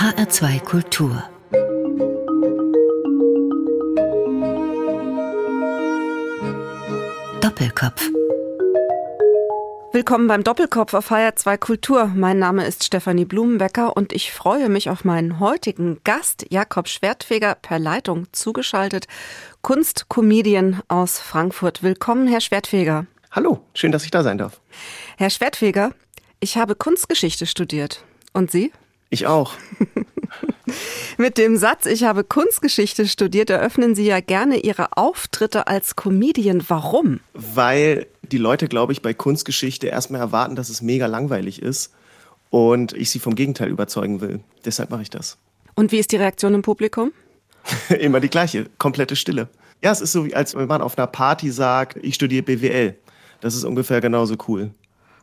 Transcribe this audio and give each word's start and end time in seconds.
HR2 0.00 0.60
Kultur 0.60 1.22
Doppelkopf 7.42 8.08
Willkommen 9.92 10.26
beim 10.26 10.42
Doppelkopf 10.42 10.94
auf 10.94 11.10
HR2 11.10 11.58
Kultur. 11.58 12.06
Mein 12.14 12.38
Name 12.38 12.66
ist 12.66 12.84
Stefanie 12.84 13.26
Blumenbecker 13.26 13.94
und 13.94 14.14
ich 14.14 14.32
freue 14.32 14.70
mich 14.70 14.88
auf 14.88 15.04
meinen 15.04 15.38
heutigen 15.38 16.00
Gast, 16.02 16.46
Jakob 16.48 16.88
Schwertfeger, 16.88 17.54
per 17.54 17.78
Leitung 17.78 18.26
zugeschaltet, 18.32 19.06
Kunstkomedian 19.60 20.80
aus 20.88 21.18
Frankfurt. 21.18 21.82
Willkommen, 21.82 22.26
Herr 22.26 22.40
Schwertfeger. 22.40 23.04
Hallo, 23.32 23.60
schön, 23.74 23.92
dass 23.92 24.06
ich 24.06 24.10
da 24.10 24.22
sein 24.22 24.38
darf. 24.38 24.62
Herr 25.18 25.28
Schwertfeger, 25.28 25.90
ich 26.40 26.56
habe 26.56 26.74
Kunstgeschichte 26.74 27.44
studiert. 27.44 28.02
Und 28.32 28.50
Sie? 28.50 28.72
Ich 29.10 29.26
auch. 29.26 29.54
Mit 31.18 31.36
dem 31.36 31.56
Satz, 31.56 31.86
ich 31.86 32.04
habe 32.04 32.22
Kunstgeschichte 32.22 33.06
studiert, 33.08 33.50
eröffnen 33.50 33.96
Sie 33.96 34.06
ja 34.06 34.20
gerne 34.20 34.58
Ihre 34.58 34.96
Auftritte 34.96 35.66
als 35.66 35.96
Comedian. 35.96 36.62
Warum? 36.68 37.20
Weil 37.34 38.06
die 38.22 38.38
Leute, 38.38 38.68
glaube 38.68 38.92
ich, 38.92 39.02
bei 39.02 39.12
Kunstgeschichte 39.12 39.88
erstmal 39.88 40.20
erwarten, 40.20 40.54
dass 40.54 40.68
es 40.68 40.80
mega 40.80 41.06
langweilig 41.06 41.60
ist 41.60 41.92
und 42.50 42.92
ich 42.92 43.10
sie 43.10 43.18
vom 43.18 43.34
Gegenteil 43.34 43.68
überzeugen 43.68 44.20
will. 44.20 44.40
Deshalb 44.64 44.90
mache 44.90 45.02
ich 45.02 45.10
das. 45.10 45.38
Und 45.74 45.90
wie 45.90 45.98
ist 45.98 46.12
die 46.12 46.16
Reaktion 46.16 46.54
im 46.54 46.62
Publikum? 46.62 47.12
Immer 47.88 48.20
die 48.20 48.30
gleiche, 48.30 48.66
komplette 48.78 49.16
Stille. 49.16 49.48
Ja, 49.82 49.90
es 49.90 50.00
ist 50.00 50.12
so, 50.12 50.24
wie 50.24 50.34
als 50.34 50.54
wenn 50.54 50.68
man 50.68 50.82
auf 50.82 50.96
einer 50.96 51.06
Party 51.06 51.50
sagt, 51.50 51.98
ich 52.02 52.14
studiere 52.14 52.42
BWL. 52.42 52.94
Das 53.40 53.54
ist 53.54 53.64
ungefähr 53.64 54.00
genauso 54.00 54.36
cool. 54.46 54.70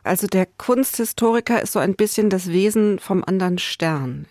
Also 0.08 0.28
der 0.28 0.46
Kunsthistoriker 0.46 1.62
ist 1.62 1.74
so 1.74 1.80
ein 1.80 1.96
bisschen 1.96 2.30
das 2.30 2.48
Wesen 2.48 3.00
vom 3.00 3.24
anderen 3.24 3.58
Stern. 3.58 4.26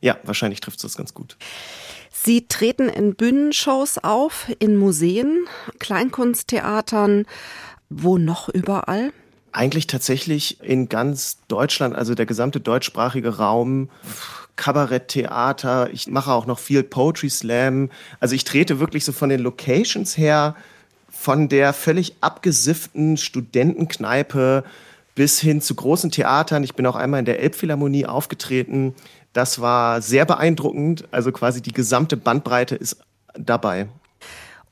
Ja, 0.00 0.18
wahrscheinlich 0.24 0.60
trifft 0.60 0.78
es 0.78 0.82
das 0.82 0.96
ganz 0.96 1.14
gut. 1.14 1.36
Sie 2.10 2.46
treten 2.46 2.88
in 2.88 3.14
Bühnenshows 3.14 3.98
auf, 3.98 4.46
in 4.58 4.76
Museen, 4.76 5.46
Kleinkunsttheatern, 5.78 7.26
wo 7.88 8.18
noch 8.18 8.48
überall? 8.48 9.12
Eigentlich 9.52 9.86
tatsächlich 9.86 10.60
in 10.62 10.88
ganz 10.88 11.38
Deutschland, 11.48 11.94
also 11.94 12.14
der 12.14 12.26
gesamte 12.26 12.60
deutschsprachige 12.60 13.36
Raum, 13.36 13.90
Kabaretttheater. 14.56 15.90
Ich 15.92 16.06
mache 16.08 16.32
auch 16.32 16.46
noch 16.46 16.58
viel 16.58 16.82
Poetry 16.82 17.28
Slam. 17.28 17.90
Also 18.20 18.34
ich 18.34 18.44
trete 18.44 18.78
wirklich 18.80 19.04
so 19.04 19.12
von 19.12 19.28
den 19.28 19.40
Locations 19.40 20.16
her, 20.16 20.56
von 21.10 21.48
der 21.48 21.72
völlig 21.72 22.14
abgesifften 22.20 23.16
Studentenkneipe 23.16 24.64
bis 25.14 25.40
hin 25.40 25.60
zu 25.60 25.74
großen 25.74 26.10
Theatern. 26.10 26.64
Ich 26.64 26.74
bin 26.74 26.86
auch 26.86 26.96
einmal 26.96 27.20
in 27.20 27.26
der 27.26 27.40
Elbphilharmonie 27.40 28.06
aufgetreten. 28.06 28.94
Das 29.32 29.60
war 29.60 30.00
sehr 30.02 30.24
beeindruckend. 30.24 31.08
Also 31.10 31.32
quasi 31.32 31.62
die 31.62 31.72
gesamte 31.72 32.16
Bandbreite 32.16 32.74
ist 32.74 32.98
dabei. 33.34 33.88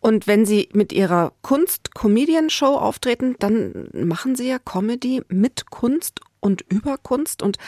Und 0.01 0.27
wenn 0.27 0.47
Sie 0.47 0.69
mit 0.73 0.93
Ihrer 0.93 1.33
Kunst-Comedian-Show 1.43 2.77
auftreten, 2.77 3.37
dann 3.39 3.89
machen 3.93 4.35
Sie 4.35 4.49
ja 4.49 4.59
Comedy 4.59 5.23
mit 5.29 5.71
Kunst 5.71 6.21
und 6.41 6.63
über 6.63 6.97
Kunst. 6.97 7.43
Und 7.43 7.59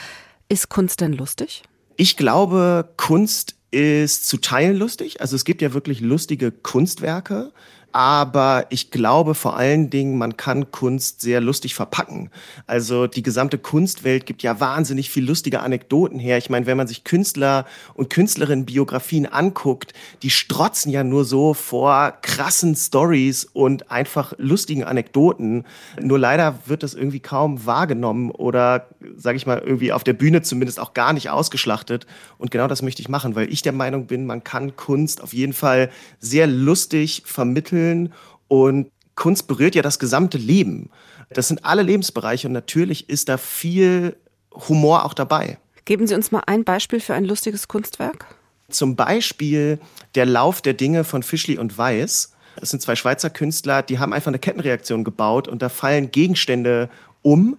ist 0.49 0.69
Kunst 0.69 1.01
denn 1.01 1.13
lustig? 1.13 1.63
Ich 1.95 2.17
glaube, 2.17 2.89
Kunst 2.97 3.55
ist 3.69 4.27
zu 4.27 4.37
teilen 4.37 4.77
lustig. 4.77 5.21
Also 5.21 5.35
es 5.35 5.45
gibt 5.45 5.61
ja 5.61 5.73
wirklich 5.73 5.99
lustige 5.99 6.51
Kunstwerke. 6.51 7.51
Aber 7.93 8.65
ich 8.71 8.89
glaube 8.89 9.35
vor 9.35 9.55
allen 9.55 9.91
Dingen, 9.91 10.17
man 10.17 10.35
kann 10.35 10.71
Kunst 10.71 11.21
sehr 11.21 11.39
lustig 11.41 11.75
verpacken. 11.75 12.31
Also 12.65 13.05
die 13.05 13.21
gesamte 13.21 13.59
Kunstwelt 13.59 14.25
gibt 14.25 14.41
ja 14.41 14.59
wahnsinnig 14.59 15.11
viel 15.11 15.23
lustige 15.23 15.59
Anekdoten 15.59 16.17
her. 16.17 16.39
Ich 16.39 16.49
meine, 16.49 16.65
wenn 16.65 16.75
man 16.75 16.87
sich 16.87 17.03
Künstler 17.03 17.65
und 17.93 18.09
Künstlerinnen 18.09 18.65
Biografien 18.65 19.27
anguckt, 19.27 19.93
die 20.23 20.31
strotzen 20.31 20.91
ja 20.91 21.03
nur 21.03 21.23
so 21.23 21.53
vor 21.53 22.17
krassen 22.23 22.75
Stories 22.75 23.45
und 23.45 23.91
einfach 23.91 24.33
lustigen 24.39 24.83
Anekdoten. 24.83 25.63
Nur 26.01 26.17
leider 26.17 26.57
wird 26.65 26.81
das 26.81 26.95
irgendwie 26.95 27.19
kaum 27.19 27.67
wahrgenommen 27.67 28.31
oder, 28.31 28.87
sage 29.15 29.37
ich 29.37 29.45
mal, 29.45 29.59
irgendwie 29.59 29.93
auf 29.93 30.03
der 30.03 30.13
Bühne 30.13 30.41
zumindest 30.41 30.79
auch 30.79 30.95
gar 30.95 31.13
nicht 31.13 31.29
ausgeschlachtet. 31.29 32.07
Und 32.39 32.49
genau 32.49 32.67
das 32.67 32.81
möchte 32.81 33.03
ich 33.03 33.09
machen, 33.09 33.35
weil 33.35 33.53
ich 33.53 33.61
der 33.61 33.71
Meinung 33.71 34.07
bin, 34.07 34.25
man 34.25 34.43
kann 34.43 34.75
Kunst 34.75 35.21
auf 35.21 35.31
jeden 35.31 35.53
Fall 35.53 35.91
sehr 36.19 36.47
lustig 36.47 37.21
vermitteln 37.27 37.82
entwickeln 37.83 38.13
und 38.47 38.91
Kunst 39.15 39.47
berührt 39.47 39.75
ja 39.75 39.81
das 39.81 39.99
gesamte 39.99 40.37
Leben. 40.37 40.89
Das 41.29 41.47
sind 41.47 41.65
alle 41.65 41.83
Lebensbereiche 41.83 42.47
und 42.47 42.53
natürlich 42.53 43.09
ist 43.09 43.29
da 43.29 43.37
viel 43.37 44.15
Humor 44.51 45.05
auch 45.05 45.13
dabei. 45.13 45.57
Geben 45.85 46.07
Sie 46.07 46.15
uns 46.15 46.31
mal 46.31 46.43
ein 46.47 46.63
Beispiel 46.63 46.99
für 46.99 47.13
ein 47.13 47.25
lustiges 47.25 47.67
Kunstwerk. 47.67 48.25
Zum 48.69 48.95
Beispiel 48.95 49.79
der 50.15 50.25
Lauf 50.25 50.61
der 50.61 50.73
Dinge 50.73 51.03
von 51.03 51.21
Fischli 51.21 51.57
und 51.57 51.77
Weiß. 51.77 52.33
Das 52.55 52.69
sind 52.69 52.81
zwei 52.81 52.95
Schweizer 52.95 53.29
Künstler, 53.29 53.81
die 53.81 53.99
haben 53.99 54.13
einfach 54.13 54.29
eine 54.29 54.39
Kettenreaktion 54.39 55.03
gebaut 55.03 55.47
und 55.47 55.61
da 55.61 55.69
fallen 55.69 56.11
Gegenstände 56.11 56.89
um. 57.21 57.57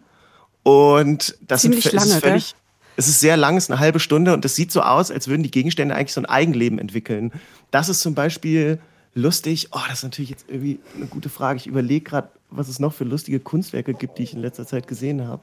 Und 0.62 1.37
das 1.41 1.62
Ziemlich 1.62 1.85
sind, 1.85 1.95
lange, 1.95 2.15
ist 2.15 2.21
völlig, 2.21 2.51
gell? 2.51 2.61
es 2.97 3.09
ist 3.09 3.21
sehr 3.21 3.37
lang, 3.37 3.56
es 3.56 3.65
ist 3.65 3.71
eine 3.71 3.81
halbe 3.81 4.01
Stunde 4.01 4.33
und 4.33 4.45
es 4.45 4.56
sieht 4.56 4.73
so 4.73 4.83
aus, 4.83 5.11
als 5.11 5.29
würden 5.29 5.43
die 5.43 5.51
Gegenstände 5.51 5.95
eigentlich 5.95 6.15
so 6.15 6.21
ein 6.21 6.27
Eigenleben 6.27 6.79
entwickeln. 6.79 7.33
Das 7.71 7.89
ist 7.89 8.01
zum 8.01 8.15
Beispiel 8.15 8.79
lustig. 9.14 9.69
Oh, 9.72 9.80
das 9.88 9.98
ist 9.98 10.04
natürlich 10.04 10.30
jetzt 10.30 10.47
irgendwie 10.48 10.80
eine 10.94 11.06
gute 11.06 11.28
Frage. 11.28 11.58
Ich 11.58 11.66
überlege 11.66 12.04
gerade, 12.04 12.28
was 12.50 12.69
es 12.69 12.78
noch 12.78 12.92
für 12.92 13.04
lustige 13.04 13.41
Kunstwerke 13.41 13.94
gibt, 13.94 14.19
die 14.19 14.25
ich 14.25 14.34
in 14.34 14.41
letzter 14.41 14.66
Zeit 14.66 14.86
gesehen 14.86 15.26
habe. 15.26 15.42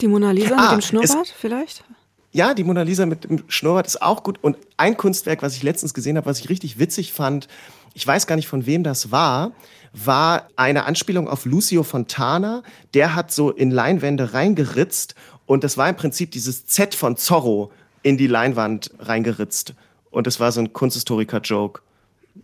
Die 0.00 0.08
Mona 0.08 0.30
Lisa 0.30 0.56
Ah, 0.56 0.62
mit 0.74 0.82
dem 0.82 0.86
Schnurrbart 0.86 1.34
vielleicht? 1.36 1.84
Ja, 2.32 2.54
die 2.54 2.64
Mona 2.64 2.82
Lisa 2.82 3.06
mit 3.06 3.24
dem 3.24 3.42
Schnurrbart 3.48 3.86
ist 3.86 4.00
auch 4.00 4.22
gut. 4.22 4.38
Und 4.40 4.56
ein 4.76 4.96
Kunstwerk, 4.96 5.42
was 5.42 5.56
ich 5.56 5.62
letztens 5.62 5.94
gesehen 5.94 6.16
habe, 6.16 6.26
was 6.26 6.38
ich 6.38 6.48
richtig 6.48 6.78
witzig 6.78 7.12
fand, 7.12 7.48
ich 7.92 8.06
weiß 8.06 8.26
gar 8.28 8.36
nicht 8.36 8.46
von 8.46 8.66
wem 8.66 8.84
das 8.84 9.10
war, 9.10 9.50
war 9.92 10.46
eine 10.54 10.84
Anspielung 10.84 11.28
auf 11.28 11.44
Lucio 11.44 11.82
Fontana. 11.82 12.62
Der 12.94 13.16
hat 13.16 13.32
so 13.32 13.50
in 13.50 13.72
Leinwände 13.72 14.32
reingeritzt 14.32 15.16
und 15.44 15.64
das 15.64 15.76
war 15.76 15.88
im 15.88 15.96
Prinzip 15.96 16.30
dieses 16.30 16.66
Z 16.66 16.94
von 16.94 17.16
Zorro 17.16 17.72
in 18.02 18.16
die 18.16 18.28
Leinwand 18.28 18.92
reingeritzt. 19.00 19.74
Und 20.10 20.28
das 20.28 20.38
war 20.38 20.52
so 20.52 20.60
ein 20.60 20.72
Kunsthistoriker-Joke. 20.72 21.82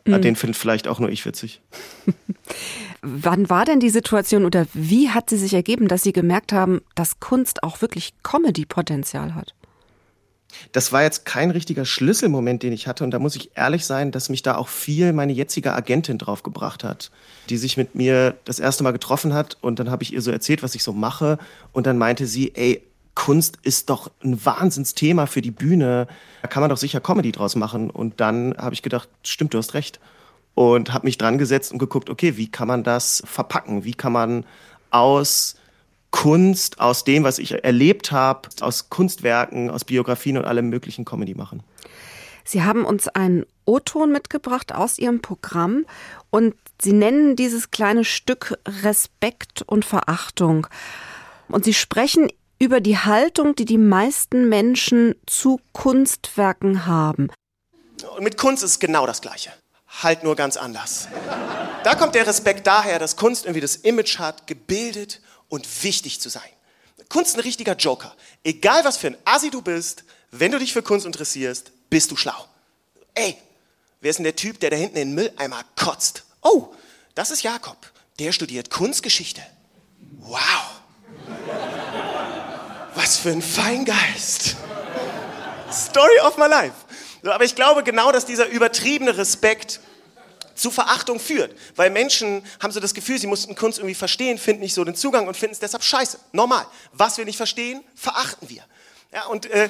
Den 0.06 0.36
finde 0.36 0.58
vielleicht 0.58 0.88
auch 0.88 0.98
nur 0.98 1.10
ich 1.10 1.24
witzig. 1.24 1.60
Wann 3.02 3.50
war 3.50 3.64
denn 3.64 3.80
die 3.80 3.90
Situation 3.90 4.44
oder 4.44 4.66
wie 4.72 5.10
hat 5.10 5.30
sie 5.30 5.36
sich 5.36 5.54
ergeben, 5.54 5.88
dass 5.88 6.02
Sie 6.02 6.12
gemerkt 6.12 6.52
haben, 6.52 6.80
dass 6.94 7.20
Kunst 7.20 7.62
auch 7.62 7.80
wirklich 7.80 8.14
Comedy-Potenzial 8.22 9.34
hat? 9.34 9.54
Das 10.72 10.92
war 10.92 11.02
jetzt 11.02 11.24
kein 11.24 11.50
richtiger 11.50 11.84
Schlüsselmoment, 11.84 12.62
den 12.62 12.72
ich 12.72 12.86
hatte. 12.86 13.04
Und 13.04 13.10
da 13.10 13.18
muss 13.18 13.36
ich 13.36 13.56
ehrlich 13.56 13.84
sein, 13.84 14.10
dass 14.10 14.28
mich 14.28 14.42
da 14.42 14.56
auch 14.56 14.68
viel 14.68 15.12
meine 15.12 15.32
jetzige 15.32 15.74
Agentin 15.74 16.18
drauf 16.18 16.42
gebracht 16.42 16.84
hat, 16.84 17.10
die 17.50 17.56
sich 17.56 17.76
mit 17.76 17.94
mir 17.94 18.36
das 18.44 18.58
erste 18.58 18.82
Mal 18.82 18.92
getroffen 18.92 19.34
hat. 19.34 19.58
Und 19.60 19.78
dann 19.78 19.90
habe 19.90 20.02
ich 20.02 20.12
ihr 20.12 20.22
so 20.22 20.30
erzählt, 20.30 20.62
was 20.62 20.74
ich 20.74 20.82
so 20.82 20.92
mache. 20.92 21.38
Und 21.72 21.86
dann 21.86 21.98
meinte 21.98 22.26
sie, 22.26 22.54
ey, 22.54 22.82
Kunst 23.16 23.58
ist 23.62 23.90
doch 23.90 24.12
ein 24.22 24.44
Wahnsinnsthema 24.44 25.26
für 25.26 25.42
die 25.42 25.50
Bühne. 25.50 26.06
Da 26.42 26.48
kann 26.48 26.60
man 26.60 26.70
doch 26.70 26.76
sicher 26.76 27.00
Comedy 27.00 27.32
draus 27.32 27.56
machen. 27.56 27.90
Und 27.90 28.20
dann 28.20 28.54
habe 28.56 28.74
ich 28.74 28.82
gedacht, 28.82 29.08
stimmt, 29.24 29.54
du 29.54 29.58
hast 29.58 29.74
recht. 29.74 29.98
Und 30.54 30.92
habe 30.92 31.06
mich 31.06 31.18
dran 31.18 31.36
gesetzt 31.36 31.72
und 31.72 31.78
geguckt, 31.78 32.08
okay, 32.08 32.36
wie 32.36 32.50
kann 32.50 32.68
man 32.68 32.84
das 32.84 33.22
verpacken? 33.26 33.84
Wie 33.84 33.94
kann 33.94 34.12
man 34.12 34.44
aus 34.90 35.56
Kunst, 36.10 36.80
aus 36.80 37.04
dem, 37.04 37.24
was 37.24 37.38
ich 37.38 37.62
erlebt 37.62 38.10
habe, 38.10 38.48
aus 38.60 38.88
Kunstwerken, 38.88 39.70
aus 39.70 39.84
Biografien 39.84 40.38
und 40.38 40.46
allem 40.46 40.70
möglichen 40.70 41.04
Comedy 41.04 41.34
machen. 41.34 41.62
Sie 42.44 42.62
haben 42.62 42.84
uns 42.84 43.08
einen 43.08 43.44
O-Ton 43.66 44.12
mitgebracht 44.12 44.74
aus 44.74 44.98
Ihrem 44.98 45.20
Programm 45.20 45.84
und 46.30 46.54
Sie 46.80 46.92
nennen 46.92 47.36
dieses 47.36 47.70
kleine 47.70 48.04
Stück 48.04 48.56
Respekt 48.82 49.62
und 49.66 49.84
Verachtung. 49.84 50.66
Und 51.48 51.64
Sie 51.64 51.74
sprechen 51.74 52.28
über 52.58 52.80
die 52.80 52.98
Haltung, 52.98 53.54
die 53.54 53.64
die 53.64 53.78
meisten 53.78 54.48
Menschen 54.48 55.14
zu 55.26 55.60
Kunstwerken 55.72 56.86
haben. 56.86 57.28
Und 58.16 58.24
mit 58.24 58.36
Kunst 58.36 58.62
ist 58.62 58.80
genau 58.80 59.06
das 59.06 59.20
Gleiche. 59.20 59.52
Halt 60.02 60.24
nur 60.24 60.36
ganz 60.36 60.56
anders. 60.56 61.08
Da 61.84 61.94
kommt 61.94 62.14
der 62.14 62.26
Respekt 62.26 62.66
daher, 62.66 62.98
dass 62.98 63.16
Kunst 63.16 63.44
irgendwie 63.44 63.60
das 63.60 63.76
Image 63.76 64.18
hat, 64.18 64.46
gebildet 64.46 65.20
und 65.48 65.84
wichtig 65.84 66.20
zu 66.20 66.28
sein. 66.28 66.42
Kunst 67.08 67.30
ist 67.30 67.36
ein 67.36 67.42
richtiger 67.42 67.76
Joker. 67.76 68.14
Egal 68.42 68.84
was 68.84 68.96
für 68.96 69.08
ein 69.08 69.16
Assi 69.24 69.50
du 69.50 69.62
bist, 69.62 70.04
wenn 70.30 70.52
du 70.52 70.58
dich 70.58 70.72
für 70.72 70.82
Kunst 70.82 71.06
interessierst, 71.06 71.70
bist 71.88 72.10
du 72.10 72.16
schlau. 72.16 72.46
Ey, 73.14 73.36
wer 74.00 74.10
ist 74.10 74.16
denn 74.16 74.24
der 74.24 74.36
Typ, 74.36 74.60
der 74.60 74.70
da 74.70 74.76
hinten 74.76 74.96
in 74.96 75.08
den 75.08 75.14
Mülleimer 75.14 75.62
kotzt? 75.76 76.24
Oh, 76.42 76.74
das 77.14 77.30
ist 77.30 77.42
Jakob. 77.42 77.76
Der 78.18 78.32
studiert 78.32 78.70
Kunstgeschichte. 78.70 79.42
Wow. 80.18 80.80
Was 83.06 83.18
für 83.18 83.30
ein 83.30 83.40
Feingeist. 83.40 84.56
Story 85.70 86.18
of 86.26 86.38
my 86.38 86.48
life. 86.48 86.74
So, 87.22 87.30
aber 87.30 87.44
ich 87.44 87.54
glaube 87.54 87.84
genau, 87.84 88.10
dass 88.10 88.26
dieser 88.26 88.48
übertriebene 88.48 89.16
Respekt 89.16 89.78
zu 90.56 90.72
Verachtung 90.72 91.20
führt. 91.20 91.56
Weil 91.76 91.90
Menschen 91.90 92.44
haben 92.60 92.72
so 92.72 92.80
das 92.80 92.94
Gefühl, 92.94 93.20
sie 93.20 93.28
mussten 93.28 93.54
Kunst 93.54 93.78
irgendwie 93.78 93.94
verstehen, 93.94 94.38
finden 94.38 94.62
nicht 94.62 94.74
so 94.74 94.82
den 94.82 94.96
Zugang 94.96 95.28
und 95.28 95.36
finden 95.36 95.52
es 95.52 95.60
deshalb 95.60 95.84
scheiße. 95.84 96.18
Normal. 96.32 96.66
Was 96.94 97.16
wir 97.16 97.24
nicht 97.24 97.36
verstehen, 97.36 97.84
verachten 97.94 98.48
wir. 98.48 98.64
Ja, 99.12 99.26
und 99.26 99.46
äh, 99.52 99.68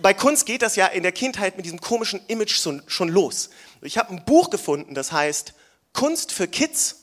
bei, 0.00 0.14
Kunst 0.14 0.46
geht 0.46 0.62
das 0.62 0.74
ja 0.74 0.86
in 0.86 1.02
der 1.02 1.12
Kindheit 1.12 1.58
mit 1.58 1.66
diesem 1.66 1.82
komischen 1.82 2.22
Image 2.28 2.56
schon, 2.56 2.82
schon 2.86 3.10
los. 3.10 3.50
Ich 3.82 3.98
habe 3.98 4.08
ein 4.08 4.24
Buch 4.24 4.48
gefunden, 4.48 4.94
das 4.94 5.12
heißt 5.12 5.52
Kunst 5.92 6.32
für 6.32 6.48
Kids. 6.48 6.96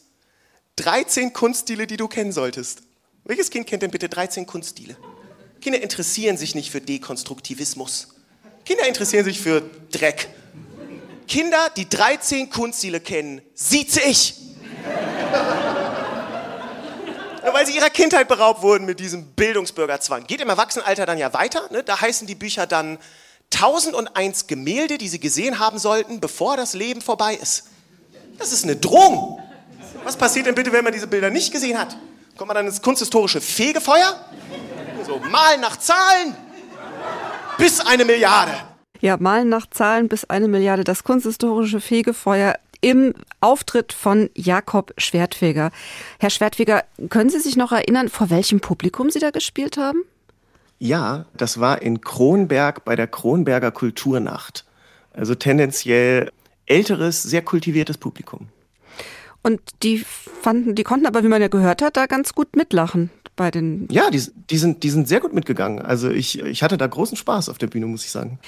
13 0.78 1.34
Kunststile, 1.34 1.86
die 1.86 1.98
du 1.98 2.08
kennen 2.08 2.32
solltest. 2.32 2.82
Welches 3.26 3.52
Kind 3.52 3.68
kennt 3.68 3.84
denn 3.84 3.92
bitte 3.92 4.10
13 4.10 4.48
Kunststile? 4.48 4.98
Kinder 5.62 5.82
interessieren 5.82 6.38
sich 6.38 6.56
nicht 6.56 6.72
für 6.72 6.82
Dekonstruktivismus. 6.82 8.10
Kinder 8.66 8.88
interessieren 8.88 9.26
sich 9.26 9.40
für 9.40 9.62
Dreck. 9.92 10.30
Kinder, 11.28 11.70
die 11.76 11.88
13 11.90 12.50
Kunststile 12.50 13.00
kennen, 13.00 13.42
sieze 13.54 14.02
ich. 14.02 14.36
Nur 17.44 17.54
weil 17.54 17.66
sie 17.66 17.76
ihrer 17.76 17.90
Kindheit 17.90 18.28
beraubt 18.28 18.62
wurden 18.62 18.86
mit 18.86 19.00
diesem 19.00 19.26
Bildungsbürgerzwang. 19.34 20.26
Geht 20.28 20.42
im 20.42 20.50
Erwachsenenalter 20.50 21.06
dann 21.06 21.18
ja 21.18 21.34
weiter. 21.34 21.70
Ne? 21.72 21.84
Da 21.84 22.02
heißen 22.02 22.28
die 22.28 22.36
Bücher 22.36 22.68
dann 22.68 22.98
1001 23.54 24.48
Gemälde, 24.48 24.98
die 24.98 25.08
sie 25.08 25.20
gesehen 25.20 25.60
haben 25.60 25.80
sollten, 25.80 26.20
bevor 26.20 26.58
das 26.58 26.74
Leben 26.74 27.02
vorbei 27.02 27.36
ist. 27.36 27.70
Das 28.38 28.52
ist 28.52 28.66
eine 28.66 28.76
Drohung. 28.76 29.42
Was 30.04 30.18
passiert 30.18 30.46
denn 30.46 30.56
bitte, 30.56 30.72
wenn 30.72 30.84
man 30.84 30.94
diese 30.94 31.08
Bilder 31.08 31.30
nicht 31.30 31.52
gesehen 31.52 31.78
hat? 31.78 31.98
Kommt 32.36 32.50
man 32.50 32.56
dann 32.56 32.68
ins 32.68 32.82
kunsthistorische 32.82 33.42
Fegefeuer? 33.42 34.20
So, 35.08 35.20
malen 35.20 35.62
nach 35.62 35.78
Zahlen 35.78 36.36
bis 37.58 37.80
eine 37.80 38.04
Milliarde. 38.04 38.52
Ja, 39.00 39.16
malen 39.16 39.48
nach 39.48 39.66
Zahlen 39.70 40.10
bis 40.10 40.26
eine 40.26 40.50
Milliarde. 40.50 40.84
Das 40.84 41.06
kunsthistorische 41.06 41.80
Fegefeuer 41.80 42.56
im 42.82 43.14
Auftritt 43.40 43.94
von 43.94 44.30
Jakob 44.36 44.94
Schwertfeger. 44.98 45.72
Herr 46.20 46.30
Schwertfeger, 46.30 46.84
können 47.08 47.30
Sie 47.30 47.40
sich 47.40 47.56
noch 47.56 47.72
erinnern, 47.72 48.10
vor 48.10 48.30
welchem 48.30 48.60
Publikum 48.60 49.10
Sie 49.10 49.20
da 49.20 49.32
gespielt 49.32 49.78
haben? 49.78 50.04
Ja, 50.78 51.26
das 51.38 51.62
war 51.62 51.82
in 51.82 52.02
Kronberg 52.02 52.84
bei 52.84 52.98
der 52.98 53.08
Kronberger 53.08 53.72
Kulturnacht. 53.72 54.66
Also 55.14 55.36
tendenziell 55.36 56.34
älteres, 56.66 57.24
sehr 57.24 57.44
kultiviertes 57.44 57.98
Publikum. 57.98 58.50
Und 59.42 59.62
die 59.84 60.00
fanden, 60.42 60.76
die 60.76 60.84
konnten 60.84 61.06
aber, 61.06 61.24
wie 61.24 61.30
man 61.30 61.42
ja 61.42 61.48
gehört 61.48 61.82
hat, 61.82 61.96
da 61.96 62.08
ganz 62.08 62.34
gut 62.34 62.58
mitlachen 62.58 63.10
bei 63.38 63.52
den. 63.52 63.88
Ja, 63.90 64.10
die, 64.10 64.22
die, 64.50 64.58
sind, 64.58 64.84
die 64.84 64.90
sind 64.90 65.08
sehr 65.08 65.22
gut 65.22 65.34
mitgegangen. 65.34 65.82
Also 65.82 66.10
ich, 66.10 66.40
ich 66.40 66.62
hatte 66.64 66.78
da 66.78 66.88
großen 66.88 67.16
Spaß 67.16 67.48
auf 67.48 67.58
der 67.58 67.68
Bühne, 67.68 67.86
muss 67.86 68.04
ich 68.04 68.12
sagen. 68.12 68.40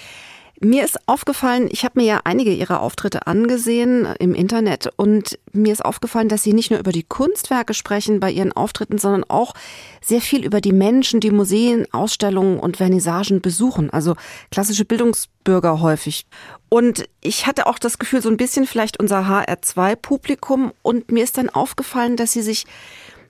Mir 0.62 0.84
ist 0.84 1.00
aufgefallen, 1.08 1.70
ich 1.72 1.86
habe 1.86 2.02
mir 2.02 2.06
ja 2.06 2.20
einige 2.26 2.52
ihrer 2.52 2.82
Auftritte 2.82 3.28
angesehen 3.28 4.06
im 4.20 4.36
Internet 4.36 4.90
und 4.98 5.40
mir 5.54 5.72
ist 5.72 5.86
aufgefallen, 5.86 6.28
dass 6.28 6.44
sie 6.44 6.52
nicht 6.52 6.70
nur 6.70 6.82
über 6.82 6.92
die 6.92 7.04
Kunstwerke 7.04 7.74
sprechen 7.74 8.20
bei 8.20 8.30
ihren 8.30 8.52
Auftritten, 8.52 8.98
sondern 8.98 9.24
auch 9.24 9.54
sehr 10.02 10.20
viel 10.20 10.44
über 10.44 10.60
die 10.60 10.74
Menschen, 10.74 11.22
die 11.22 11.32
Museen, 11.32 11.88
Ausstellungen 11.94 12.60
und 12.60 12.76
Vernissagen 12.76 13.40
besuchen, 13.40 13.90
also 13.90 14.16
klassische 14.52 14.84
Bildungsbürger 14.84 15.80
häufig. 15.80 16.26
Und 16.68 17.06
ich 17.22 17.48
hatte 17.48 17.66
auch 17.66 17.80
das 17.80 17.98
Gefühl, 17.98 18.22
so 18.22 18.30
ein 18.30 18.36
bisschen 18.36 18.68
vielleicht 18.68 19.00
unser 19.00 19.30
HR2-Publikum 19.30 20.74
und 20.82 21.10
mir 21.10 21.24
ist 21.24 21.38
dann 21.38 21.50
aufgefallen, 21.50 22.18
dass 22.18 22.34
sie 22.34 22.42
sich 22.42 22.66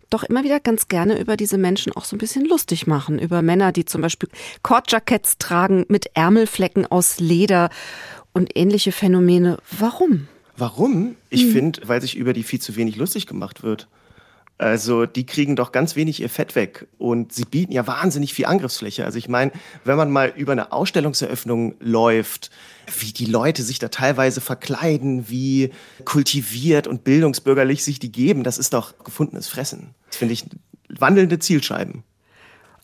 doch 0.09 0.23
immer 0.23 0.43
wieder 0.43 0.59
ganz 0.59 0.87
gerne 0.87 1.19
über 1.19 1.37
diese 1.37 1.57
Menschen 1.57 1.93
auch 1.95 2.05
so 2.05 2.15
ein 2.15 2.19
bisschen 2.19 2.45
lustig 2.45 2.87
machen. 2.87 3.19
Über 3.19 3.41
Männer, 3.41 3.71
die 3.71 3.85
zum 3.85 4.01
Beispiel 4.01 4.29
Kordjacketts 4.63 5.37
tragen 5.37 5.85
mit 5.87 6.07
Ärmelflecken 6.15 6.85
aus 6.85 7.19
Leder 7.19 7.69
und 8.33 8.55
ähnliche 8.55 8.91
Phänomene. 8.91 9.57
Warum? 9.77 10.27
Warum? 10.57 11.15
Ich 11.29 11.43
hm. 11.43 11.51
finde, 11.51 11.81
weil 11.85 12.01
sich 12.01 12.17
über 12.17 12.33
die 12.33 12.43
viel 12.43 12.59
zu 12.59 12.75
wenig 12.75 12.95
lustig 12.97 13.27
gemacht 13.27 13.63
wird. 13.63 13.87
Also 14.59 15.05
die 15.05 15.25
kriegen 15.25 15.55
doch 15.55 15.71
ganz 15.71 15.95
wenig 15.95 16.21
ihr 16.21 16.27
Fett 16.27 16.53
weg 16.53 16.85
und 16.97 17.31
sie 17.31 17.45
bieten 17.45 17.71
ja 17.71 17.87
wahnsinnig 17.87 18.33
viel 18.33 18.45
Angriffsfläche. 18.45 19.05
Also 19.05 19.17
ich 19.17 19.29
meine, 19.29 19.53
wenn 19.85 19.95
man 19.95 20.11
mal 20.11 20.33
über 20.35 20.51
eine 20.51 20.73
Ausstellungseröffnung 20.73 21.75
läuft, 21.79 22.51
wie 22.99 23.13
die 23.13 23.25
Leute 23.25 23.63
sich 23.63 23.79
da 23.79 23.87
teilweise 23.87 24.41
verkleiden, 24.41 25.29
wie 25.29 25.71
kultiviert 26.03 26.87
und 26.87 27.05
bildungsbürgerlich 27.05 27.85
sich 27.85 27.99
die 27.99 28.11
geben, 28.11 28.43
das 28.43 28.57
ist 28.57 28.73
doch 28.73 29.01
gefundenes 29.01 29.47
Fressen. 29.47 29.95
Das 30.07 30.17
finde 30.17 30.33
ich 30.33 30.45
wandelnde 30.89 31.39
Zielscheiben. 31.39 32.03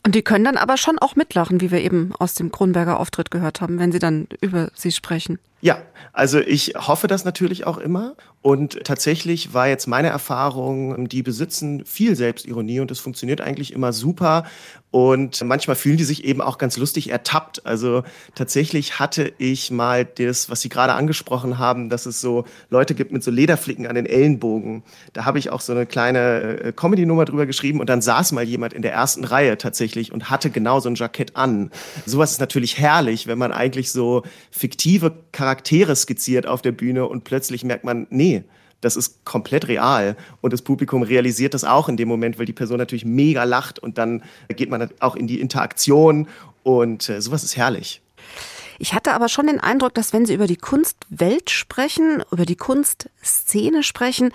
Und 0.02 0.14
die 0.14 0.22
können 0.22 0.46
dann 0.46 0.56
aber 0.56 0.78
schon 0.78 0.98
auch 0.98 1.14
mitlachen, 1.14 1.60
wie 1.60 1.70
wir 1.70 1.82
eben 1.82 2.14
aus 2.18 2.32
dem 2.32 2.52
Kronberger 2.52 2.98
Auftritt 2.98 3.30
gehört 3.30 3.60
haben, 3.60 3.78
wenn 3.78 3.92
sie 3.92 3.98
dann 3.98 4.28
über 4.40 4.70
sie 4.74 4.92
sprechen. 4.92 5.38
Ja, 5.60 5.78
also 6.12 6.38
ich 6.38 6.74
hoffe 6.76 7.08
das 7.08 7.24
natürlich 7.24 7.66
auch 7.66 7.78
immer. 7.78 8.14
Und 8.40 8.84
tatsächlich 8.84 9.54
war 9.54 9.66
jetzt 9.66 9.86
meine 9.88 10.08
Erfahrung, 10.08 11.08
die 11.08 11.22
besitzen 11.22 11.84
viel 11.84 12.14
Selbstironie 12.14 12.78
und 12.78 12.90
es 12.92 13.00
funktioniert 13.00 13.40
eigentlich 13.40 13.72
immer 13.72 13.92
super. 13.92 14.44
Und 14.92 15.42
manchmal 15.44 15.74
fühlen 15.74 15.96
die 15.96 16.04
sich 16.04 16.24
eben 16.24 16.40
auch 16.40 16.56
ganz 16.56 16.76
lustig 16.76 17.10
ertappt. 17.10 17.66
Also 17.66 18.04
tatsächlich 18.34 19.00
hatte 19.00 19.32
ich 19.36 19.70
mal 19.70 20.04
das, 20.04 20.48
was 20.48 20.60
Sie 20.60 20.68
gerade 20.68 20.94
angesprochen 20.94 21.58
haben, 21.58 21.90
dass 21.90 22.06
es 22.06 22.20
so 22.20 22.44
Leute 22.70 22.94
gibt 22.94 23.10
mit 23.10 23.24
so 23.24 23.32
Lederflicken 23.32 23.86
an 23.88 23.96
den 23.96 24.06
Ellenbogen. 24.06 24.84
Da 25.12 25.24
habe 25.24 25.40
ich 25.40 25.50
auch 25.50 25.60
so 25.60 25.72
eine 25.72 25.84
kleine 25.84 26.60
äh, 26.60 26.72
Comedy-Nummer 26.72 27.24
drüber 27.24 27.46
geschrieben 27.46 27.80
und 27.80 27.90
dann 27.90 28.00
saß 28.00 28.30
mal 28.32 28.44
jemand 28.44 28.72
in 28.72 28.82
der 28.82 28.92
ersten 28.92 29.24
Reihe 29.24 29.58
tatsächlich 29.58 30.12
und 30.12 30.30
hatte 30.30 30.50
genau 30.50 30.78
so 30.78 30.88
ein 30.88 30.94
Jackett 30.94 31.34
an. 31.34 31.72
Sowas 32.06 32.30
ist 32.30 32.40
natürlich 32.40 32.78
herrlich, 32.78 33.26
wenn 33.26 33.38
man 33.38 33.52
eigentlich 33.52 33.90
so 33.90 34.22
fiktive 34.50 35.12
Charaktere 35.32 35.45
skizziert 35.54 36.46
auf 36.46 36.62
der 36.62 36.72
Bühne 36.72 37.06
und 37.06 37.24
plötzlich 37.24 37.64
merkt 37.64 37.84
man, 37.84 38.06
nee, 38.10 38.44
das 38.80 38.96
ist 38.96 39.24
komplett 39.24 39.68
real. 39.68 40.16
Und 40.40 40.52
das 40.52 40.62
Publikum 40.62 41.02
realisiert 41.02 41.54
das 41.54 41.64
auch 41.64 41.88
in 41.88 41.96
dem 41.96 42.08
Moment, 42.08 42.38
weil 42.38 42.46
die 42.46 42.52
Person 42.52 42.78
natürlich 42.78 43.04
mega 43.04 43.44
lacht 43.44 43.78
und 43.78 43.98
dann 43.98 44.22
geht 44.48 44.70
man 44.70 44.90
auch 45.00 45.16
in 45.16 45.26
die 45.26 45.40
Interaktion 45.40 46.28
und 46.62 47.08
äh, 47.08 47.20
sowas 47.20 47.44
ist 47.44 47.56
herrlich. 47.56 48.02
Ich 48.78 48.92
hatte 48.92 49.14
aber 49.14 49.28
schon 49.28 49.46
den 49.46 49.60
Eindruck, 49.60 49.94
dass 49.94 50.12
wenn 50.12 50.26
Sie 50.26 50.34
über 50.34 50.46
die 50.46 50.56
Kunstwelt 50.56 51.48
sprechen, 51.50 52.22
über 52.30 52.44
die 52.44 52.56
Kunstszene 52.56 53.82
sprechen, 53.82 54.32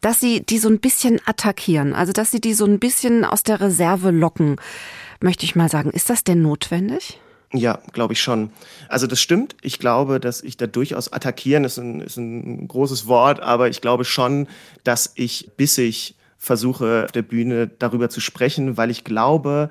dass 0.00 0.20
Sie 0.20 0.42
die 0.42 0.58
so 0.58 0.68
ein 0.68 0.78
bisschen 0.78 1.20
attackieren, 1.24 1.94
also 1.94 2.12
dass 2.12 2.30
Sie 2.30 2.40
die 2.40 2.54
so 2.54 2.66
ein 2.66 2.78
bisschen 2.78 3.24
aus 3.24 3.42
der 3.42 3.60
Reserve 3.60 4.10
locken, 4.10 4.56
möchte 5.20 5.44
ich 5.44 5.56
mal 5.56 5.70
sagen. 5.70 5.90
Ist 5.90 6.10
das 6.10 6.22
denn 6.24 6.42
notwendig? 6.42 7.18
Ja, 7.52 7.78
glaube 7.92 8.12
ich 8.12 8.20
schon. 8.20 8.50
Also 8.88 9.06
das 9.06 9.20
stimmt. 9.20 9.56
Ich 9.62 9.78
glaube, 9.78 10.20
dass 10.20 10.42
ich 10.42 10.58
da 10.58 10.66
durchaus 10.66 11.12
attackieren 11.12 11.64
ist 11.64 11.78
ein, 11.78 12.00
ist 12.02 12.18
ein 12.18 12.68
großes 12.68 13.06
Wort, 13.06 13.40
aber 13.40 13.68
ich 13.68 13.80
glaube 13.80 14.04
schon, 14.04 14.48
dass 14.84 15.12
ich 15.14 15.50
bissig 15.56 16.14
versuche, 16.36 17.04
auf 17.06 17.12
der 17.12 17.22
Bühne 17.22 17.66
darüber 17.66 18.10
zu 18.10 18.20
sprechen, 18.20 18.76
weil 18.76 18.90
ich 18.90 19.02
glaube, 19.02 19.70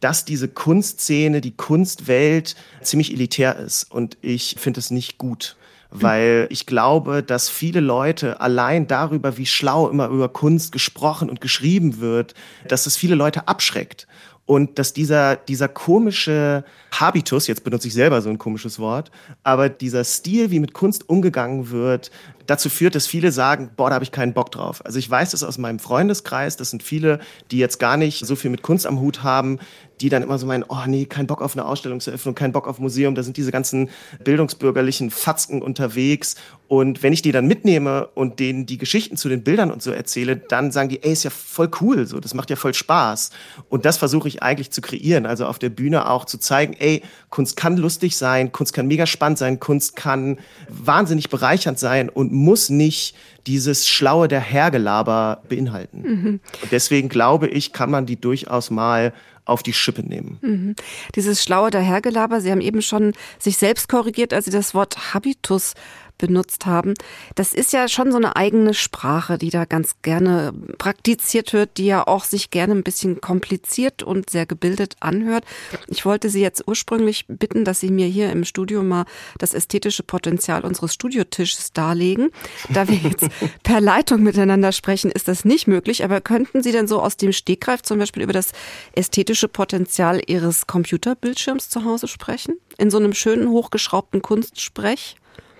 dass 0.00 0.24
diese 0.24 0.48
Kunstszene, 0.48 1.40
die 1.40 1.56
Kunstwelt 1.56 2.54
ziemlich 2.80 3.12
elitär 3.12 3.56
ist. 3.56 3.90
Und 3.90 4.16
ich 4.22 4.56
finde 4.58 4.80
es 4.80 4.90
nicht 4.90 5.18
gut 5.18 5.56
weil 5.90 6.48
ich 6.50 6.66
glaube, 6.66 7.22
dass 7.22 7.48
viele 7.48 7.80
Leute 7.80 8.40
allein 8.40 8.86
darüber, 8.86 9.38
wie 9.38 9.46
schlau 9.46 9.88
immer 9.88 10.08
über 10.08 10.28
Kunst 10.28 10.72
gesprochen 10.72 11.30
und 11.30 11.40
geschrieben 11.40 12.00
wird, 12.00 12.34
dass 12.68 12.86
es 12.86 12.96
viele 12.96 13.14
Leute 13.14 13.48
abschreckt 13.48 14.06
und 14.46 14.78
dass 14.78 14.92
dieser, 14.92 15.36
dieser 15.36 15.68
komische 15.68 16.64
Habitus, 16.92 17.48
jetzt 17.48 17.64
benutze 17.64 17.88
ich 17.88 17.94
selber 17.94 18.22
so 18.22 18.30
ein 18.30 18.38
komisches 18.38 18.78
Wort, 18.78 19.10
aber 19.42 19.68
dieser 19.68 20.04
Stil, 20.04 20.50
wie 20.50 20.60
mit 20.60 20.72
Kunst 20.72 21.08
umgegangen 21.08 21.70
wird, 21.70 22.10
dazu 22.46 22.68
führt, 22.68 22.94
dass 22.94 23.06
viele 23.06 23.32
sagen, 23.32 23.70
boah, 23.76 23.90
da 23.90 23.94
habe 23.94 24.04
ich 24.04 24.12
keinen 24.12 24.32
Bock 24.32 24.50
drauf. 24.50 24.84
Also 24.84 24.98
ich 24.98 25.10
weiß 25.10 25.30
das 25.30 25.42
aus 25.42 25.58
meinem 25.58 25.78
Freundeskreis, 25.78 26.56
das 26.56 26.70
sind 26.70 26.82
viele, 26.82 27.20
die 27.50 27.58
jetzt 27.58 27.78
gar 27.78 27.96
nicht 27.96 28.24
so 28.24 28.36
viel 28.36 28.50
mit 28.50 28.62
Kunst 28.62 28.86
am 28.86 29.00
Hut 29.00 29.22
haben, 29.22 29.58
die 30.00 30.08
dann 30.08 30.22
immer 30.22 30.38
so 30.38 30.46
meinen, 30.46 30.64
oh 30.68 30.84
nee, 30.86 31.06
kein 31.06 31.26
Bock 31.26 31.40
auf 31.40 31.54
eine 31.54 31.64
Ausstellungseröffnung, 31.64 32.34
kein 32.34 32.52
Bock 32.52 32.68
auf 32.68 32.78
Museum, 32.78 33.14
da 33.14 33.22
sind 33.22 33.36
diese 33.36 33.50
ganzen 33.50 33.88
bildungsbürgerlichen 34.22 35.10
Fatzken 35.10 35.62
unterwegs. 35.62 36.36
Und 36.68 37.02
wenn 37.02 37.12
ich 37.12 37.22
die 37.22 37.32
dann 37.32 37.46
mitnehme 37.46 38.08
und 38.08 38.40
denen 38.40 38.66
die 38.66 38.76
Geschichten 38.76 39.16
zu 39.16 39.28
den 39.28 39.42
Bildern 39.42 39.70
und 39.70 39.82
so 39.82 39.92
erzähle, 39.92 40.36
dann 40.36 40.72
sagen 40.72 40.88
die, 40.88 41.02
ey, 41.02 41.12
ist 41.12 41.24
ja 41.24 41.30
voll 41.30 41.70
cool, 41.80 42.06
so, 42.06 42.20
das 42.20 42.34
macht 42.34 42.50
ja 42.50 42.56
voll 42.56 42.74
Spaß. 42.74 43.30
Und 43.68 43.84
das 43.84 43.96
versuche 43.96 44.28
ich 44.28 44.42
eigentlich 44.42 44.70
zu 44.70 44.80
kreieren, 44.80 45.26
also 45.26 45.46
auf 45.46 45.58
der 45.58 45.70
Bühne 45.70 46.10
auch 46.10 46.24
zu 46.24 46.38
zeigen, 46.38 46.74
ey, 46.74 47.02
Kunst 47.30 47.56
kann 47.56 47.76
lustig 47.76 48.16
sein, 48.16 48.52
Kunst 48.52 48.74
kann 48.74 48.88
mega 48.88 49.06
spannend 49.06 49.38
sein, 49.38 49.60
Kunst 49.60 49.96
kann 49.96 50.38
wahnsinnig 50.68 51.30
bereichernd 51.30 51.78
sein 51.78 52.08
und 52.08 52.32
muss 52.36 52.68
nicht 52.70 53.16
dieses 53.46 53.88
schlaue 53.88 54.28
der 54.28 54.40
Hergelaber 54.40 55.42
beinhalten. 55.48 56.02
Mhm. 56.02 56.40
Und 56.62 56.72
deswegen 56.72 57.08
glaube 57.08 57.48
ich, 57.48 57.72
kann 57.72 57.90
man 57.90 58.06
die 58.06 58.20
durchaus 58.20 58.70
mal 58.70 59.12
auf 59.46 59.62
die 59.62 59.72
Schippe 59.72 60.02
nehmen. 60.02 60.38
Mhm. 60.42 60.74
Dieses 61.14 61.42
schlaue 61.42 61.70
Dahergelaber, 61.70 62.40
Sie 62.40 62.50
haben 62.50 62.60
eben 62.60 62.82
schon 62.82 63.12
sich 63.38 63.56
selbst 63.56 63.88
korrigiert, 63.88 64.34
als 64.34 64.44
Sie 64.44 64.50
das 64.50 64.74
Wort 64.74 65.14
Habitus 65.14 65.74
benutzt 66.18 66.66
haben. 66.66 66.94
Das 67.34 67.54
ist 67.54 67.72
ja 67.72 67.88
schon 67.88 68.10
so 68.10 68.16
eine 68.16 68.36
eigene 68.36 68.74
Sprache, 68.74 69.38
die 69.38 69.50
da 69.50 69.64
ganz 69.64 69.96
gerne 70.02 70.52
praktiziert 70.78 71.52
wird, 71.52 71.78
die 71.78 71.86
ja 71.86 72.06
auch 72.06 72.24
sich 72.24 72.50
gerne 72.50 72.74
ein 72.74 72.82
bisschen 72.82 73.20
kompliziert 73.20 74.02
und 74.02 74.30
sehr 74.30 74.46
gebildet 74.46 74.96
anhört. 75.00 75.44
Ich 75.88 76.04
wollte 76.04 76.30
Sie 76.30 76.40
jetzt 76.40 76.64
ursprünglich 76.66 77.26
bitten, 77.28 77.64
dass 77.64 77.80
Sie 77.80 77.90
mir 77.90 78.06
hier 78.06 78.30
im 78.30 78.44
Studio 78.44 78.82
mal 78.82 79.04
das 79.38 79.54
ästhetische 79.54 80.02
Potenzial 80.02 80.64
unseres 80.64 80.94
Studiotisches 80.94 81.72
darlegen. 81.72 82.30
Da 82.70 82.88
wir 82.88 82.96
jetzt 82.96 83.26
per 83.62 83.80
Leitung 83.80 84.22
miteinander 84.22 84.72
sprechen, 84.72 85.10
ist 85.10 85.28
das 85.28 85.44
nicht 85.44 85.66
möglich. 85.66 86.04
Aber 86.04 86.20
könnten 86.20 86.62
Sie 86.62 86.72
denn 86.72 86.86
so 86.86 87.00
aus 87.00 87.16
dem 87.16 87.32
Stegreif 87.32 87.82
zum 87.82 87.98
Beispiel 87.98 88.22
über 88.22 88.32
das 88.32 88.52
ästhetische 88.92 89.48
Potenzial 89.48 90.20
Ihres 90.26 90.66
Computerbildschirms 90.66 91.68
zu 91.68 91.84
Hause 91.84 92.08
sprechen? 92.08 92.58
In 92.78 92.90
so 92.90 92.98
einem 92.98 93.14
schönen, 93.14 93.48
hochgeschraubten 93.48 94.22
Kunstsprech? 94.22 95.16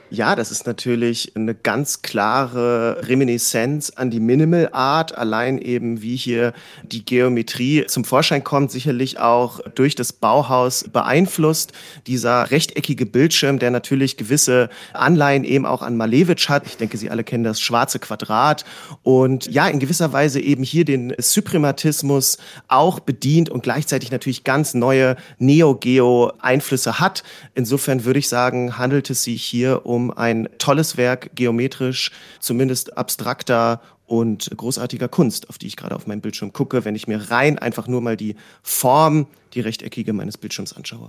Ja, 0.09 0.37
das 0.37 0.53
ist 0.53 0.69
natürlich 0.69 1.33
eine 1.35 1.53
ganz 1.53 2.01
klare 2.01 3.09
Reminiszenz 3.09 3.91
an 3.91 4.09
die 4.09 4.21
Minimal 4.21 4.69
Art, 4.71 5.19
allein 5.19 5.59
eben 5.59 6.01
wie 6.01 6.15
hier 6.15 6.53
die 6.85 7.05
Geometrie 7.05 7.87
zum 7.89 8.05
Vorschein 8.05 8.45
kommt, 8.45 8.71
sicherlich 8.71 9.19
auch 9.19 9.59
durch 9.75 9.97
das 9.97 10.13
Bauhaus 10.13 10.85
beeinflusst. 10.93 11.73
Dieser 12.07 12.53
rechteckige 12.53 13.05
Bildschirm, 13.05 13.59
der 13.59 13.73
natürlich 13.73 14.17
gewisse 14.17 14.71
Anleihen 14.93 15.43
eben 15.43 15.67
auch 15.67 15.83
an 15.83 15.97
Malevich 15.97 16.49
hat. 16.49 16.67
Ich 16.67 16.77
denke, 16.77 16.99
Sie 16.99 17.11
alle 17.11 17.25
kennen 17.25 17.43
das 17.43 17.61
schwarze 17.61 17.99
Quadrat 17.99 18.65
und 19.03 19.47
ja, 19.47 19.67
in 19.67 19.81
gewisser 19.81 20.13
Weise 20.13 20.39
eben 20.39 20.63
hier 20.63 20.85
den 20.85 21.15
Suprematismus 21.19 22.39
auch 22.69 23.01
bedient 23.01 23.51
und 23.51 23.65
gleichzeitig 23.65 24.13
natürlich 24.13 24.45
ganz 24.45 24.73
neue 24.73 25.17
Neo-Geo-Einflüsse 25.41 27.01
hat. 27.01 27.25
Insofern 27.57 28.05
würde 28.05 28.21
ich 28.21 28.29
sagen, 28.29 28.79
handelt 28.79 29.11
es 29.11 29.25
sich 29.25 29.43
hier 29.43 29.85
um 29.85 29.96
um 29.97 30.11
ein 30.11 30.49
tolles 30.59 30.97
Werk 30.97 31.31
geometrisch, 31.35 32.13
zumindest 32.39 32.97
abstrakter 32.99 33.81
und 34.05 34.51
großartiger 34.55 35.09
Kunst, 35.09 35.49
auf 35.49 35.59
die 35.59 35.67
ich 35.67 35.77
gerade 35.77 35.97
auf 35.97 36.07
meinem 36.07 36.21
Bildschirm 36.21 36.53
gucke, 36.53 36.85
wenn 36.85 36.95
ich 36.95 37.09
mir 37.09 37.31
rein 37.31 37.59
einfach 37.59 37.89
nur 37.89 38.03
mal 38.03 38.17
die 38.17 38.37
Form, 38.63 39.27
die 39.55 39.61
rechteckige 39.61 40.13
meines 40.13 40.39
Bildschirms 40.39 40.75
anschaue. 40.75 41.09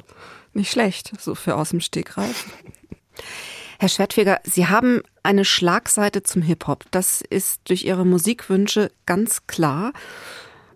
Nicht 0.53 0.71
schlecht, 0.71 1.11
so 1.19 1.35
für 1.35 1.55
aus 1.55 1.69
dem 1.69 1.81
Stegreif. 1.81 2.45
Herr 3.77 3.89
Schwertfeger, 3.89 4.39
Sie 4.43 4.67
haben 4.67 5.01
eine 5.21 5.45
Schlagseite 5.45 6.23
zum 6.23 6.41
Hip-Hop. 6.41 6.85
Das 6.89 7.21
ist 7.21 7.61
durch 7.65 7.83
Ihre 7.83 8.05
Musikwünsche 8.05 8.89
ganz 9.05 9.45
klar. 9.45 9.91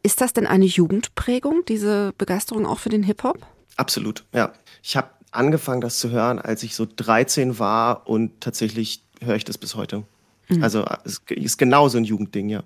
Ist 0.04 0.22
das 0.22 0.34
denn 0.34 0.46
eine 0.46 0.66
Jugendprägung, 0.66 1.64
diese 1.68 2.14
Begeisterung 2.18 2.68
auch 2.68 2.78
für 2.78 2.90
den 2.90 3.04
Hip-Hop? 3.04 3.40
Absolut, 3.78 4.26
ja. 4.34 4.52
Ich 4.84 4.98
habe 4.98 5.10
angefangen, 5.32 5.82
das 5.82 6.00
zu 6.00 6.12
hören, 6.12 6.40
als 6.40 6.64
ich 6.64 6.76
so 6.76 6.88
13 6.94 7.60
war 7.60 8.08
und 8.08 8.42
tatsächlich 8.42 9.04
höre 9.22 9.36
ich 9.36 9.46
das 9.46 9.58
bis 9.58 9.76
heute. 9.76 10.04
Mhm. 10.50 10.64
Also 10.64 10.86
es 11.06 11.22
ist 11.30 11.58
genauso 11.58 11.98
ein 11.98 12.04
Jugendding, 12.04 12.50
ja. 12.50 12.64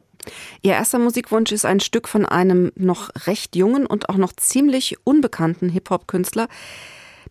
Ihr 0.63 0.73
erster 0.73 0.97
Musikwunsch 0.97 1.51
ist 1.51 1.65
ein 1.65 1.79
Stück 1.79 2.07
von 2.07 2.25
einem 2.25 2.71
noch 2.75 3.09
recht 3.27 3.55
jungen 3.55 3.85
und 3.85 4.09
auch 4.09 4.17
noch 4.17 4.33
ziemlich 4.33 4.97
unbekannten 5.03 5.69
Hip-Hop-Künstler. 5.69 6.47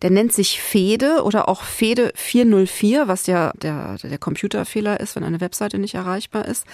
Der 0.01 0.09
nennt 0.09 0.33
sich 0.33 0.61
Fede 0.61 1.23
oder 1.23 1.47
auch 1.47 1.63
Fede 1.63 2.11
404, 2.15 3.07
was 3.07 3.27
ja 3.27 3.51
der, 3.61 3.97
der 3.97 4.17
Computerfehler 4.17 4.99
ist, 4.99 5.15
wenn 5.15 5.23
eine 5.23 5.39
Webseite 5.41 5.77
nicht 5.77 5.95
erreichbar 5.95 6.45
ist. 6.45 6.65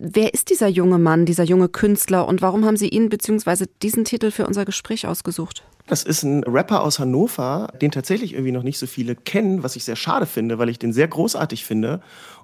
Wer 0.00 0.34
ist 0.34 0.50
dieser 0.50 0.68
junge 0.68 0.98
Mann, 0.98 1.26
dieser 1.26 1.44
junge 1.44 1.68
Künstler 1.68 2.26
und 2.26 2.42
warum 2.42 2.64
haben 2.64 2.76
Sie 2.76 2.88
ihn 2.88 3.08
bzw. 3.08 3.66
diesen 3.82 4.04
Titel 4.04 4.30
für 4.30 4.46
unser 4.46 4.64
Gespräch 4.64 5.06
ausgesucht? 5.06 5.64
Das 5.90 6.04
ist 6.04 6.22
ein 6.22 6.44
Rapper 6.44 6.84
aus 6.84 7.00
Hannover, 7.00 7.66
den 7.82 7.90
tatsächlich 7.90 8.34
irgendwie 8.34 8.52
noch 8.52 8.62
nicht 8.62 8.78
so 8.78 8.86
viele 8.86 9.16
kennen, 9.16 9.64
was 9.64 9.74
ich 9.74 9.82
sehr 9.82 9.96
schade 9.96 10.24
finde, 10.24 10.56
weil 10.60 10.68
ich 10.68 10.78
den 10.78 10.92
sehr 10.92 11.08
großartig 11.08 11.64
finde. 11.64 12.00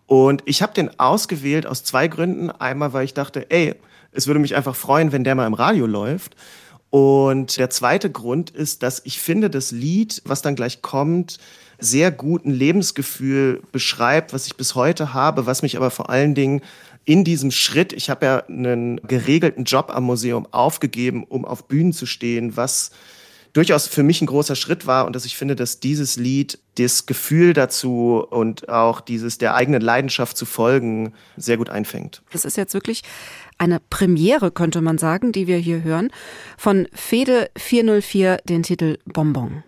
Und 0.07 0.43
ich 0.47 0.63
habe 0.63 0.75
den 0.75 0.99
ausgewählt 0.99 1.65
aus 1.65 1.85
zwei 1.85 2.09
Gründen. 2.09 2.51
Einmal, 2.51 2.93
weil 2.93 3.05
ich 3.05 3.15
dachte, 3.15 3.49
ey, 3.49 3.77
es 4.11 4.27
würde 4.27 4.41
mich 4.41 4.57
einfach 4.57 4.75
freuen, 4.75 5.13
wenn 5.13 5.23
der 5.23 5.37
mal 5.37 5.47
im 5.47 5.55
Radio 5.55 5.87
läuft. 5.87 6.35
Und 6.91 7.57
der 7.57 7.71
zweite 7.71 8.11
Grund 8.11 8.51
ist, 8.51 8.83
dass 8.83 9.01
ich 9.05 9.21
finde, 9.21 9.49
das 9.49 9.71
Lied, 9.71 10.23
was 10.25 10.43
dann 10.43 10.57
gleich 10.57 10.83
kommt, 10.83 11.39
sehr 11.79 12.11
gut 12.11 12.47
ein 12.47 12.53
Lebensgefühl 12.53 13.63
beschreibt, 13.71 14.33
was 14.33 14.49
ich 14.49 14.57
bis 14.57 14.75
heute 14.75 15.15
habe, 15.15 15.47
was 15.47 15.63
mich 15.63 15.77
aber 15.77 15.93
vor 15.93 16.11
allen 16.11 16.35
Dingen 16.35 16.63
in 17.05 17.23
diesem 17.23 17.53
Schritt, 17.53 17.93
ich 17.93 18.11
habe 18.11 18.27
ja 18.27 18.39
einen 18.47 18.97
geregelten 19.07 19.63
Job 19.63 19.93
am 19.95 20.03
Museum 20.03 20.49
aufgegeben, 20.51 21.23
um 21.23 21.45
auf 21.45 21.69
Bühnen 21.69 21.93
zu 21.93 22.07
stehen, 22.07 22.57
was 22.57 22.91
durchaus 23.57 23.87
für 23.87 24.03
mich 24.03 24.21
ein 24.21 24.27
großer 24.27 24.55
Schritt 24.55 24.87
war 24.87 25.07
und 25.07 25.17
dass 25.17 25.25
ich 25.25 25.37
finde, 25.37 25.57
dass 25.57 25.81
dieses 25.81 26.17
Lied 26.17 26.59
das 26.77 27.07
Gefühl 27.07 27.55
dazu 27.55 28.23
und 28.29 28.69
auch 28.69 29.01
dieses 29.01 29.39
der 29.39 29.55
eigenen 29.55 29.81
Leidenschaft 29.81 30.37
zu 30.37 30.45
folgen 30.45 31.15
sehr 31.39 31.57
gut 31.57 31.71
einfängt. 31.71 32.23
Das 32.33 32.45
ist 32.45 32.59
jetzt 32.59 32.75
wirklich 32.75 33.03
eine 33.57 33.81
Premiere, 33.81 34.51
könnte 34.51 34.83
man 34.83 34.99
sagen, 34.99 35.33
die 35.33 35.47
wir 35.47 35.57
hier 35.57 35.83
hören. 35.83 36.11
Von 36.59 36.87
Fede 36.93 37.49
404 37.57 38.39
den 38.45 38.63
Titel 38.63 38.99
Bonbon. 39.07 39.65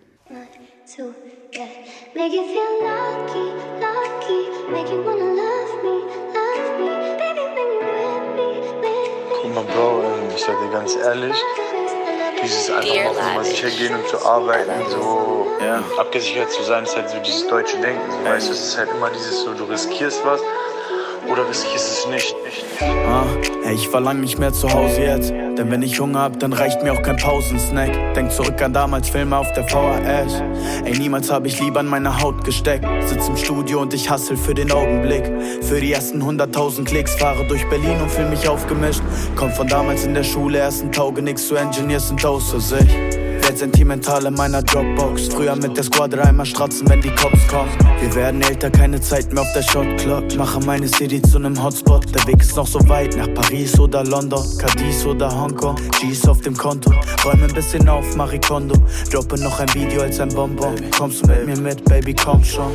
Guck 9.41 9.55
mal, 9.55 9.63
Bro, 9.63 10.03
ich 10.35 10.41
sag 10.41 10.59
dir 10.59 10.71
ganz 10.71 10.95
ehrlich, 10.95 11.35
dieses 12.41 12.69
einfach 12.69 13.13
mal, 13.15 13.35
mal 13.35 13.45
sicher 13.45 13.69
gehen 13.69 13.95
und 13.95 14.07
zu 14.07 14.23
arbeiten, 14.25 14.71
so 14.89 15.47
ja. 15.61 15.83
abgesichert 15.97 16.51
zu 16.51 16.63
sein, 16.63 16.83
ist 16.83 16.95
halt 16.95 17.09
so 17.09 17.17
dieses 17.19 17.47
deutsche 17.47 17.77
Denken. 17.77 18.11
So, 18.11 18.23
weißt 18.23 18.47
du, 18.47 18.53
es 18.53 18.67
ist 18.69 18.77
halt 18.77 18.89
immer 18.91 19.09
dieses 19.09 19.41
so, 19.43 19.53
du 19.53 19.63
riskierst 19.65 20.23
was 20.25 20.41
oder 21.31 21.47
riskierst 21.47 22.05
es 22.05 22.07
nicht. 22.07 22.35
Ah, 22.81 23.25
ey, 23.65 23.75
ich 23.75 23.87
verlang 23.87 24.21
nicht 24.21 24.39
mehr 24.39 24.51
zu 24.51 24.71
Hause 24.71 25.01
jetzt. 25.01 25.29
Denn 25.31 25.69
wenn 25.71 25.81
ich 25.81 25.99
Hunger 25.99 26.19
hab, 26.19 26.39
dann 26.39 26.53
reicht 26.53 26.83
mir 26.83 26.93
auch 26.93 27.01
kein 27.01 27.17
Pausensnack. 27.17 27.91
Denk 28.15 28.31
zurück 28.31 28.61
an 28.61 28.73
damals 28.73 29.09
Filme 29.09 29.37
auf 29.37 29.51
der 29.53 29.67
VHS. 29.67 30.41
Ey, 30.85 30.97
niemals 30.97 31.31
hab 31.31 31.45
ich 31.45 31.59
lieber 31.59 31.81
an 31.81 31.87
meine 31.87 32.21
Haut 32.21 32.43
gesteckt. 32.43 32.85
Sitz 33.05 33.27
im 33.27 33.37
Studio 33.37 33.81
und 33.81 33.93
ich 33.93 34.09
hassel 34.09 34.37
für 34.37 34.53
den 34.53 34.71
Augenblick. 34.71 35.23
Für 35.61 35.79
die 35.79 35.91
ersten 35.91 36.21
100.000 36.21 36.85
Klicks 36.85 37.15
fahre 37.15 37.45
durch 37.47 37.67
Berlin 37.69 38.01
und 38.01 38.09
fühl 38.09 38.29
mich 38.29 38.47
aufgemischt. 38.47 39.01
Komm 39.35 39.51
von 39.51 39.67
damals 39.67 40.05
in 40.05 40.13
der 40.13 40.23
Schule, 40.23 40.59
ersten 40.59 40.91
Tauge 40.91 41.21
nix 41.21 41.47
zu 41.47 41.55
Engineers 41.55 42.07
sind 42.07 42.25
aus 42.25 42.51
für 42.51 42.61
sich. 42.61 43.28
Werd 43.49 43.57
sentimental 43.57 44.27
in 44.27 44.35
meiner 44.35 44.61
Dropbox. 44.61 45.29
Früher 45.29 45.55
mit 45.55 45.75
der 45.75 45.83
Squad 45.83 46.13
einmal 46.13 46.45
stratzen, 46.45 46.87
wenn 46.87 47.01
die 47.01 47.09
Cops 47.15 47.47
kommen. 47.47 47.71
Wir 47.99 48.13
werden 48.13 48.43
älter, 48.43 48.69
keine 48.69 49.01
Zeit 49.01 49.33
mehr 49.33 49.41
auf 49.41 49.51
der 49.53 49.63
Shotclock. 49.63 50.35
Mache 50.35 50.59
meine 50.59 50.87
City 50.87 51.19
zu 51.19 51.39
nem 51.39 51.57
Hotspot. 51.63 52.13
Der 52.13 52.27
Weg 52.27 52.41
ist 52.41 52.55
noch 52.55 52.67
so 52.67 52.79
weit 52.87 53.17
nach 53.17 53.33
Paris 53.33 53.79
oder 53.79 54.03
London, 54.03 54.45
Cadiz 54.59 55.03
oder 55.03 55.31
Hongkong. 55.31 55.77
G's 55.99 56.27
auf 56.27 56.41
dem 56.41 56.55
Konto, 56.55 56.93
räume 57.25 57.45
ein 57.45 57.53
bisschen 57.55 57.89
auf, 57.89 58.15
Marikondo. 58.15 58.75
Droppe 59.11 59.41
noch 59.41 59.59
ein 59.59 59.73
Video 59.73 60.03
als 60.03 60.19
ein 60.19 60.29
Bonbon. 60.29 60.75
Kommst 60.95 61.23
du 61.23 61.29
mit 61.29 61.47
mir 61.47 61.57
mit, 61.57 61.83
Baby, 61.85 62.13
komm 62.13 62.43
schon. 62.43 62.71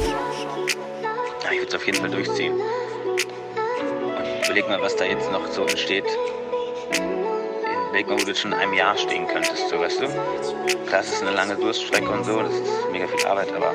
Ja, 1.44 1.52
ich 1.52 1.58
würde 1.60 1.68
es 1.68 1.74
auf 1.76 1.86
jeden 1.86 1.98
Fall 1.98 2.10
durchziehen. 2.10 2.54
Und 2.54 4.44
überleg 4.44 4.68
mal, 4.68 4.82
was 4.82 4.96
da 4.96 5.04
jetzt 5.04 5.30
noch 5.30 5.46
so 5.52 5.62
entsteht 5.66 6.04
mal, 8.02 8.20
wo 8.20 8.24
du 8.24 8.34
schon 8.34 8.52
in 8.52 8.58
einem 8.58 8.74
Jahr 8.74 8.96
stehen 8.96 9.26
könntest, 9.28 9.68
so 9.68 9.78
weißt 9.78 10.00
du. 10.00 10.06
Klar, 10.86 11.00
es 11.00 11.12
ist 11.12 11.22
eine 11.22 11.30
lange 11.30 11.54
Durststrecke 11.54 12.08
und 12.08 12.24
so, 12.24 12.40
das 12.40 12.52
ist 12.52 12.90
mega 12.90 13.06
viel 13.06 13.24
Arbeit, 13.26 13.52
aber 13.54 13.72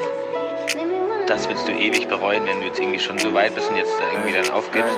das 1.25 1.47
willst 1.47 1.67
du 1.67 1.71
ewig 1.71 2.07
bereuen, 2.07 2.45
wenn 2.45 2.59
du 2.59 2.67
jetzt 2.67 2.79
irgendwie 2.79 2.99
schon 2.99 3.17
so 3.17 3.33
weit 3.33 3.55
bist 3.55 3.69
und 3.69 3.77
jetzt 3.77 3.93
da 3.97 4.11
irgendwie 4.11 4.33
dann 4.33 4.49
aufgibst. 4.53 4.97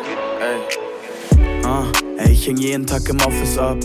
Ah, 1.64 1.84
ey, 2.18 2.32
ich 2.32 2.48
häng 2.48 2.58
jeden 2.58 2.88
Tag 2.88 3.08
im 3.10 3.18
Office 3.22 3.58
ab 3.58 3.78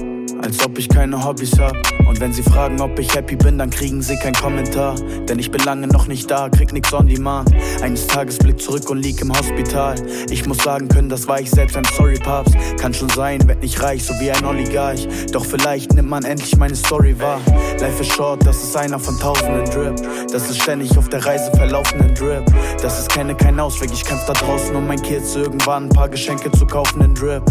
als 0.43 0.64
ob 0.64 0.78
ich 0.78 0.88
keine 0.88 1.23
Hobbys 1.23 1.59
hab. 1.59 1.96
Und 2.07 2.21
wenn 2.21 2.33
sie 2.33 2.43
fragen, 2.43 2.81
ob 2.81 2.99
ich 2.99 3.15
happy 3.15 3.37
bin, 3.37 3.59
dann 3.59 3.71
kriegen 3.71 4.03
sie 4.03 4.17
keinen 4.17 4.35
Kommentar. 4.35 4.95
Denn 5.29 5.39
ich 5.39 5.51
bin 5.51 5.63
lange 5.65 5.87
noch 5.87 6.07
nicht 6.07 6.31
da, 6.31 6.49
krieg 6.49 6.73
nix 6.73 6.93
on 6.93 7.07
demand. 7.07 7.51
Eines 7.83 8.07
Tages 8.07 8.39
blick 8.39 8.61
zurück 8.61 8.89
und 8.91 8.99
lieg 8.99 9.21
im 9.21 9.37
Hospital. 9.37 9.97
Ich 10.31 10.47
muss 10.47 10.59
sagen 10.59 10.89
können, 10.89 11.09
das 11.09 11.27
war 11.27 11.41
ich 11.41 11.51
selbst, 11.51 11.77
I'm 11.77 11.87
sorry, 11.97 12.19
Papst. 12.19 12.55
Kann 12.79 12.95
schon 12.95 13.09
sein, 13.11 13.47
werd 13.49 13.63
nicht 13.63 13.83
reich, 13.83 14.05
so 14.05 14.15
wie 14.21 14.31
ein 14.31 14.45
Oligarch. 14.45 15.09
Doch 15.33 15.45
vielleicht 15.45 15.95
nimmt 15.95 16.09
man 16.09 16.25
endlich 16.25 16.57
meine 16.57 16.77
Story 16.77 17.19
wahr. 17.19 17.41
Life 17.81 18.01
is 18.01 18.09
short, 18.09 18.47
das 18.47 18.63
ist 18.63 18.77
einer 18.77 18.99
von 18.99 19.19
tausenden 19.19 19.65
Drip. 19.67 19.97
Das 20.33 20.49
ist 20.49 20.63
ständig 20.63 20.97
auf 20.97 21.09
der 21.09 21.25
Reise 21.25 21.51
verlaufenden 21.57 22.15
Drip. 22.15 22.45
Das 22.81 22.99
ist 22.99 23.09
kenne 23.09 23.35
kein 23.35 23.59
Ausweg, 23.59 23.91
ich 23.93 24.05
kämpf 24.05 24.25
da 24.27 24.33
draußen, 24.33 24.75
um 24.77 24.87
mein 24.87 25.01
Kids 25.01 25.35
irgendwann 25.35 25.85
ein 25.85 25.89
paar 25.89 26.09
Geschenke 26.09 26.51
zu 26.53 26.67
kaufen 26.67 27.01
in 27.03 27.15
Drip. 27.15 27.43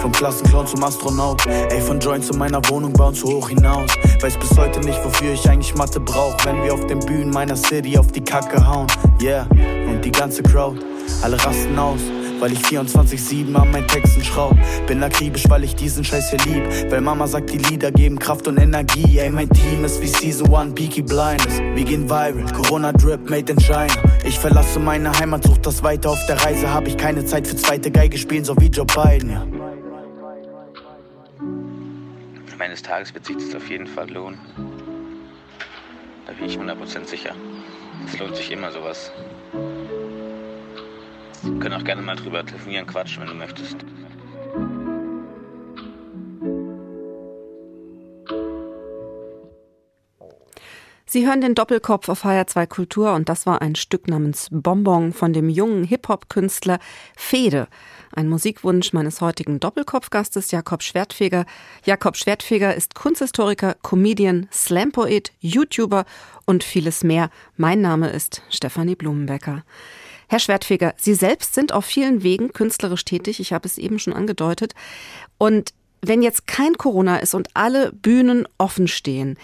Vom 0.00 0.12
Klassenclown 0.12 0.66
zum 0.66 0.82
Astronaut, 0.82 1.46
ey, 1.46 1.80
von 1.80 2.00
Joint 2.00 2.24
zu 2.24 2.34
meiner 2.36 2.60
Wohnung 2.68 2.92
bauen 2.92 3.14
zu 3.14 3.28
hoch 3.28 3.48
hinaus. 3.48 3.90
Weiß 4.20 4.36
bis 4.36 4.56
heute 4.58 4.80
nicht, 4.80 5.02
wofür 5.04 5.32
ich 5.32 5.48
eigentlich 5.48 5.74
Mathe 5.74 6.00
brauch, 6.00 6.36
wenn 6.44 6.62
wir 6.62 6.74
auf 6.74 6.86
den 6.86 7.00
Bühnen 7.00 7.30
meiner 7.30 7.56
City 7.56 7.98
auf 7.98 8.12
die 8.12 8.22
Kacke 8.22 8.66
hauen. 8.66 8.86
Yeah, 9.22 9.46
und 9.88 10.02
die 10.04 10.12
ganze 10.12 10.42
Crowd, 10.42 10.78
alle 11.22 11.42
rasten 11.44 11.78
aus 11.78 12.00
weil 12.40 12.52
ich 12.52 12.60
24-7 12.60 13.54
an 13.54 13.70
meinen 13.70 13.86
Texten 13.86 14.24
schraub. 14.24 14.56
Bin 14.86 15.02
akribisch, 15.02 15.44
weil 15.48 15.64
ich 15.64 15.76
diesen 15.76 16.02
Scheiß 16.02 16.30
hier 16.30 16.38
lieb. 16.46 16.90
Weil 16.90 17.00
Mama 17.00 17.26
sagt, 17.26 17.52
die 17.52 17.58
Lieder 17.58 17.92
geben 17.92 18.18
Kraft 18.18 18.48
und 18.48 18.58
Energie. 18.58 19.18
Ey, 19.18 19.30
mein 19.30 19.48
Team 19.50 19.84
ist 19.84 20.00
wie 20.00 20.06
Season 20.06 20.52
1, 20.52 20.74
Peaky 20.74 21.02
Blinders. 21.02 21.60
Wir 21.74 21.84
gehen 21.84 22.08
viral, 22.08 22.44
Corona 22.54 22.92
Drip, 22.92 23.28
made 23.28 23.52
in 23.52 23.60
China. 23.60 23.92
Ich 24.24 24.38
verlasse 24.38 24.80
meine 24.80 25.12
Heimat, 25.18 25.44
such 25.44 25.58
das 25.58 25.82
weiter 25.82 26.10
auf 26.10 26.26
der 26.26 26.42
Reise. 26.42 26.72
Hab 26.72 26.88
ich 26.88 26.96
keine 26.96 27.24
Zeit 27.24 27.46
für 27.46 27.56
zweite 27.56 27.90
Geige 27.90 28.16
spielen, 28.16 28.44
so 28.44 28.56
wie 28.58 28.66
Joe 28.66 28.86
Biden, 28.86 29.30
ja. 29.30 29.59
Eines 32.70 32.82
Tages 32.82 33.12
wird 33.14 33.24
sich 33.24 33.36
das 33.36 33.52
auf 33.56 33.68
jeden 33.68 33.88
Fall 33.88 34.08
lohnen. 34.08 34.38
Da 36.24 36.32
bin 36.32 36.44
ich 36.44 36.56
100% 36.56 37.04
sicher. 37.04 37.34
Es 38.06 38.16
lohnt 38.16 38.36
sich 38.36 38.52
immer 38.52 38.70
sowas. 38.70 39.10
Wir 41.42 41.58
können 41.58 41.74
auch 41.74 41.82
gerne 41.82 42.00
mal 42.00 42.14
drüber 42.14 42.46
telefonieren, 42.46 42.86
quatschen, 42.86 43.22
wenn 43.22 43.30
du 43.30 43.34
möchtest. 43.34 43.76
Sie 51.06 51.26
hören 51.26 51.40
den 51.40 51.56
Doppelkopf 51.56 52.08
auf 52.08 52.24
HR2 52.24 52.68
Kultur 52.68 53.14
und 53.14 53.28
das 53.28 53.46
war 53.46 53.62
ein 53.62 53.74
Stück 53.74 54.06
namens 54.06 54.46
Bonbon 54.52 55.12
von 55.12 55.32
dem 55.32 55.48
jungen 55.48 55.82
Hip-Hop-Künstler 55.82 56.78
Fede. 57.16 57.66
Ein 58.12 58.28
Musikwunsch 58.28 58.92
meines 58.92 59.20
heutigen 59.20 59.60
Doppelkopfgastes 59.60 60.50
Jakob 60.50 60.82
Schwertfeger. 60.82 61.46
Jakob 61.84 62.16
Schwertfeger 62.16 62.74
ist 62.74 62.96
Kunsthistoriker, 62.96 63.76
Comedian, 63.82 64.48
Slampoet, 64.52 65.30
YouTuber 65.38 66.04
und 66.44 66.64
vieles 66.64 67.04
mehr. 67.04 67.30
Mein 67.56 67.80
Name 67.80 68.10
ist 68.10 68.42
Stefanie 68.50 68.96
Blumenbecker. 68.96 69.64
Herr 70.28 70.40
Schwertfeger, 70.40 70.94
Sie 70.96 71.14
selbst 71.14 71.54
sind 71.54 71.72
auf 71.72 71.84
vielen 71.84 72.24
Wegen 72.24 72.52
künstlerisch 72.52 73.04
tätig. 73.04 73.38
Ich 73.38 73.52
habe 73.52 73.68
es 73.68 73.78
eben 73.78 74.00
schon 74.00 74.12
angedeutet. 74.12 74.74
Und 75.38 75.72
wenn 76.02 76.22
jetzt 76.22 76.48
kein 76.48 76.74
Corona 76.74 77.18
ist 77.18 77.34
und 77.34 77.48
alle 77.54 77.92
Bühnen 77.92 78.48
offen 78.58 78.88
stehen, 78.88 79.38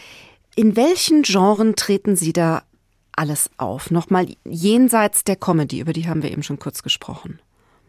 in 0.57 0.75
welchen 0.75 1.23
Genren 1.23 1.77
treten 1.77 2.17
Sie 2.17 2.33
da 2.33 2.65
alles 3.13 3.49
auf? 3.59 3.93
Nochmal 3.93 4.27
jenseits 4.45 5.23
der 5.23 5.37
Comedy, 5.37 5.79
über 5.79 5.93
die 5.93 6.09
haben 6.09 6.25
wir 6.25 6.33
eben 6.33 6.43
schon 6.43 6.59
kurz 6.59 6.83
gesprochen. 6.83 7.39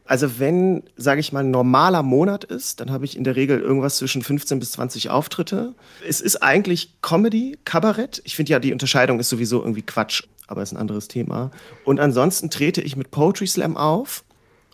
Also 0.08 0.40
wenn, 0.40 0.84
sage 0.96 1.20
ich 1.20 1.34
mal, 1.34 1.44
ein 1.44 1.52
normaler 1.52 2.02
Monat 2.02 2.46
ist, 2.46 2.80
dann 2.80 2.92
habe 2.92 3.04
ich 3.04 3.18
in 3.18 3.26
der 3.26 3.36
Regel 3.36 3.60
irgendwas 3.60 3.98
zwischen 3.98 4.24
15 4.24 4.58
bis 4.60 4.72
20 4.72 5.10
Auftritte. 5.10 5.76
Es 6.08 6.22
ist 6.22 6.38
eigentlich 6.38 7.02
Comedy, 7.02 7.58
Kabarett. 7.66 8.22
Ich 8.24 8.36
finde 8.38 8.54
ja, 8.54 8.60
die 8.60 8.72
Unterscheidung 8.72 9.20
ist 9.20 9.28
sowieso 9.28 9.60
irgendwie 9.60 9.82
Quatsch, 9.82 10.24
aber 10.48 10.64
ist 10.64 10.72
ein 10.72 10.78
anderes 10.78 11.10
Thema. 11.10 11.52
Und 11.84 12.00
ansonsten 12.00 12.50
trete 12.50 12.82
ich 12.82 12.96
mit 12.96 13.12
Poetry 13.12 13.48
Slam 13.48 13.76
auf. 13.76 14.24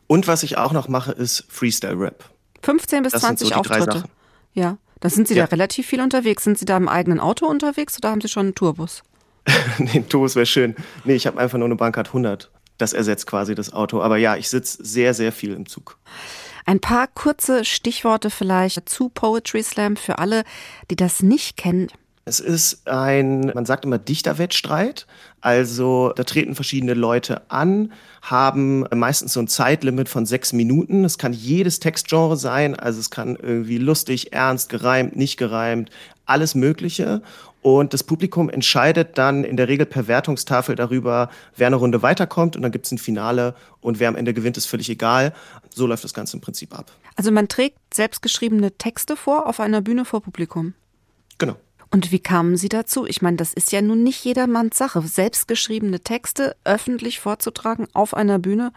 Und 0.05 0.27
was 0.27 0.43
ich 0.43 0.57
auch 0.57 0.71
noch 0.71 0.87
mache, 0.87 1.11
ist 1.11 1.45
Freestyle 1.49 1.99
Rap. 1.99 2.29
15 2.61 3.03
bis 3.03 3.13
das 3.13 3.21
20 3.21 3.49
so 3.49 3.55
Auftritte. 3.55 4.03
Ja. 4.53 4.77
Da 4.99 5.09
sind 5.09 5.27
Sie 5.27 5.35
ja. 5.35 5.45
da 5.45 5.49
relativ 5.49 5.87
viel 5.87 5.99
unterwegs. 5.99 6.45
Sind 6.45 6.57
Sie 6.57 6.65
da 6.65 6.77
im 6.77 6.87
eigenen 6.87 7.19
Auto 7.19 7.45
unterwegs 7.45 7.97
oder 7.97 8.11
haben 8.11 8.21
Sie 8.21 8.29
schon 8.29 8.45
einen 8.45 8.55
Tourbus? 8.55 9.03
nee, 9.77 9.89
ein 9.95 10.07
Tourbus 10.07 10.35
wäre 10.35 10.45
schön. 10.45 10.75
Nee, 11.03 11.15
ich 11.15 11.27
habe 11.27 11.39
einfach 11.39 11.57
nur 11.57 11.65
eine 11.65 11.75
Bankart 11.75 12.07
100. 12.07 12.49
Das 12.77 12.93
ersetzt 12.93 13.27
quasi 13.27 13.55
das 13.55 13.73
Auto. 13.73 14.01
Aber 14.01 14.17
ja, 14.17 14.35
ich 14.35 14.49
sitze 14.49 14.83
sehr, 14.83 15.13
sehr 15.13 15.31
viel 15.31 15.53
im 15.53 15.67
Zug. 15.67 15.97
Ein 16.65 16.79
paar 16.79 17.07
kurze 17.07 17.65
Stichworte 17.65 18.29
vielleicht 18.29 18.87
zu 18.87 19.09
Poetry 19.09 19.63
Slam 19.63 19.97
für 19.97 20.19
alle, 20.19 20.43
die 20.89 20.95
das 20.95 21.21
nicht 21.21 21.57
kennen. 21.57 21.89
Es 22.25 22.39
ist 22.39 22.87
ein, 22.87 23.51
man 23.53 23.65
sagt 23.65 23.83
immer 23.83 23.97
Dichterwettstreit. 23.97 25.07
Also 25.41 26.13
da 26.15 26.23
treten 26.23 26.55
verschiedene 26.55 26.93
Leute 26.93 27.49
an, 27.51 27.91
haben 28.21 28.85
meistens 28.95 29.33
so 29.33 29.41
ein 29.41 29.49
Zeitlimit 29.49 30.07
von 30.07 30.25
sechs 30.25 30.53
Minuten. 30.53 31.03
Es 31.03 31.17
kann 31.17 31.33
jedes 31.33 31.81
Textgenre 31.81 32.37
sein. 32.37 32.79
Also 32.79 33.01
es 33.01 33.09
kann 33.09 33.35
irgendwie 33.35 33.77
lustig, 33.77 34.31
ernst, 34.31 34.69
gereimt, 34.69 35.17
nicht 35.17 35.35
gereimt, 35.35 35.89
alles 36.25 36.55
Mögliche. 36.55 37.21
Und 37.63 37.93
das 37.93 38.03
Publikum 38.03 38.49
entscheidet 38.49 39.17
dann 39.17 39.45
in 39.45 39.55
der 39.55 39.69
Regel 39.69 39.85
per 39.85 40.07
Wertungstafel 40.07 40.75
darüber, 40.75 41.29
wer 41.55 41.67
eine 41.67 41.77
Runde 41.77 42.01
weiterkommt. 42.01 42.57
Und 42.57 42.61
dann 42.61 42.73
gibt 42.73 42.85
es 42.85 42.91
ein 42.91 42.97
Finale 42.97 43.55
und 43.79 43.99
wer 43.99 44.09
am 44.09 44.17
Ende 44.17 44.33
gewinnt, 44.33 44.57
ist 44.57 44.65
völlig 44.65 44.89
egal. 44.89 45.33
So 45.73 45.87
läuft 45.87 46.03
das 46.03 46.13
Ganze 46.13 46.35
im 46.35 46.41
Prinzip 46.41 46.77
ab. 46.77 46.91
Also 47.15 47.31
man 47.31 47.47
trägt 47.47 47.77
selbstgeschriebene 47.93 48.77
Texte 48.77 49.15
vor 49.15 49.47
auf 49.47 49.61
einer 49.61 49.81
Bühne 49.81 50.03
vor 50.03 50.21
Publikum. 50.21 50.73
Genau. 51.37 51.55
Und 51.89 52.11
wie 52.11 52.19
kamen 52.19 52.57
Sie 52.57 52.69
dazu? 52.69 53.05
Ich 53.05 53.21
meine, 53.21 53.37
das 53.37 53.53
ist 53.53 53.71
ja 53.71 53.79
nun 53.81 54.03
nicht 54.03 54.25
jedermanns 54.25 54.77
Sache, 54.77 55.01
selbstgeschriebene 55.01 55.99
Texte 55.99 56.55
öffentlich 56.65 57.19
vorzutragen 57.19 57.87
auf 57.93 58.15
einer 58.15 58.39
Bühne. 58.39 58.73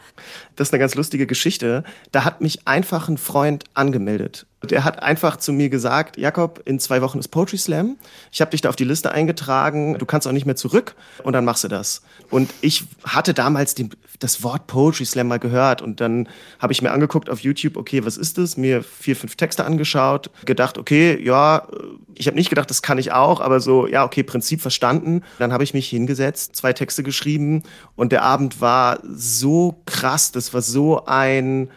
Das 0.54 0.68
ist 0.68 0.74
eine 0.74 0.80
ganz 0.80 0.94
lustige 0.94 1.26
Geschichte. 1.26 1.82
Da 2.12 2.24
hat 2.24 2.42
mich 2.42 2.68
einfach 2.68 3.08
ein 3.08 3.16
Freund 3.16 3.64
angemeldet. 3.72 4.46
Der 4.70 4.84
hat 4.84 5.02
einfach 5.02 5.36
zu 5.36 5.52
mir 5.52 5.68
gesagt, 5.68 6.16
Jakob, 6.16 6.62
in 6.64 6.78
zwei 6.78 7.02
Wochen 7.02 7.18
ist 7.18 7.28
Poetry 7.28 7.58
Slam. 7.58 7.96
Ich 8.32 8.40
habe 8.40 8.50
dich 8.50 8.60
da 8.60 8.68
auf 8.68 8.76
die 8.76 8.84
Liste 8.84 9.10
eingetragen. 9.12 9.98
Du 9.98 10.06
kannst 10.06 10.26
auch 10.26 10.32
nicht 10.32 10.46
mehr 10.46 10.56
zurück 10.56 10.94
und 11.22 11.32
dann 11.32 11.44
machst 11.44 11.64
du 11.64 11.68
das. 11.68 12.02
Und 12.30 12.52
ich 12.60 12.84
hatte 13.04 13.34
damals 13.34 13.74
den, 13.74 13.90
das 14.18 14.42
Wort 14.42 14.66
Poetry 14.66 15.04
Slam 15.04 15.28
mal 15.28 15.38
gehört 15.38 15.82
und 15.82 16.00
dann 16.00 16.28
habe 16.58 16.72
ich 16.72 16.82
mir 16.82 16.90
angeguckt 16.90 17.30
auf 17.30 17.40
YouTube, 17.40 17.76
okay, 17.76 18.04
was 18.04 18.16
ist 18.16 18.38
das? 18.38 18.56
Mir 18.56 18.82
vier, 18.82 19.16
fünf 19.16 19.36
Texte 19.36 19.64
angeschaut, 19.64 20.30
gedacht, 20.44 20.78
okay, 20.78 21.18
ja, 21.22 21.66
ich 22.14 22.26
habe 22.26 22.36
nicht 22.36 22.48
gedacht, 22.48 22.70
das 22.70 22.82
kann 22.82 22.98
ich 22.98 23.12
auch, 23.12 23.40
aber 23.40 23.60
so, 23.60 23.86
ja, 23.86 24.04
okay, 24.04 24.22
Prinzip 24.22 24.60
verstanden. 24.60 25.22
Dann 25.38 25.52
habe 25.52 25.64
ich 25.64 25.74
mich 25.74 25.88
hingesetzt, 25.88 26.56
zwei 26.56 26.72
Texte 26.72 27.02
geschrieben 27.02 27.62
und 27.94 28.12
der 28.12 28.22
Abend 28.22 28.60
war 28.60 28.98
so 29.04 29.82
krass, 29.86 30.32
das 30.32 30.54
war 30.54 30.62
so 30.62 31.04
ein 31.06 31.70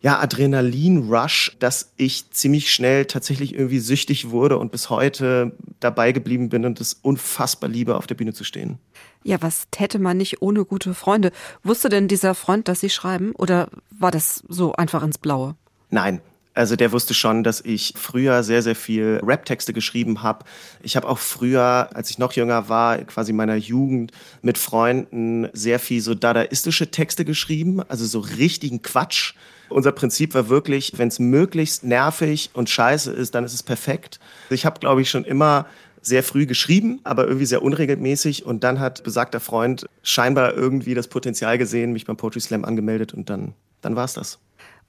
ja, 0.00 0.18
Adrenalin-Rush, 0.20 1.56
dass 1.58 1.92
ich 1.96 2.30
ziemlich 2.30 2.72
schnell 2.72 3.04
tatsächlich 3.04 3.54
irgendwie 3.54 3.80
süchtig 3.80 4.30
wurde 4.30 4.58
und 4.58 4.72
bis 4.72 4.88
heute 4.88 5.52
dabei 5.78 6.12
geblieben 6.12 6.48
bin 6.48 6.64
und 6.64 6.80
es 6.80 6.94
unfassbar 6.94 7.68
liebe, 7.68 7.96
auf 7.96 8.06
der 8.06 8.14
Bühne 8.14 8.32
zu 8.32 8.44
stehen. 8.44 8.78
Ja, 9.22 9.42
was 9.42 9.66
täte 9.70 9.98
man 9.98 10.16
nicht 10.16 10.40
ohne 10.40 10.64
gute 10.64 10.94
Freunde? 10.94 11.32
Wusste 11.62 11.90
denn 11.90 12.08
dieser 12.08 12.34
Freund, 12.34 12.68
dass 12.68 12.80
Sie 12.80 12.88
schreiben 12.88 13.32
oder 13.32 13.68
war 13.90 14.10
das 14.10 14.42
so 14.48 14.72
einfach 14.72 15.02
ins 15.02 15.18
Blaue? 15.18 15.56
Nein, 15.90 16.22
also 16.54 16.74
der 16.74 16.92
wusste 16.92 17.14
schon, 17.14 17.44
dass 17.44 17.60
ich 17.60 17.94
früher 17.96 18.42
sehr, 18.42 18.62
sehr 18.62 18.74
viel 18.74 19.20
Rap-Texte 19.22 19.72
geschrieben 19.72 20.22
habe. 20.22 20.46
Ich 20.82 20.96
habe 20.96 21.08
auch 21.08 21.18
früher, 21.18 21.90
als 21.94 22.10
ich 22.10 22.18
noch 22.18 22.32
jünger 22.32 22.68
war, 22.68 22.98
quasi 22.98 23.32
meiner 23.32 23.54
Jugend 23.54 24.12
mit 24.42 24.58
Freunden 24.58 25.48
sehr 25.52 25.78
viel 25.78 26.00
so 26.00 26.14
dadaistische 26.14 26.90
Texte 26.90 27.24
geschrieben, 27.24 27.82
also 27.88 28.04
so 28.06 28.20
richtigen 28.20 28.82
Quatsch. 28.82 29.34
Unser 29.70 29.92
Prinzip 29.92 30.34
war 30.34 30.48
wirklich, 30.48 30.92
wenn 30.96 31.08
es 31.08 31.18
möglichst 31.18 31.84
nervig 31.84 32.50
und 32.52 32.68
scheiße 32.68 33.12
ist, 33.12 33.34
dann 33.34 33.44
ist 33.44 33.54
es 33.54 33.62
perfekt. 33.62 34.20
Ich 34.50 34.66
habe, 34.66 34.80
glaube 34.80 35.00
ich, 35.00 35.10
schon 35.10 35.24
immer 35.24 35.66
sehr 36.02 36.22
früh 36.22 36.46
geschrieben, 36.46 37.00
aber 37.04 37.26
irgendwie 37.26 37.46
sehr 37.46 37.62
unregelmäßig. 37.62 38.44
Und 38.44 38.64
dann 38.64 38.80
hat 38.80 39.04
besagter 39.04 39.40
Freund 39.40 39.86
scheinbar 40.02 40.54
irgendwie 40.54 40.94
das 40.94 41.08
Potenzial 41.08 41.58
gesehen, 41.58 41.92
mich 41.92 42.04
beim 42.06 42.16
Poetry 42.16 42.40
Slam 42.40 42.64
angemeldet 42.64 43.14
und 43.14 43.30
dann, 43.30 43.54
dann 43.80 43.96
war 43.96 44.04
es 44.04 44.14
das. 44.14 44.38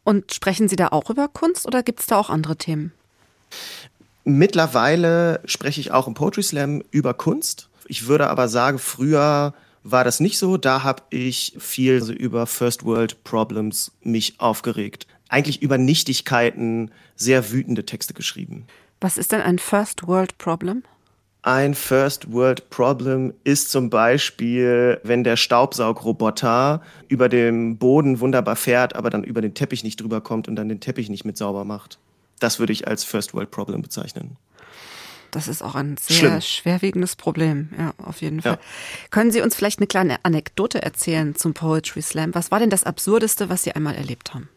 Und 0.04 0.34
sprechen 0.34 0.67
Sie 0.67 0.76
da 0.76 0.88
auch 0.88 1.10
über 1.10 1.28
Kunst 1.28 1.67
oder 1.67 1.84
gibt 1.84 2.00
es 2.00 2.08
da 2.08 2.17
auch 2.17 2.30
andere 2.30 2.56
Themen? 2.56 2.91
Mittlerweile 4.24 5.41
spreche 5.46 5.82
ich 5.82 5.91
auch 5.91 6.08
im 6.08 6.13
Poetry 6.13 6.44
Slam 6.44 6.84
über 6.91 7.13
Kunst. 7.13 7.70
Ich 7.88 8.08
würde 8.08 8.30
aber 8.30 8.48
sagen, 8.48 8.80
früher 8.80 9.54
war 9.84 10.04
das 10.04 10.20
nicht 10.20 10.38
so. 10.38 10.58
Da 10.58 10.84
habe 10.84 11.04
ich 11.10 11.56
viel 11.60 11.96
also 11.96 12.13
über 12.13 12.48
First 12.48 12.86
World 12.86 13.24
Problems 13.24 13.91
mich 14.04 14.39
aufgeregt. 14.39 15.08
Eigentlich 15.30 15.62
über 15.62 15.78
Nichtigkeiten 15.78 16.91
sehr 17.15 17.52
wütende 17.52 17.86
Texte 17.86 18.13
geschrieben. 18.13 18.65
Was 19.00 19.17
ist 19.17 19.32
denn 19.32 19.41
ein 19.41 19.60
First 19.60 20.08
World 20.08 20.38
Problem? 20.38 20.84
Ein 21.44 21.74
First 21.74 22.32
World 22.32 22.70
Problem 22.70 23.34
ist 23.44 23.72
zum 23.72 23.89
Beispiel, 23.89 25.00
wenn 25.04 25.24
der 25.24 25.38
Staubsaugroboter 25.38 26.84
über 27.08 27.30
dem 27.30 27.78
Boden 27.78 28.20
wunderbar 28.20 28.56
fährt, 28.56 28.96
aber 28.96 29.10
dann 29.10 29.24
über 29.24 29.41
den 29.41 29.56
Teppich 29.56 29.84
nicht 29.84 30.00
drüber 30.00 30.22
kommt 30.22 30.48
und 30.48 30.56
dann 30.56 30.70
den 30.70 30.82
Teppich 30.82 31.10
nicht 31.10 31.26
mit 31.26 31.38
sauber 31.38 31.65
macht. 31.65 31.98
Das 32.39 32.60
würde 32.60 32.74
ich 32.74 32.88
als 32.88 33.04
First 33.04 33.34
World 33.34 33.50
Problem 33.50 33.82
bezeichnen. 33.82 34.38
Das 35.32 35.48
ist 35.48 35.62
auch 35.62 35.76
ein 35.76 35.98
sehr 35.98 36.17
Schlimm. 36.17 36.41
schwerwiegendes 36.41 37.15
Problem, 37.15 37.70
ja, 37.78 37.94
auf 37.98 38.22
jeden 38.22 38.41
Fall. 38.41 38.54
Ja. 38.54 38.60
Können 39.10 39.32
Sie 39.32 39.41
uns 39.41 39.56
vielleicht 39.56 39.80
eine 39.80 39.88
kleine 39.88 40.24
Anekdote 40.24 40.82
erzählen 40.82 41.36
zum 41.36 41.54
Poetry 41.54 42.02
Slam? 42.02 42.36
Was 42.36 42.52
war 42.52 42.60
denn 42.60 42.70
das 42.70 42.84
Absurdeste, 42.84 43.50
was 43.50 43.63
Sie 43.63 43.72
einmal 43.72 43.96
erlebt 43.96 44.34
haben? 44.34 44.50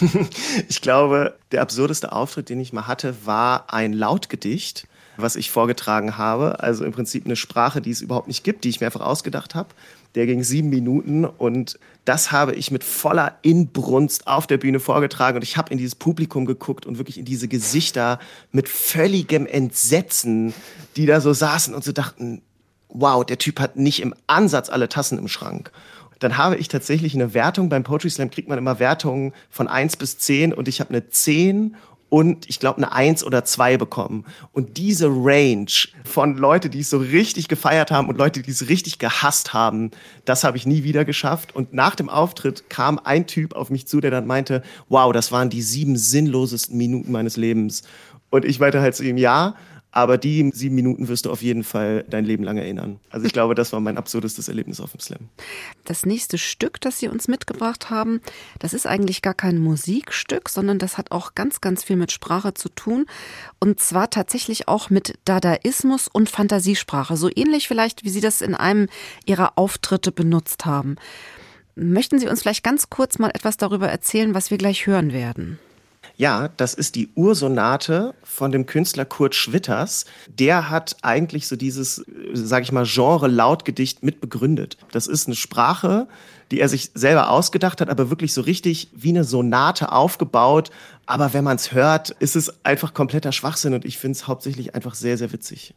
ich 0.68 0.80
glaube, 0.80 1.38
der 1.52 1.62
absurdeste 1.62 2.12
Auftritt, 2.12 2.48
den 2.48 2.60
ich 2.60 2.72
mal 2.72 2.86
hatte, 2.86 3.14
war 3.24 3.72
ein 3.72 3.92
Lautgedicht 3.92 4.86
was 5.16 5.36
ich 5.36 5.50
vorgetragen 5.50 6.16
habe. 6.16 6.60
Also 6.60 6.84
im 6.84 6.92
Prinzip 6.92 7.24
eine 7.24 7.36
Sprache, 7.36 7.80
die 7.80 7.90
es 7.90 8.00
überhaupt 8.00 8.28
nicht 8.28 8.44
gibt, 8.44 8.64
die 8.64 8.68
ich 8.68 8.80
mir 8.80 8.86
einfach 8.86 9.00
ausgedacht 9.00 9.54
habe. 9.54 9.68
Der 10.14 10.26
ging 10.26 10.44
sieben 10.44 10.68
Minuten 10.68 11.24
und 11.24 11.78
das 12.04 12.30
habe 12.30 12.54
ich 12.54 12.70
mit 12.70 12.84
voller 12.84 13.38
Inbrunst 13.42 14.26
auf 14.26 14.46
der 14.46 14.58
Bühne 14.58 14.78
vorgetragen 14.78 15.36
und 15.36 15.42
ich 15.42 15.56
habe 15.56 15.72
in 15.72 15.78
dieses 15.78 15.96
Publikum 15.96 16.44
geguckt 16.46 16.86
und 16.86 16.98
wirklich 16.98 17.18
in 17.18 17.24
diese 17.24 17.48
Gesichter 17.48 18.20
mit 18.52 18.68
völligem 18.68 19.46
Entsetzen, 19.46 20.54
die 20.96 21.06
da 21.06 21.20
so 21.20 21.32
saßen 21.32 21.74
und 21.74 21.82
so 21.82 21.92
dachten, 21.92 22.42
wow, 22.88 23.24
der 23.24 23.38
Typ 23.38 23.58
hat 23.58 23.76
nicht 23.76 24.00
im 24.00 24.14
Ansatz 24.26 24.70
alle 24.70 24.88
Tassen 24.88 25.18
im 25.18 25.28
Schrank. 25.28 25.72
dann 26.20 26.38
habe 26.38 26.56
ich 26.56 26.68
tatsächlich 26.68 27.14
eine 27.14 27.34
Wertung. 27.34 27.68
Beim 27.68 27.82
Poetry 27.82 28.08
Slam 28.08 28.30
kriegt 28.30 28.48
man 28.48 28.56
immer 28.56 28.78
Wertungen 28.78 29.34
von 29.50 29.66
1 29.68 29.96
bis 29.96 30.16
10 30.18 30.54
und 30.54 30.68
ich 30.68 30.80
habe 30.80 30.90
eine 30.90 31.08
10 31.08 31.74
und 32.14 32.48
ich 32.48 32.60
glaube 32.60 32.76
eine 32.76 32.92
Eins 32.92 33.24
oder 33.24 33.44
zwei 33.44 33.76
bekommen. 33.76 34.24
Und 34.52 34.76
diese 34.76 35.08
Range 35.08 35.66
von 36.04 36.36
Leute, 36.36 36.70
die 36.70 36.78
es 36.78 36.90
so 36.90 36.98
richtig 36.98 37.48
gefeiert 37.48 37.90
haben 37.90 38.08
und 38.08 38.16
Leute, 38.16 38.40
die 38.40 38.52
es 38.52 38.68
richtig 38.68 39.00
gehasst 39.00 39.52
haben, 39.52 39.90
das 40.24 40.44
habe 40.44 40.56
ich 40.56 40.64
nie 40.64 40.84
wieder 40.84 41.04
geschafft. 41.04 41.56
Und 41.56 41.74
nach 41.74 41.96
dem 41.96 42.08
Auftritt 42.08 42.70
kam 42.70 43.00
ein 43.02 43.26
Typ 43.26 43.56
auf 43.56 43.68
mich 43.68 43.88
zu, 43.88 44.00
der 44.00 44.12
dann 44.12 44.28
meinte, 44.28 44.62
wow, 44.88 45.12
das 45.12 45.32
waren 45.32 45.50
die 45.50 45.60
sieben 45.60 45.96
sinnlosesten 45.96 46.78
Minuten 46.78 47.10
meines 47.10 47.36
Lebens. 47.36 47.82
Und 48.30 48.44
ich 48.44 48.60
meinte 48.60 48.80
halt 48.80 48.94
zu 48.94 49.02
ihm, 49.02 49.16
ja, 49.16 49.56
aber 49.94 50.18
die 50.18 50.50
sieben 50.52 50.74
Minuten 50.74 51.06
wirst 51.06 51.24
du 51.24 51.30
auf 51.30 51.40
jeden 51.40 51.62
Fall 51.62 52.04
dein 52.10 52.24
Leben 52.24 52.42
lang 52.42 52.56
erinnern. 52.56 52.98
Also 53.10 53.26
ich 53.26 53.32
glaube, 53.32 53.54
das 53.54 53.72
war 53.72 53.78
mein 53.78 53.96
absurdestes 53.96 54.48
Erlebnis 54.48 54.80
auf 54.80 54.90
dem 54.90 54.98
Slam. 54.98 55.28
Das 55.84 56.04
nächste 56.04 56.36
Stück, 56.36 56.80
das 56.80 56.98
Sie 56.98 57.06
uns 57.06 57.28
mitgebracht 57.28 57.90
haben, 57.90 58.20
das 58.58 58.74
ist 58.74 58.88
eigentlich 58.88 59.22
gar 59.22 59.34
kein 59.34 59.58
Musikstück, 59.58 60.48
sondern 60.48 60.80
das 60.80 60.98
hat 60.98 61.12
auch 61.12 61.36
ganz, 61.36 61.60
ganz 61.60 61.84
viel 61.84 61.94
mit 61.94 62.10
Sprache 62.10 62.54
zu 62.54 62.70
tun. 62.70 63.06
Und 63.60 63.78
zwar 63.78 64.10
tatsächlich 64.10 64.66
auch 64.66 64.90
mit 64.90 65.14
Dadaismus 65.24 66.08
und 66.08 66.28
Fantasiesprache. 66.28 67.16
So 67.16 67.30
ähnlich 67.32 67.68
vielleicht, 67.68 68.02
wie 68.02 68.10
Sie 68.10 68.20
das 68.20 68.40
in 68.40 68.56
einem 68.56 68.88
Ihrer 69.26 69.56
Auftritte 69.56 70.10
benutzt 70.10 70.66
haben. 70.66 70.96
Möchten 71.76 72.18
Sie 72.18 72.26
uns 72.26 72.42
vielleicht 72.42 72.64
ganz 72.64 72.90
kurz 72.90 73.20
mal 73.20 73.30
etwas 73.30 73.58
darüber 73.58 73.88
erzählen, 73.88 74.34
was 74.34 74.50
wir 74.50 74.58
gleich 74.58 74.88
hören 74.88 75.12
werden? 75.12 75.60
Ja, 76.16 76.48
das 76.56 76.74
ist 76.74 76.94
die 76.94 77.08
Ursonate 77.16 78.14
von 78.22 78.52
dem 78.52 78.66
Künstler 78.66 79.04
Kurt 79.04 79.34
Schwitters. 79.34 80.04
Der 80.28 80.70
hat 80.70 80.96
eigentlich 81.02 81.48
so 81.48 81.56
dieses, 81.56 82.04
sage 82.32 82.62
ich 82.62 82.72
mal, 82.72 82.84
Genre 82.86 83.26
Lautgedicht 83.26 84.02
mit 84.02 84.20
begründet. 84.20 84.76
Das 84.92 85.08
ist 85.08 85.26
eine 85.26 85.34
Sprache, 85.34 86.06
die 86.50 86.60
er 86.60 86.68
sich 86.68 86.92
selber 86.94 87.30
ausgedacht 87.30 87.80
hat, 87.80 87.88
aber 87.88 88.10
wirklich 88.10 88.32
so 88.32 88.42
richtig 88.42 88.88
wie 88.92 89.08
eine 89.08 89.24
Sonate 89.24 89.90
aufgebaut. 89.90 90.70
Aber 91.06 91.32
wenn 91.32 91.44
man 91.44 91.56
es 91.56 91.72
hört, 91.72 92.10
ist 92.10 92.36
es 92.36 92.64
einfach 92.64 92.94
kompletter 92.94 93.32
Schwachsinn 93.32 93.74
und 93.74 93.84
ich 93.84 93.98
finde 93.98 94.16
es 94.16 94.28
hauptsächlich 94.28 94.74
einfach 94.74 94.94
sehr, 94.94 95.18
sehr 95.18 95.32
witzig. 95.32 95.74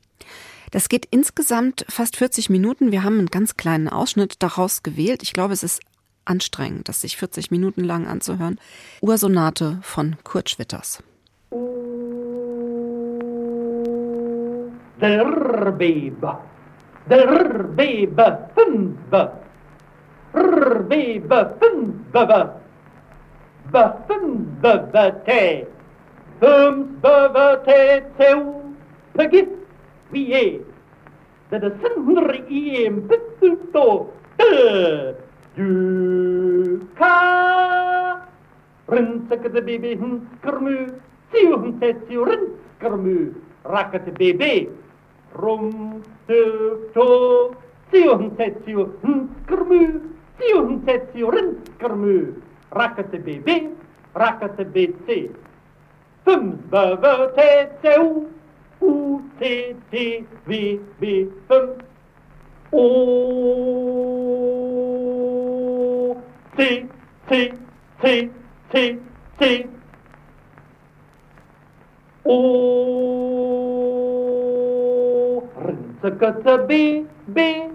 Das 0.72 0.90
geht 0.90 1.08
insgesamt 1.10 1.86
fast 1.90 2.18
40 2.18 2.50
Minuten. 2.50 2.92
Wir 2.92 3.04
haben 3.04 3.18
einen 3.18 3.28
ganz 3.28 3.56
kleinen 3.58 3.88
Ausschnitt 3.88 4.36
daraus 4.40 4.84
gewählt. 4.84 5.24
Ich 5.24 5.34
glaube, 5.34 5.54
es 5.54 5.64
ist 5.64 5.80
anstrengend, 6.30 6.88
das 6.90 7.02
sich 7.02 7.18
40 7.18 7.52
Minuten 7.52 7.84
lang 7.84 8.08
anzuhören. 8.08 8.60
Ursonate 9.02 9.80
von 9.82 10.16
Kurt 10.24 10.50
Schwitters. 10.50 11.04
Der 15.00 15.72
Bebe, 15.72 16.38
der 17.10 17.64
Bebe, 17.76 18.50
fünf, 18.56 18.98
Bebe, 20.90 21.56
fünf, 21.60 21.96
Be, 23.72 23.94
fünf, 24.08 24.62
Te, 25.26 25.68
fünf, 26.40 27.02
Te, 27.66 28.04
Zeu, 28.18 28.42
Vergiss, 29.14 29.48
wie 30.12 30.62
der 31.52 31.60
das 31.60 31.74
Sindri 31.82 32.86
im 32.86 33.08
Pittelto, 33.08 34.12
Duka. 35.58 37.18
Rinseke 38.88 39.50
de 39.50 39.62
baby 39.62 39.96
hun 39.98 40.22
kermu. 40.46 41.02
Siu 41.34 41.58
hun 41.58 41.80
tetsu 41.82 42.26
rins 42.30 42.54
kermu. 42.80 43.34
Rakke 43.66 44.00
de 44.06 44.12
baby. 44.14 44.70
Rum 45.34 46.04
te 46.28 46.40
to. 46.94 47.10
Siu 47.90 48.18
hun 48.22 48.30
tetsu 48.38 48.86
hun 49.02 49.34
kermu. 49.50 49.82
Siu 50.38 50.62
hun 50.62 50.86
tetsu 50.86 51.26
rins 51.34 51.58
kermu. 51.82 52.38
Rakke 52.72 53.04
de 53.12 53.18
baby. 53.18 53.74
Rakke 54.14 54.54
de 54.58 54.66
baby. 54.66 55.32
Fums 56.24 56.62
beve 56.70 57.34
tetsu. 57.34 58.30
O 58.80 59.22
T 59.42 59.74
T 59.90 60.22
V 60.46 60.80
V 61.02 61.26
fums. 61.50 61.82
O. 62.72 64.77
T 66.58 66.90
T 67.30 67.54
T 68.02 68.30
T 68.72 68.98
T 69.40 69.70
O 72.26 72.34
Rinzakata 75.64 76.58
B 76.58 77.06
B 77.28 77.68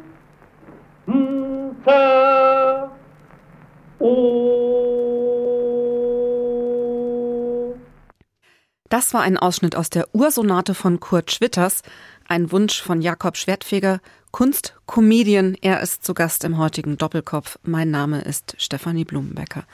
Das 8.93 9.15
war 9.15 9.23
ein 9.23 9.39
Ausschnitt 9.39 9.75
aus 9.75 9.89
der 9.89 10.07
Ursonate 10.13 10.75
von 10.75 11.01
Kurt 11.01 11.33
Schwitters, 11.33 11.81
ein 12.29 12.53
Wunsch 12.53 12.83
von 12.83 13.01
Jakob 13.01 13.39
Schwertfeger, 13.39 14.01
Kunstcomedian. 14.33 15.57
Er 15.61 15.81
ist 15.81 16.05
zu 16.05 16.15
Gast 16.15 16.43
im 16.45 16.57
heutigen 16.57 16.97
Doppelkopf. 16.97 17.59
Mein 17.63 17.91
Name 17.91 18.23
ist 18.23 18.55
Stefanie 18.59 19.05
Blumenbecker. 19.05 19.65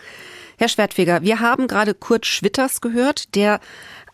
Herr 0.58 0.68
Schwertfeger, 0.68 1.22
wir 1.22 1.38
haben 1.38 1.68
gerade 1.68 1.94
Kurt 1.94 2.26
Schwitters 2.26 2.80
gehört, 2.80 3.36
der 3.36 3.60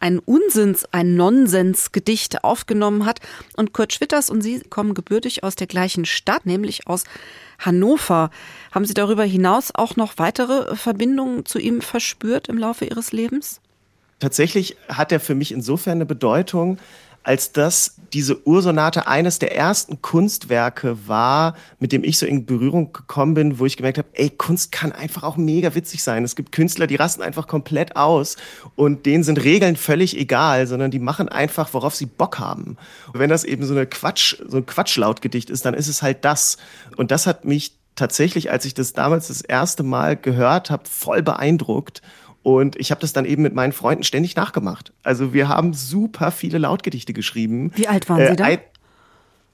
ein 0.01 0.19
Unsinns, 0.19 0.85
ein 0.93 1.17
Nonsensgedicht 1.17 2.45
aufgenommen 2.45 3.07
hat. 3.07 3.21
Und 3.57 3.73
Kurt 3.73 3.95
Schwitters 3.95 4.29
und 4.29 4.43
Sie 4.43 4.61
kommen 4.61 4.93
gebürtig 4.93 5.43
aus 5.43 5.57
der 5.57 5.67
gleichen 5.67 6.05
Stadt, 6.05 6.45
nämlich 6.45 6.87
aus 6.87 7.05
Hannover. 7.59 8.31
Haben 8.71 8.85
Sie 8.85 8.93
darüber 8.93 9.25
hinaus 9.25 9.71
auch 9.75 9.97
noch 9.97 10.19
weitere 10.19 10.77
Verbindungen 10.77 11.47
zu 11.47 11.59
ihm 11.59 11.81
verspürt 11.81 12.49
im 12.49 12.59
Laufe 12.59 12.85
Ihres 12.85 13.13
Lebens? 13.13 13.63
Tatsächlich 14.21 14.77
hat 14.89 15.11
er 15.11 15.21
für 15.21 15.35
mich 15.35 15.53
insofern 15.53 15.99
eine 15.99 16.07
Bedeutung, 16.07 16.79
als 17.25 17.53
dass 17.53 17.97
diese 18.13 18.47
Ursonate 18.47 19.09
eines 19.09 19.39
der 19.39 19.57
ersten 19.57 20.01
Kunstwerke 20.03 21.09
war, 21.09 21.57
mit 21.81 21.91
dem 21.91 22.05
ich 22.05 22.19
so 22.19 22.27
in 22.27 22.47
Berührung 22.47 22.93
gekommen 22.93 23.35
bin, 23.35 23.59
wo 23.59 23.67
ich 23.67 23.77
gemerkt 23.77 23.99
habe, 23.99 24.09
ey, 24.13 24.31
Kunst 24.31 24.71
kann 24.71 24.93
einfach 24.93 25.25
auch 25.25 25.37
mega 25.37 25.75
witzig 25.75 26.03
sein. 26.05 26.23
Es 26.23 26.37
gibt 26.37 26.53
Künstler, 26.53 26.87
die 26.87 26.97
rasten 26.97 27.23
einfach 27.23 27.49
komplett 27.49 27.97
aus 27.97 28.37
und 28.77 29.07
denen 29.07 29.25
sind 29.25 29.43
Regeln 29.43 29.75
völlig 29.75 30.17
egal, 30.17 30.67
sondern 30.67 30.91
die 30.91 31.01
machen 31.01 31.29
einfach, 31.29 31.73
worauf 31.73 31.95
sie 31.95 32.07
Bock 32.07 32.39
haben. 32.39 32.77
Und 33.13 33.19
wenn 33.19 33.31
das 33.31 33.43
eben 33.43 33.65
so 33.65 33.75
eine 33.75 33.87
Quatsch, 33.87 34.37
so 34.47 34.59
ein 34.59 34.67
Quatschlautgedicht 34.67 35.51
ist, 35.51 35.65
dann 35.65 35.75
ist 35.75 35.89
es 35.89 36.03
halt 36.03 36.25
das. 36.25 36.59
Und 36.97 37.11
das 37.11 37.27
hat 37.27 37.45
mich 37.45 37.73
tatsächlich, 37.97 38.51
als 38.51 38.65
ich 38.65 38.75
das 38.75 38.93
damals 38.93 39.29
das 39.29 39.41
erste 39.41 39.83
Mal 39.83 40.17
gehört 40.17 40.71
habe, 40.71 40.85
voll 40.89 41.23
beeindruckt 41.23 42.03
und 42.45 42.77
ich 42.77 42.91
habe 42.91 43.01
das 43.01 43.15
dann 43.15 43.25
eben 43.25 43.43
mit 43.43 43.55
meinen 43.55 43.73
Freunden 43.73 44.05
ständig 44.05 44.37
nachgemacht. 44.37 44.93
Also 45.03 45.33
wir 45.33 45.49
haben 45.49 45.73
super 45.73 46.31
viele 46.31 46.59
Lautgedichte 46.59 47.15
geschrieben. 47.15 47.73
Wie 47.75 47.89
alt 47.89 48.09
waren 48.11 48.29
Sie 48.29 48.37
da? 48.37 48.51
Äh, 48.51 48.59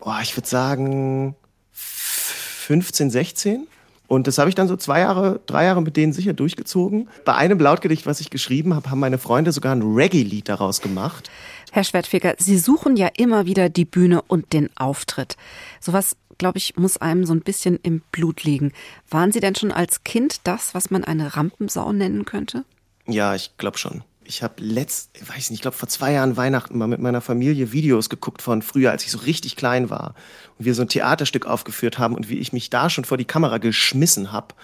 oh, 0.00 0.12
ich 0.20 0.36
würde 0.36 0.48
sagen 0.48 1.36
15, 1.72 3.10
16. 3.10 3.68
Und 4.08 4.26
das 4.26 4.38
habe 4.38 4.48
ich 4.48 4.56
dann 4.56 4.66
so 4.66 4.76
zwei 4.76 4.98
Jahre, 5.00 5.38
drei 5.46 5.66
Jahre 5.66 5.82
mit 5.82 5.96
denen 5.96 6.12
sicher 6.12 6.32
durchgezogen. 6.32 7.08
Bei 7.24 7.36
einem 7.36 7.60
Lautgedicht, 7.60 8.06
was 8.06 8.20
ich 8.20 8.28
geschrieben 8.28 8.74
habe, 8.74 8.90
haben 8.90 8.98
meine 8.98 9.18
Freunde 9.18 9.52
sogar 9.52 9.72
ein 9.72 9.82
Reggae-Lied 9.82 10.48
daraus 10.48 10.80
gemacht. 10.80 11.30
Herr 11.70 11.84
Schwertfeger, 11.84 12.34
Sie 12.38 12.58
suchen 12.58 12.96
ja 12.96 13.08
immer 13.16 13.46
wieder 13.46 13.68
die 13.68 13.84
Bühne 13.84 14.20
und 14.22 14.52
den 14.52 14.68
Auftritt. 14.76 15.36
Sowas, 15.78 16.16
glaube 16.38 16.58
ich, 16.58 16.76
muss 16.76 16.96
einem 16.96 17.24
so 17.24 17.32
ein 17.32 17.42
bisschen 17.42 17.78
im 17.84 18.02
Blut 18.10 18.42
liegen. 18.42 18.72
Waren 19.08 19.30
Sie 19.30 19.38
denn 19.38 19.54
schon 19.54 19.70
als 19.70 20.02
Kind 20.02 20.40
das, 20.42 20.74
was 20.74 20.90
man 20.90 21.04
eine 21.04 21.36
Rampensau 21.36 21.92
nennen 21.92 22.24
könnte? 22.24 22.64
Ja, 23.12 23.34
ich 23.34 23.56
glaube 23.58 23.78
schon. 23.78 24.02
Ich 24.24 24.42
habe 24.42 24.62
letzt, 24.62 25.10
weiß 25.20 25.50
nicht, 25.50 25.58
ich 25.58 25.62
glaube 25.62 25.76
vor 25.76 25.88
zwei 25.88 26.12
Jahren 26.12 26.36
Weihnachten 26.36 26.78
mal 26.78 26.86
mit 26.86 27.00
meiner 27.00 27.20
Familie 27.20 27.72
Videos 27.72 28.08
geguckt 28.08 28.42
von 28.42 28.62
früher, 28.62 28.92
als 28.92 29.04
ich 29.04 29.10
so 29.10 29.18
richtig 29.18 29.56
klein 29.56 29.90
war 29.90 30.14
und 30.56 30.64
wir 30.64 30.74
so 30.74 30.82
ein 30.82 30.88
Theaterstück 30.88 31.46
aufgeführt 31.46 31.98
haben 31.98 32.14
und 32.14 32.28
wie 32.28 32.38
ich 32.38 32.52
mich 32.52 32.70
da 32.70 32.90
schon 32.90 33.04
vor 33.04 33.18
die 33.18 33.24
Kamera 33.24 33.58
geschmissen 33.58 34.30
habe. 34.30 34.54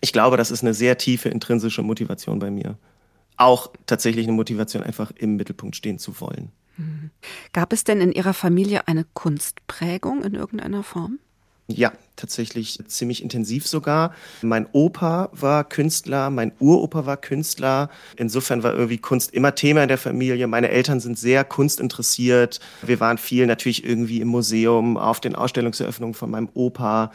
Ich 0.00 0.12
glaube, 0.12 0.36
das 0.36 0.50
ist 0.50 0.62
eine 0.62 0.74
sehr 0.74 0.98
tiefe 0.98 1.28
intrinsische 1.28 1.82
Motivation 1.82 2.40
bei 2.40 2.50
mir. 2.50 2.76
Auch 3.36 3.70
tatsächlich 3.86 4.26
eine 4.26 4.34
Motivation, 4.34 4.82
einfach 4.82 5.12
im 5.12 5.36
Mittelpunkt 5.36 5.76
stehen 5.76 6.00
zu 6.00 6.20
wollen. 6.20 6.50
Mhm. 6.76 7.10
Gab 7.52 7.72
es 7.72 7.84
denn 7.84 8.00
in 8.00 8.12
Ihrer 8.12 8.34
Familie 8.34 8.88
eine 8.88 9.04
Kunstprägung 9.14 10.22
in 10.24 10.34
irgendeiner 10.34 10.82
Form? 10.82 11.18
Ja, 11.76 11.92
tatsächlich 12.16 12.78
ziemlich 12.86 13.22
intensiv 13.22 13.66
sogar. 13.66 14.14
Mein 14.42 14.66
Opa 14.72 15.30
war 15.32 15.64
Künstler, 15.64 16.30
mein 16.30 16.52
Uropa 16.58 17.06
war 17.06 17.16
Künstler. 17.16 17.90
Insofern 18.16 18.62
war 18.62 18.72
irgendwie 18.72 18.98
Kunst 18.98 19.32
immer 19.34 19.54
Thema 19.54 19.82
in 19.82 19.88
der 19.88 19.98
Familie. 19.98 20.46
Meine 20.46 20.68
Eltern 20.68 21.00
sind 21.00 21.18
sehr 21.18 21.44
kunstinteressiert. 21.44 22.60
Wir 22.82 23.00
waren 23.00 23.18
viel 23.18 23.46
natürlich 23.46 23.84
irgendwie 23.84 24.20
im 24.20 24.28
Museum, 24.28 24.96
auf 24.96 25.20
den 25.20 25.34
Ausstellungseröffnungen 25.34 26.14
von 26.14 26.30
meinem 26.30 26.48
Opa. 26.54 27.12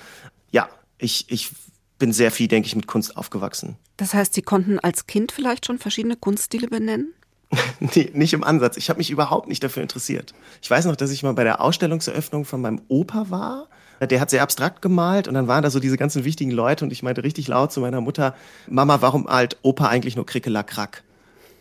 Ja, 0.51 0.69
ich, 0.97 1.25
ich 1.29 1.51
bin 1.99 2.13
sehr 2.13 2.31
viel, 2.31 2.47
denke 2.47 2.67
ich, 2.67 2.75
mit 2.75 2.87
Kunst 2.87 3.17
aufgewachsen. 3.17 3.77
Das 3.97 4.13
heißt, 4.13 4.33
Sie 4.33 4.41
konnten 4.41 4.79
als 4.79 5.07
Kind 5.07 5.31
vielleicht 5.31 5.65
schon 5.65 5.79
verschiedene 5.79 6.15
Kunststile 6.15 6.67
benennen? 6.67 7.13
nee, 7.79 8.09
nicht 8.13 8.33
im 8.33 8.43
Ansatz. 8.43 8.77
Ich 8.77 8.89
habe 8.89 8.97
mich 8.97 9.09
überhaupt 9.09 9.47
nicht 9.47 9.63
dafür 9.63 9.81
interessiert. 9.81 10.33
Ich 10.61 10.69
weiß 10.69 10.85
noch, 10.85 10.95
dass 10.95 11.11
ich 11.11 11.23
mal 11.23 11.33
bei 11.33 11.43
der 11.43 11.61
Ausstellungseröffnung 11.61 12.45
von 12.45 12.61
meinem 12.61 12.81
Opa 12.87 13.29
war 13.29 13.69
Der 14.01 14.19
hat 14.19 14.29
sehr 14.29 14.43
abstrakt 14.43 14.81
gemalt 14.81 15.27
und 15.27 15.33
dann 15.33 15.47
waren 15.47 15.63
da 15.63 15.69
so 15.69 15.79
diese 15.79 15.97
ganzen 15.97 16.23
wichtigen 16.23 16.51
Leute 16.51 16.85
und 16.85 16.91
ich 16.91 17.03
meinte 17.03 17.23
richtig 17.23 17.47
laut 17.47 17.71
zu 17.71 17.81
meiner 17.81 18.01
Mutter, 18.01 18.35
Mama, 18.69 19.01
warum 19.01 19.23
malt 19.23 19.57
Opa 19.61 19.87
eigentlich 19.87 20.15
nur 20.15 20.25
Krickelakrack? 20.25 21.03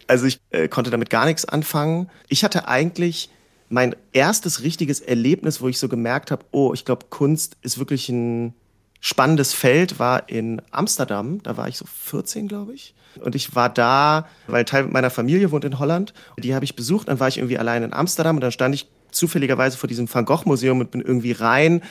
Also 0.07 0.27
ich 0.27 0.41
äh, 0.51 0.69
konnte 0.69 0.91
damit 0.91 1.11
gar 1.11 1.27
nichts 1.27 1.45
anfangen. 1.45 2.11
Ich 2.29 2.45
hatte 2.45 2.69
eigentlich 2.69 3.31
mein 3.69 3.97
erstes 4.13 4.63
richtiges 4.63 5.01
Erlebnis, 5.01 5.61
wo 5.61 5.69
ich 5.69 5.79
so 5.79 5.89
gemerkt 5.89 6.31
habe, 6.31 6.45
oh, 6.53 6.73
ich 6.73 6.85
glaube, 6.85 7.07
Kunst 7.11 7.57
ist 7.63 7.79
wirklich 7.79 8.09
ein 8.09 8.55
spannendes 9.01 9.53
Feld, 9.53 9.99
war 9.99 10.29
in 10.29 10.63
Amsterdam. 10.71 11.43
Da 11.43 11.57
war 11.57 11.69
ich 11.69 11.77
so 11.77 11.85
14, 11.87 12.49
glaube 12.49 12.75
ich. 12.75 12.95
Und 13.21 13.35
ich 13.35 13.55
war 13.55 13.69
da, 13.69 14.29
weil 14.47 14.65
Teil 14.65 14.85
meiner 14.85 15.11
Familie 15.11 15.51
wohnt 15.51 15.65
in 15.65 15.79
Holland. 15.79 16.13
Die 16.39 16.55
habe 16.55 16.65
ich 16.65 16.77
besucht. 16.77 17.09
Dann 17.09 17.19
war 17.19 17.29
ich 17.29 17.39
irgendwie 17.39 17.59
allein 17.59 17.83
in 17.83 17.93
Amsterdam 17.93 18.37
und 18.37 18.43
dann 18.43 18.53
stand 18.53 18.75
ich 18.75 18.89
zufälligerweise 19.11 19.79
vor 19.79 19.89
diesem 19.89 20.13
Van 20.13 20.25
Gogh 20.25 20.43
Museum 20.45 20.81
und 20.81 20.91
bin 20.91 21.01
irgendwie 21.01 21.33
rein, 21.33 21.83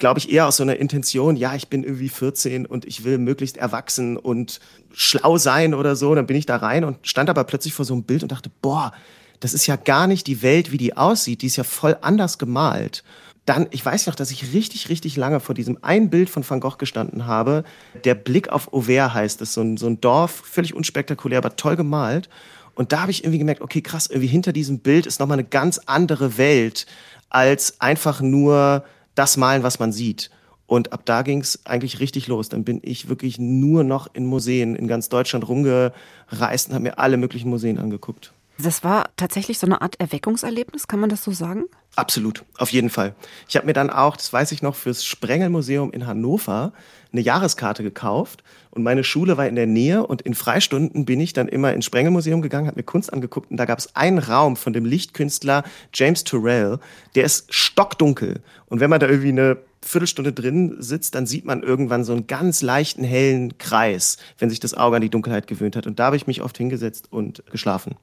glaube 0.00 0.18
ich, 0.18 0.32
eher 0.32 0.48
aus 0.48 0.56
so 0.56 0.64
einer 0.64 0.76
Intention, 0.76 1.36
ja, 1.36 1.54
ich 1.54 1.68
bin 1.68 1.84
irgendwie 1.84 2.08
14 2.08 2.66
und 2.66 2.84
ich 2.84 3.04
will 3.04 3.18
möglichst 3.18 3.56
erwachsen 3.56 4.16
und 4.16 4.58
schlau 4.92 5.38
sein 5.38 5.74
oder 5.74 5.94
so. 5.94 6.12
Dann 6.14 6.26
bin 6.26 6.36
ich 6.36 6.46
da 6.46 6.56
rein 6.56 6.82
und 6.82 7.06
stand 7.06 7.30
aber 7.30 7.44
plötzlich 7.44 7.72
vor 7.72 7.84
so 7.84 7.94
einem 7.94 8.02
Bild 8.02 8.24
und 8.24 8.32
dachte, 8.32 8.50
boah, 8.62 8.92
das 9.38 9.54
ist 9.54 9.66
ja 9.66 9.76
gar 9.76 10.08
nicht 10.08 10.26
die 10.26 10.42
Welt, 10.42 10.72
wie 10.72 10.78
die 10.78 10.96
aussieht. 10.96 11.42
Die 11.42 11.46
ist 11.46 11.56
ja 11.56 11.64
voll 11.64 11.96
anders 12.00 12.38
gemalt. 12.38 13.04
Dann, 13.46 13.68
ich 13.70 13.84
weiß 13.84 14.06
noch, 14.06 14.14
dass 14.14 14.30
ich 14.30 14.52
richtig, 14.52 14.88
richtig 14.88 15.16
lange 15.16 15.40
vor 15.40 15.54
diesem 15.54 15.78
ein 15.82 16.10
Bild 16.10 16.28
von 16.28 16.48
Van 16.48 16.60
Gogh 16.60 16.76
gestanden 16.78 17.26
habe. 17.26 17.64
Der 18.04 18.14
Blick 18.14 18.48
auf 18.48 18.72
Auvers 18.72 19.14
heißt 19.14 19.40
es, 19.42 19.54
so 19.54 19.76
so 19.76 19.86
ein 19.86 20.00
Dorf, 20.00 20.42
völlig 20.44 20.74
unspektakulär, 20.74 21.38
aber 21.38 21.56
toll 21.56 21.76
gemalt. 21.76 22.28
Und 22.74 22.92
da 22.92 23.02
habe 23.02 23.10
ich 23.10 23.24
irgendwie 23.24 23.38
gemerkt, 23.38 23.60
okay, 23.60 23.82
krass, 23.82 24.06
irgendwie 24.06 24.28
hinter 24.28 24.52
diesem 24.52 24.80
Bild 24.80 25.06
ist 25.06 25.20
nochmal 25.20 25.38
eine 25.38 25.48
ganz 25.48 25.78
andere 25.86 26.38
Welt 26.38 26.86
als 27.28 27.80
einfach 27.80 28.20
nur 28.20 28.84
das 29.14 29.36
Malen, 29.36 29.62
was 29.62 29.78
man 29.78 29.92
sieht. 29.92 30.30
Und 30.66 30.92
ab 30.92 31.02
da 31.04 31.22
ging 31.22 31.40
es 31.40 31.66
eigentlich 31.66 31.98
richtig 31.98 32.28
los. 32.28 32.48
Dann 32.48 32.62
bin 32.62 32.80
ich 32.82 33.08
wirklich 33.08 33.38
nur 33.38 33.82
noch 33.82 34.08
in 34.14 34.24
Museen 34.24 34.76
in 34.76 34.86
ganz 34.86 35.08
Deutschland 35.08 35.48
rumgereist 35.48 36.68
und 36.68 36.74
habe 36.74 36.84
mir 36.84 36.98
alle 36.98 37.16
möglichen 37.16 37.50
Museen 37.50 37.78
angeguckt. 37.78 38.32
Das 38.62 38.84
war 38.84 39.10
tatsächlich 39.16 39.58
so 39.58 39.66
eine 39.66 39.80
Art 39.80 39.98
Erweckungserlebnis, 40.00 40.86
kann 40.86 41.00
man 41.00 41.08
das 41.08 41.24
so 41.24 41.30
sagen? 41.30 41.64
Absolut, 41.96 42.44
auf 42.58 42.70
jeden 42.70 42.90
Fall. 42.90 43.14
Ich 43.48 43.56
habe 43.56 43.66
mir 43.66 43.72
dann 43.72 43.90
auch, 43.90 44.16
das 44.16 44.32
weiß 44.32 44.52
ich 44.52 44.62
noch, 44.62 44.74
fürs 44.74 45.04
Sprengelmuseum 45.04 45.92
in 45.92 46.06
Hannover 46.06 46.72
eine 47.12 47.22
Jahreskarte 47.22 47.82
gekauft 47.82 48.44
und 48.70 48.82
meine 48.82 49.02
Schule 49.02 49.36
war 49.36 49.46
in 49.48 49.56
der 49.56 49.66
Nähe 49.66 50.06
und 50.06 50.22
in 50.22 50.34
Freistunden 50.34 51.04
bin 51.04 51.20
ich 51.20 51.32
dann 51.32 51.48
immer 51.48 51.72
ins 51.72 51.84
Sprengelmuseum 51.86 52.42
gegangen, 52.42 52.66
habe 52.66 52.78
mir 52.78 52.84
Kunst 52.84 53.12
angeguckt 53.12 53.50
und 53.50 53.56
da 53.56 53.64
gab 53.64 53.78
es 53.78 53.96
einen 53.96 54.18
Raum 54.18 54.56
von 54.56 54.72
dem 54.72 54.84
Lichtkünstler 54.84 55.64
James 55.94 56.24
Turrell, 56.24 56.78
der 57.14 57.24
ist 57.24 57.52
stockdunkel 57.52 58.40
und 58.66 58.80
wenn 58.80 58.90
man 58.90 59.00
da 59.00 59.08
irgendwie 59.08 59.30
eine 59.30 59.58
Viertelstunde 59.82 60.32
drin 60.32 60.76
sitzt, 60.78 61.14
dann 61.14 61.26
sieht 61.26 61.46
man 61.46 61.62
irgendwann 61.62 62.04
so 62.04 62.12
einen 62.12 62.26
ganz 62.26 62.62
leichten 62.62 63.02
hellen 63.02 63.56
Kreis, 63.58 64.18
wenn 64.38 64.50
sich 64.50 64.60
das 64.60 64.74
Auge 64.74 64.96
an 64.96 65.02
die 65.02 65.10
Dunkelheit 65.10 65.46
gewöhnt 65.46 65.74
hat 65.76 65.86
und 65.86 65.98
da 65.98 66.06
habe 66.06 66.16
ich 66.16 66.26
mich 66.26 66.42
oft 66.42 66.56
hingesetzt 66.56 67.08
und 67.10 67.42
geschlafen 67.50 67.96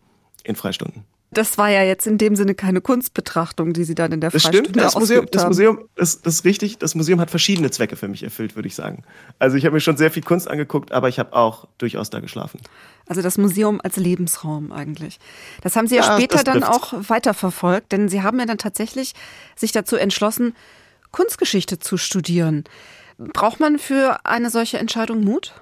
in 0.47 0.55
Freistunden. 0.55 1.03
Das 1.31 1.57
war 1.57 1.69
ja 1.69 1.83
jetzt 1.83 2.07
in 2.07 2.17
dem 2.17 2.37
Sinne 2.37 2.55
keine 2.55 2.79
Kunstbetrachtung, 2.79 3.73
die 3.73 3.83
Sie 3.83 3.95
dann 3.95 4.13
in 4.13 4.21
der 4.21 4.31
das 4.31 4.43
Freistunde 4.43 4.69
stimmt, 4.69 4.83
das 4.83 4.95
Museum, 4.95 5.27
das 5.29 5.45
Museum 5.45 5.89
ist, 5.95 6.25
das 6.25 6.35
ist 6.35 6.45
richtig. 6.45 6.77
Das 6.77 6.95
Museum 6.95 7.19
hat 7.19 7.29
verschiedene 7.29 7.69
Zwecke 7.69 7.97
für 7.97 8.07
mich 8.07 8.23
erfüllt, 8.23 8.55
würde 8.55 8.67
ich 8.67 8.75
sagen. 8.75 9.03
Also 9.37 9.57
ich 9.57 9.65
habe 9.65 9.73
mir 9.73 9.81
schon 9.81 9.97
sehr 9.97 10.09
viel 10.09 10.23
Kunst 10.23 10.49
angeguckt, 10.49 10.93
aber 10.93 11.09
ich 11.09 11.19
habe 11.19 11.33
auch 11.33 11.67
durchaus 11.77 12.09
da 12.09 12.21
geschlafen. 12.21 12.61
Also 13.07 13.21
das 13.21 13.37
Museum 13.37 13.81
als 13.83 13.97
Lebensraum 13.97 14.71
eigentlich. 14.71 15.19
Das 15.61 15.75
haben 15.75 15.87
Sie 15.87 15.95
ja, 15.95 16.03
ja 16.03 16.15
später 16.15 16.43
dann 16.45 16.63
auch 16.63 16.93
weiterverfolgt, 16.93 17.91
denn 17.91 18.07
Sie 18.07 18.23
haben 18.23 18.39
ja 18.39 18.45
dann 18.45 18.57
tatsächlich 18.57 19.13
sich 19.55 19.73
dazu 19.73 19.97
entschlossen, 19.97 20.55
Kunstgeschichte 21.11 21.77
zu 21.77 21.97
studieren. 21.97 22.63
Braucht 23.17 23.59
man 23.59 23.79
für 23.79 24.25
eine 24.25 24.49
solche 24.49 24.77
Entscheidung 24.77 25.23
Mut? 25.23 25.53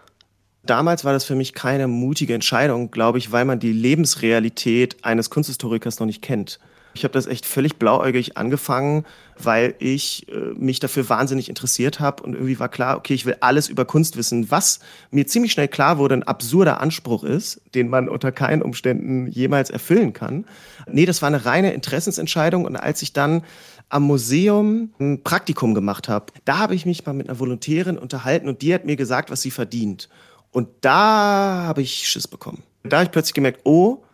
Damals 0.65 1.05
war 1.05 1.13
das 1.13 1.25
für 1.25 1.35
mich 1.35 1.53
keine 1.53 1.87
mutige 1.87 2.33
Entscheidung, 2.33 2.89
glaube 2.89 3.17
ich, 3.17 3.31
weil 3.31 3.45
man 3.45 3.59
die 3.59 3.73
Lebensrealität 3.73 4.97
eines 5.03 5.29
Kunsthistorikers 5.29 5.99
noch 5.99 6.07
nicht 6.07 6.21
kennt. 6.21 6.59
Ich 6.95 7.03
habe 7.03 7.11
das 7.11 7.27
echt 7.27 7.45
völlig 7.45 7.75
blauäugig 7.75 8.37
angefangen, 8.37 9.05
weil 9.37 9.75
ich 9.79 10.29
äh, 10.29 10.53
mich 10.55 10.79
dafür 10.79 11.09
wahnsinnig 11.09 11.49
interessiert 11.49 11.99
habe 11.99 12.23
und 12.23 12.35
irgendwie 12.35 12.57
war 12.57 12.69
klar, 12.69 12.95
okay, 12.95 13.13
ich 13.13 13.25
will 13.25 13.35
alles 13.41 13.67
über 13.67 13.83
Kunst 13.83 14.15
wissen, 14.15 14.49
was 14.49 14.79
mir 15.11 15.27
ziemlich 15.27 15.51
schnell 15.51 15.67
klar 15.67 15.97
wurde, 15.97 16.15
ein 16.15 16.23
absurder 16.23 16.79
Anspruch 16.79 17.25
ist, 17.25 17.59
den 17.75 17.89
man 17.89 18.07
unter 18.07 18.31
keinen 18.31 18.61
Umständen 18.61 19.27
jemals 19.27 19.69
erfüllen 19.69 20.13
kann. 20.13 20.45
Nee, 20.89 21.05
das 21.05 21.21
war 21.21 21.27
eine 21.27 21.45
reine 21.45 21.73
Interessensentscheidung 21.73 22.63
und 22.63 22.77
als 22.77 23.01
ich 23.01 23.11
dann 23.11 23.43
am 23.89 24.03
Museum 24.03 24.93
ein 24.97 25.21
Praktikum 25.21 25.73
gemacht 25.73 26.07
habe, 26.07 26.27
da 26.45 26.59
habe 26.59 26.75
ich 26.75 26.85
mich 26.85 27.05
mal 27.05 27.13
mit 27.13 27.27
einer 27.27 27.39
Volontärin 27.39 27.97
unterhalten 27.97 28.47
und 28.47 28.61
die 28.61 28.73
hat 28.73 28.85
mir 28.85 28.95
gesagt, 28.95 29.29
was 29.31 29.41
sie 29.41 29.51
verdient. 29.51 30.07
Und 30.55 30.69
da 30.79 31.65
habe 31.65 31.81
ich 31.81 32.07
Schiss 32.07 32.29
bekommen. 32.29 32.63
Da 32.83 32.97
habe 32.97 33.03
ich 33.07 33.11
plötzlich 33.11 33.33
gemerkt, 33.33 33.59
oh, 33.65 34.05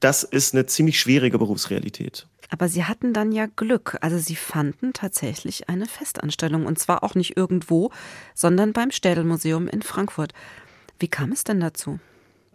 das 0.00 0.24
ist 0.24 0.52
eine 0.52 0.66
ziemlich 0.66 0.98
schwierige 0.98 1.38
Berufsrealität. 1.38 2.26
Aber 2.50 2.68
Sie 2.68 2.82
hatten 2.82 3.12
dann 3.12 3.30
ja 3.30 3.46
Glück. 3.46 3.96
Also 4.00 4.18
Sie 4.18 4.34
fanden 4.34 4.92
tatsächlich 4.92 5.68
eine 5.68 5.86
Festanstellung. 5.86 6.66
Und 6.66 6.80
zwar 6.80 7.04
auch 7.04 7.14
nicht 7.14 7.36
irgendwo, 7.36 7.92
sondern 8.34 8.72
beim 8.72 8.90
Städelmuseum 8.90 9.68
in 9.68 9.82
Frankfurt. 9.82 10.32
Wie 10.98 11.06
kam 11.06 11.30
es 11.30 11.44
denn 11.44 11.60
dazu? 11.60 12.00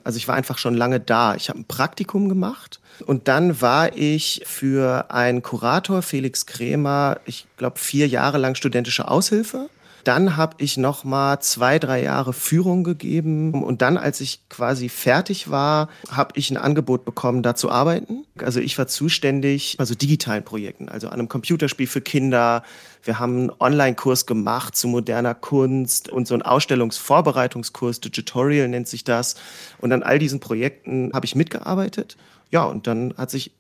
Also 0.04 0.18
ich 0.18 0.28
war 0.28 0.36
einfach 0.36 0.58
schon 0.58 0.74
lange 0.74 1.00
da. 1.00 1.36
Ich 1.36 1.48
habe 1.48 1.60
ein 1.60 1.66
Praktikum 1.66 2.28
gemacht 2.28 2.82
und 3.06 3.30
dann 3.30 3.62
war 3.62 3.96
ich 3.96 4.42
für 4.46 5.12
einen 5.12 5.42
Kurator, 5.44 6.02
Felix 6.02 6.46
Kremer, 6.46 7.22
ich 7.26 7.48
glaube 7.56 7.80
vier 7.80 8.10
Jahre 8.10 8.38
lang 8.38 8.56
studentische 8.56 9.08
Aushilfe. 9.08 9.70
Dann 10.04 10.36
habe 10.36 10.56
ich 10.58 10.78
noch 10.78 11.04
mal 11.04 11.40
zwei, 11.40 11.80
drei 11.80 12.04
Jahre 12.04 12.34
Führung 12.34 12.84
gegeben 12.84 13.64
und 13.64 13.82
dann, 13.82 13.98
als 13.98 14.20
ich 14.20 14.50
quasi 14.50 14.90
fertig 14.90 15.50
war, 15.50 15.88
habe 16.10 16.34
ich 16.36 16.52
ein 16.52 16.58
Angebot 16.58 17.06
bekommen, 17.06 17.42
da 17.42 17.56
zu 17.56 17.70
arbeiten. 17.72 18.26
Also 18.38 18.60
ich 18.60 18.78
war 18.78 18.88
zuständig, 18.88 19.76
also 19.80 19.96
digitalen 19.96 20.44
Projekten, 20.44 20.90
also 20.90 21.08
an 21.08 21.14
einem 21.14 21.30
Computerspiel 21.30 21.88
für 21.88 22.02
Kinder. 22.02 22.64
Wir 23.04 23.20
haben 23.20 23.38
einen 23.38 23.52
Online-Kurs 23.60 24.26
gemacht 24.26 24.76
zu 24.76 24.88
moderner 24.88 25.36
Kunst 25.36 26.10
und 26.10 26.28
so 26.28 26.34
einen 26.34 26.44
Ausstellungsvorbereitungskurs, 26.44 28.02
Digitorial 28.02 28.68
nennt 28.68 28.90
sich 28.90 29.04
das. 29.04 29.36
Und 29.80 29.94
an 29.94 30.04
all 30.04 30.20
diesen 30.20 30.40
Projekten 30.40 31.12
habe 31.14 31.26
ich 31.26 31.36
mitgearbeitet. 31.36 32.18
Ja, 32.52 32.64
und 32.66 32.88
dann 32.88 33.14
hat 33.18 33.32
sich 33.32 33.52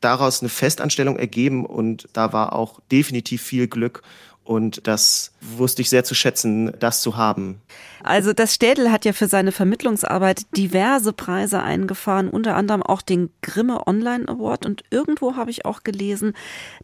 daraus 0.00 0.40
eine 0.40 0.48
Festanstellung 0.48 1.16
ergeben 1.16 1.66
und 1.66 2.08
da 2.12 2.32
war 2.32 2.54
auch 2.54 2.80
definitiv 2.90 3.42
viel 3.42 3.68
Glück 3.68 4.02
und 4.50 4.88
das 4.88 5.30
wusste 5.40 5.80
ich 5.80 5.90
sehr 5.90 6.02
zu 6.02 6.16
schätzen, 6.16 6.72
das 6.80 7.02
zu 7.02 7.16
haben. 7.16 7.62
Also 8.02 8.32
das 8.32 8.52
Städel 8.52 8.90
hat 8.90 9.04
ja 9.04 9.12
für 9.12 9.28
seine 9.28 9.52
Vermittlungsarbeit 9.52 10.42
diverse 10.56 11.12
Preise 11.12 11.62
eingefahren, 11.62 12.28
unter 12.28 12.56
anderem 12.56 12.82
auch 12.82 13.00
den 13.00 13.30
Grimme 13.42 13.86
Online 13.86 14.26
Award. 14.28 14.66
Und 14.66 14.82
irgendwo 14.90 15.36
habe 15.36 15.52
ich 15.52 15.66
auch 15.66 15.84
gelesen, 15.84 16.32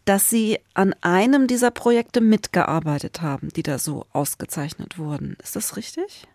dass 0.05 0.31
Sie 0.31 0.61
an 0.75 0.95
einem 1.01 1.49
dieser 1.49 1.73
Projekte 1.73 2.21
mitgearbeitet 2.21 3.21
haben, 3.21 3.49
die 3.49 3.65
da 3.65 3.81
so 3.81 4.07
ausgezeichnet 4.13 4.97
wurden. 4.97 5.37
Ist 5.43 5.57
das 5.57 5.77
richtig? 5.77 6.29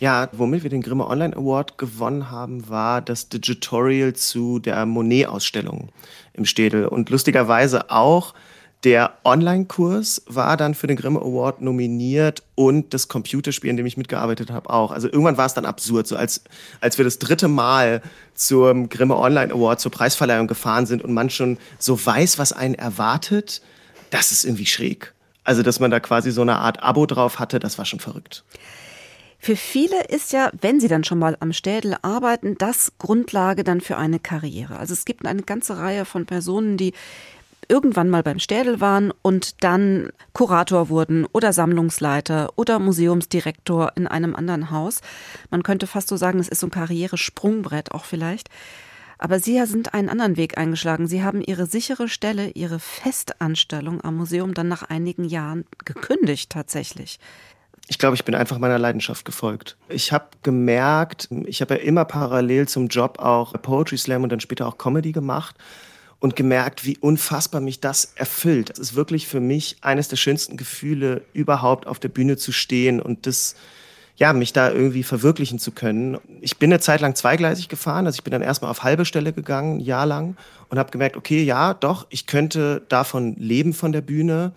Ja, 0.00 0.30
womit 0.32 0.62
wir 0.62 0.70
den 0.70 0.80
Grimme 0.80 1.08
Online 1.08 1.36
Award 1.36 1.76
gewonnen 1.76 2.30
haben, 2.30 2.70
war 2.70 3.02
das 3.02 3.28
Digitorial 3.28 4.14
zu 4.14 4.60
der 4.60 4.86
Monet-Ausstellung 4.86 5.90
im 6.32 6.46
Städel. 6.46 6.86
Und 6.86 7.10
lustigerweise 7.10 7.90
auch 7.90 8.32
der 8.84 9.14
Online-Kurs 9.24 10.22
war 10.26 10.56
dann 10.56 10.74
für 10.74 10.86
den 10.86 10.96
Grimme 10.96 11.20
Award 11.20 11.60
nominiert 11.60 12.44
und 12.54 12.94
das 12.94 13.08
Computerspiel, 13.08 13.70
in 13.70 13.76
dem 13.76 13.86
ich 13.86 13.96
mitgearbeitet 13.96 14.52
habe, 14.52 14.70
auch. 14.70 14.92
Also 14.92 15.08
irgendwann 15.08 15.36
war 15.36 15.46
es 15.46 15.54
dann 15.54 15.66
absurd, 15.66 16.06
so 16.06 16.16
als, 16.16 16.42
als 16.80 16.96
wir 16.96 17.04
das 17.04 17.18
dritte 17.18 17.48
Mal 17.48 18.02
zum 18.34 18.88
Grimme 18.88 19.16
Online 19.16 19.52
Award, 19.52 19.80
zur 19.80 19.90
Preisverleihung 19.90 20.46
gefahren 20.46 20.86
sind 20.86 21.02
und 21.02 21.12
man 21.12 21.28
schon 21.28 21.58
so 21.78 22.04
weiß, 22.04 22.38
was 22.38 22.52
einen 22.52 22.74
erwartet, 22.74 23.62
das 24.10 24.30
ist 24.30 24.44
irgendwie 24.44 24.66
schräg. 24.66 25.12
Also, 25.42 25.62
dass 25.62 25.80
man 25.80 25.90
da 25.90 25.98
quasi 25.98 26.30
so 26.30 26.42
eine 26.42 26.56
Art 26.56 26.82
Abo 26.82 27.06
drauf 27.06 27.38
hatte, 27.38 27.58
das 27.58 27.78
war 27.78 27.84
schon 27.84 28.00
verrückt. 28.00 28.44
Für 29.40 29.56
viele 29.56 30.04
ist 30.08 30.32
ja, 30.32 30.50
wenn 30.60 30.80
sie 30.80 30.88
dann 30.88 31.04
schon 31.04 31.18
mal 31.18 31.36
am 31.40 31.52
Städel 31.52 31.96
arbeiten, 32.02 32.56
das 32.58 32.92
Grundlage 32.98 33.64
dann 33.64 33.80
für 33.80 33.96
eine 33.96 34.18
Karriere. 34.18 34.78
Also 34.78 34.92
es 34.92 35.04
gibt 35.04 35.24
eine 35.24 35.42
ganze 35.42 35.78
Reihe 35.78 36.04
von 36.04 36.26
Personen, 36.26 36.76
die 36.76 36.92
irgendwann 37.68 38.10
mal 38.10 38.22
beim 38.22 38.38
Städel 38.38 38.80
waren 38.80 39.12
und 39.22 39.62
dann 39.62 40.10
Kurator 40.32 40.88
wurden 40.88 41.26
oder 41.32 41.52
Sammlungsleiter 41.52 42.50
oder 42.56 42.78
Museumsdirektor 42.78 43.92
in 43.96 44.06
einem 44.06 44.34
anderen 44.34 44.70
Haus. 44.70 45.00
Man 45.50 45.62
könnte 45.62 45.86
fast 45.86 46.08
so 46.08 46.16
sagen, 46.16 46.38
es 46.38 46.48
ist 46.48 46.60
so 46.60 46.66
ein 46.66 46.70
Karrieresprungbrett 46.70 47.92
auch 47.92 48.04
vielleicht. 48.04 48.48
Aber 49.18 49.40
Sie 49.40 49.60
sind 49.66 49.94
einen 49.94 50.08
anderen 50.08 50.36
Weg 50.36 50.58
eingeschlagen. 50.58 51.08
Sie 51.08 51.24
haben 51.24 51.42
Ihre 51.42 51.66
sichere 51.66 52.08
Stelle, 52.08 52.50
Ihre 52.50 52.78
Festanstellung 52.78 54.00
am 54.02 54.16
Museum 54.16 54.54
dann 54.54 54.68
nach 54.68 54.84
einigen 54.84 55.24
Jahren 55.24 55.64
gekündigt 55.84 56.50
tatsächlich. 56.50 57.18
Ich 57.88 57.98
glaube, 57.98 58.14
ich 58.14 58.24
bin 58.24 58.34
einfach 58.34 58.58
meiner 58.58 58.78
Leidenschaft 58.78 59.24
gefolgt. 59.24 59.76
Ich 59.88 60.12
habe 60.12 60.26
gemerkt, 60.42 61.28
ich 61.46 61.60
habe 61.62 61.74
ja 61.74 61.80
immer 61.80 62.04
parallel 62.04 62.68
zum 62.68 62.88
Job 62.88 63.18
auch 63.18 63.54
Poetry 63.60 63.96
Slam 63.96 64.22
und 64.22 64.30
dann 64.30 64.40
später 64.40 64.68
auch 64.68 64.78
Comedy 64.78 65.12
gemacht. 65.12 65.56
Und 66.20 66.36
gemerkt, 66.36 66.84
wie 66.84 66.98
unfassbar 66.98 67.60
mich 67.60 67.80
das 67.80 68.12
erfüllt. 68.16 68.70
Es 68.70 68.78
ist 68.78 68.94
wirklich 68.94 69.26
für 69.26 69.40
mich 69.40 69.76
eines 69.82 70.08
der 70.08 70.16
schönsten 70.16 70.56
Gefühle, 70.56 71.22
überhaupt 71.32 71.86
auf 71.86 71.98
der 71.98 72.08
Bühne 72.08 72.36
zu 72.36 72.52
stehen 72.52 73.00
und 73.00 73.26
das 73.26 73.54
ja, 74.16 74.32
mich 74.32 74.52
da 74.52 74.72
irgendwie 74.72 75.04
verwirklichen 75.04 75.60
zu 75.60 75.70
können. 75.70 76.18
Ich 76.40 76.58
bin 76.58 76.72
eine 76.72 76.80
Zeit 76.80 77.00
lang 77.00 77.14
zweigleisig 77.14 77.68
gefahren, 77.68 78.04
also 78.04 78.16
ich 78.16 78.24
bin 78.24 78.32
dann 78.32 78.42
erstmal 78.42 78.70
auf 78.70 78.82
halbe 78.82 79.04
Stelle 79.04 79.32
gegangen, 79.32 79.76
ein 79.76 79.80
Jahr 79.80 80.06
lang 80.06 80.36
und 80.68 80.78
habe 80.78 80.90
gemerkt, 80.90 81.16
okay, 81.16 81.44
ja, 81.44 81.72
doch, 81.72 82.04
ich 82.10 82.26
könnte 82.26 82.82
davon 82.88 83.36
leben 83.36 83.72
von 83.72 83.92
der 83.92 84.00
Bühne 84.00 84.52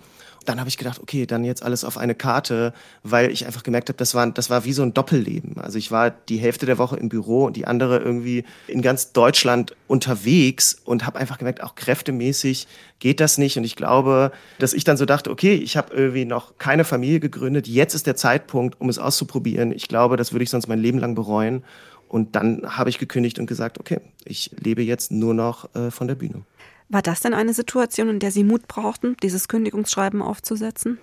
dann 0.45 0.59
habe 0.59 0.69
ich 0.69 0.77
gedacht, 0.77 0.99
okay, 0.99 1.25
dann 1.25 1.43
jetzt 1.43 1.63
alles 1.63 1.83
auf 1.83 1.97
eine 1.97 2.15
Karte, 2.15 2.73
weil 3.03 3.31
ich 3.31 3.45
einfach 3.45 3.63
gemerkt 3.63 3.89
habe, 3.89 3.97
das 3.97 4.15
war, 4.15 4.29
das 4.31 4.49
war 4.49 4.65
wie 4.65 4.73
so 4.73 4.81
ein 4.81 4.93
Doppelleben. 4.93 5.57
Also 5.57 5.77
ich 5.77 5.91
war 5.91 6.09
die 6.09 6.37
Hälfte 6.37 6.65
der 6.65 6.77
Woche 6.77 6.97
im 6.97 7.09
Büro 7.09 7.45
und 7.45 7.55
die 7.55 7.67
andere 7.67 7.99
irgendwie 7.99 8.43
in 8.67 8.81
ganz 8.81 9.11
Deutschland 9.11 9.75
unterwegs 9.87 10.77
und 10.83 11.05
habe 11.05 11.19
einfach 11.19 11.37
gemerkt, 11.37 11.63
auch 11.63 11.75
kräftemäßig 11.75 12.67
geht 12.99 13.19
das 13.19 13.37
nicht. 13.37 13.57
Und 13.57 13.63
ich 13.63 13.75
glaube, 13.75 14.31
dass 14.59 14.73
ich 14.73 14.83
dann 14.83 14.97
so 14.97 15.05
dachte, 15.05 15.29
okay, 15.29 15.53
ich 15.53 15.77
habe 15.77 15.93
irgendwie 15.93 16.25
noch 16.25 16.57
keine 16.57 16.85
Familie 16.85 17.19
gegründet, 17.19 17.67
jetzt 17.67 17.93
ist 17.93 18.07
der 18.07 18.15
Zeitpunkt, 18.15 18.79
um 18.81 18.89
es 18.89 18.97
auszuprobieren. 18.97 19.71
Ich 19.71 19.87
glaube, 19.87 20.17
das 20.17 20.31
würde 20.31 20.43
ich 20.43 20.49
sonst 20.49 20.67
mein 20.67 20.79
Leben 20.79 20.99
lang 20.99 21.15
bereuen. 21.15 21.63
Und 22.07 22.35
dann 22.35 22.77
habe 22.77 22.89
ich 22.89 22.97
gekündigt 22.97 23.39
und 23.39 23.45
gesagt, 23.45 23.79
okay, 23.79 24.01
ich 24.25 24.51
lebe 24.59 24.81
jetzt 24.81 25.11
nur 25.11 25.33
noch 25.33 25.73
äh, 25.75 25.91
von 25.91 26.09
der 26.09 26.15
Bühne. 26.15 26.43
War 26.91 27.01
das 27.01 27.21
denn 27.21 27.33
eine 27.33 27.53
Situation, 27.53 28.09
in 28.09 28.19
der 28.19 28.31
Sie 28.31 28.43
Mut 28.43 28.67
brauchten, 28.67 29.15
dieses 29.23 29.47
Kündigungsschreiben 29.47 30.21
aufzusetzen? 30.21 30.97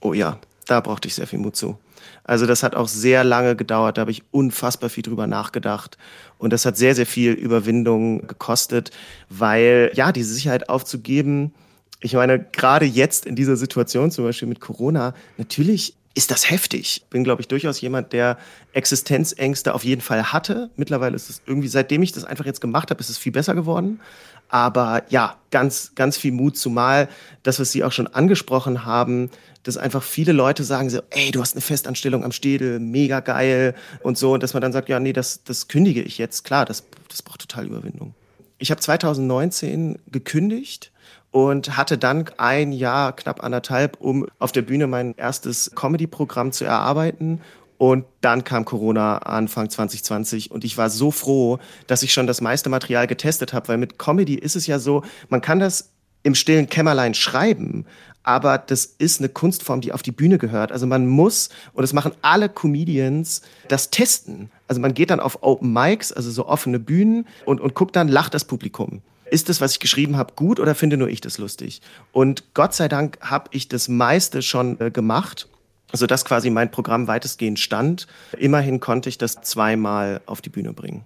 Oh 0.00 0.12
ja, 0.12 0.40
da 0.66 0.80
brauchte 0.80 1.06
ich 1.06 1.14
sehr 1.14 1.28
viel 1.28 1.38
Mut 1.38 1.54
zu. 1.54 1.78
Also 2.24 2.46
das 2.46 2.64
hat 2.64 2.74
auch 2.74 2.88
sehr 2.88 3.22
lange 3.22 3.54
gedauert, 3.54 3.96
da 3.96 4.00
habe 4.00 4.10
ich 4.10 4.24
unfassbar 4.32 4.90
viel 4.90 5.04
drüber 5.04 5.28
nachgedacht 5.28 5.98
und 6.38 6.52
das 6.52 6.64
hat 6.64 6.76
sehr, 6.76 6.96
sehr 6.96 7.06
viel 7.06 7.32
Überwindung 7.32 8.26
gekostet, 8.26 8.90
weil 9.28 9.92
ja, 9.94 10.10
diese 10.10 10.34
Sicherheit 10.34 10.68
aufzugeben, 10.68 11.54
ich 12.00 12.14
meine, 12.14 12.42
gerade 12.42 12.86
jetzt 12.86 13.24
in 13.24 13.36
dieser 13.36 13.56
Situation, 13.56 14.10
zum 14.10 14.24
Beispiel 14.24 14.48
mit 14.48 14.58
Corona, 14.58 15.14
natürlich 15.36 15.94
ist 16.14 16.30
das 16.30 16.50
heftig. 16.50 17.04
Bin, 17.10 17.24
glaube 17.24 17.40
ich, 17.40 17.48
durchaus 17.48 17.80
jemand, 17.80 18.12
der 18.12 18.36
Existenzängste 18.72 19.74
auf 19.74 19.84
jeden 19.84 20.00
Fall 20.00 20.32
hatte. 20.32 20.70
Mittlerweile 20.76 21.14
ist 21.14 21.30
es 21.30 21.42
irgendwie, 21.46 21.68
seitdem 21.68 22.02
ich 22.02 22.12
das 22.12 22.24
einfach 22.24 22.44
jetzt 22.44 22.60
gemacht 22.60 22.90
habe, 22.90 23.00
ist 23.00 23.10
es 23.10 23.18
viel 23.18 23.32
besser 23.32 23.54
geworden. 23.54 24.00
Aber 24.48 25.04
ja, 25.10 25.36
ganz, 25.52 25.92
ganz 25.94 26.16
viel 26.16 26.32
Mut, 26.32 26.56
zumal 26.56 27.08
das, 27.44 27.60
was 27.60 27.70
Sie 27.70 27.84
auch 27.84 27.92
schon 27.92 28.08
angesprochen 28.08 28.84
haben, 28.84 29.30
dass 29.62 29.76
einfach 29.76 30.02
viele 30.02 30.32
Leute 30.32 30.64
sagen 30.64 30.90
so, 30.90 31.00
ey, 31.10 31.30
du 31.30 31.40
hast 31.40 31.54
eine 31.54 31.60
Festanstellung 31.60 32.24
am 32.24 32.32
Städel, 32.32 32.80
mega 32.80 33.20
geil 33.20 33.74
und 34.02 34.18
so. 34.18 34.32
Und 34.34 34.42
dass 34.42 34.54
man 34.54 34.60
dann 34.60 34.72
sagt, 34.72 34.88
ja, 34.88 34.98
nee, 34.98 35.12
das, 35.12 35.44
das 35.44 35.68
kündige 35.68 36.02
ich 36.02 36.18
jetzt. 36.18 36.44
Klar, 36.44 36.64
das, 36.64 36.84
das 37.08 37.22
braucht 37.22 37.42
total 37.42 37.66
Überwindung. 37.66 38.14
Ich 38.58 38.70
habe 38.72 38.80
2019 38.80 39.98
gekündigt 40.10 40.90
und 41.30 41.76
hatte 41.76 41.98
dann 41.98 42.24
ein 42.36 42.72
Jahr, 42.72 43.14
knapp 43.14 43.42
anderthalb, 43.42 44.00
um 44.00 44.26
auf 44.38 44.52
der 44.52 44.62
Bühne 44.62 44.86
mein 44.86 45.14
erstes 45.16 45.70
Comedy-Programm 45.74 46.52
zu 46.52 46.64
erarbeiten 46.64 47.40
und 47.80 48.04
dann 48.20 48.44
kam 48.44 48.66
Corona 48.66 49.18
Anfang 49.18 49.70
2020 49.70 50.50
und 50.50 50.64
ich 50.64 50.76
war 50.76 50.90
so 50.90 51.10
froh, 51.10 51.58
dass 51.86 52.02
ich 52.02 52.12
schon 52.12 52.26
das 52.26 52.42
meiste 52.42 52.68
Material 52.68 53.06
getestet 53.06 53.54
habe, 53.54 53.68
weil 53.68 53.78
mit 53.78 53.98
Comedy 53.98 54.34
ist 54.34 54.54
es 54.54 54.66
ja 54.66 54.78
so, 54.78 55.02
man 55.30 55.40
kann 55.40 55.60
das 55.60 55.88
im 56.22 56.34
stillen 56.34 56.68
Kämmerlein 56.68 57.14
schreiben, 57.14 57.86
aber 58.22 58.58
das 58.58 58.84
ist 58.84 59.20
eine 59.20 59.30
Kunstform, 59.30 59.80
die 59.80 59.92
auf 59.92 60.02
die 60.02 60.12
Bühne 60.12 60.36
gehört. 60.36 60.72
Also 60.72 60.86
man 60.86 61.06
muss, 61.06 61.48
und 61.72 61.80
das 61.80 61.94
machen 61.94 62.12
alle 62.20 62.50
Comedians, 62.50 63.40
das 63.68 63.88
testen. 63.88 64.50
Also 64.68 64.80
man 64.82 64.92
geht 64.92 65.08
dann 65.08 65.20
auf 65.20 65.42
Open 65.42 65.72
Mics, 65.72 66.12
also 66.12 66.30
so 66.30 66.46
offene 66.46 66.78
Bühnen 66.78 67.26
und, 67.46 67.62
und 67.62 67.74
guckt 67.74 67.96
dann, 67.96 68.08
lacht 68.08 68.34
das 68.34 68.44
Publikum. 68.44 69.00
Ist 69.30 69.48
das, 69.48 69.60
was 69.60 69.72
ich 69.72 69.80
geschrieben 69.80 70.16
habe, 70.16 70.34
gut 70.34 70.60
oder 70.60 70.74
finde 70.74 70.96
nur 70.96 71.08
ich 71.08 71.20
das 71.20 71.38
lustig? 71.38 71.80
Und 72.12 72.54
Gott 72.54 72.74
sei 72.74 72.88
Dank 72.88 73.18
habe 73.20 73.48
ich 73.52 73.68
das 73.68 73.88
meiste 73.88 74.42
schon 74.42 74.80
äh, 74.80 74.90
gemacht 74.90 75.48
sodass 75.92 76.24
quasi 76.24 76.50
mein 76.50 76.70
Programm 76.70 77.06
weitestgehend 77.08 77.58
stand. 77.58 78.06
Immerhin 78.38 78.80
konnte 78.80 79.08
ich 79.08 79.18
das 79.18 79.40
zweimal 79.42 80.20
auf 80.26 80.40
die 80.40 80.50
Bühne 80.50 80.72
bringen. 80.72 81.04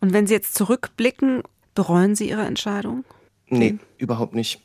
Und 0.00 0.12
wenn 0.12 0.26
Sie 0.26 0.34
jetzt 0.34 0.54
zurückblicken, 0.54 1.42
bereuen 1.74 2.14
Sie 2.14 2.28
Ihre 2.28 2.42
Entscheidung? 2.42 3.04
Nee, 3.48 3.72
mhm. 3.72 3.80
überhaupt 3.98 4.34
nicht. 4.34 4.60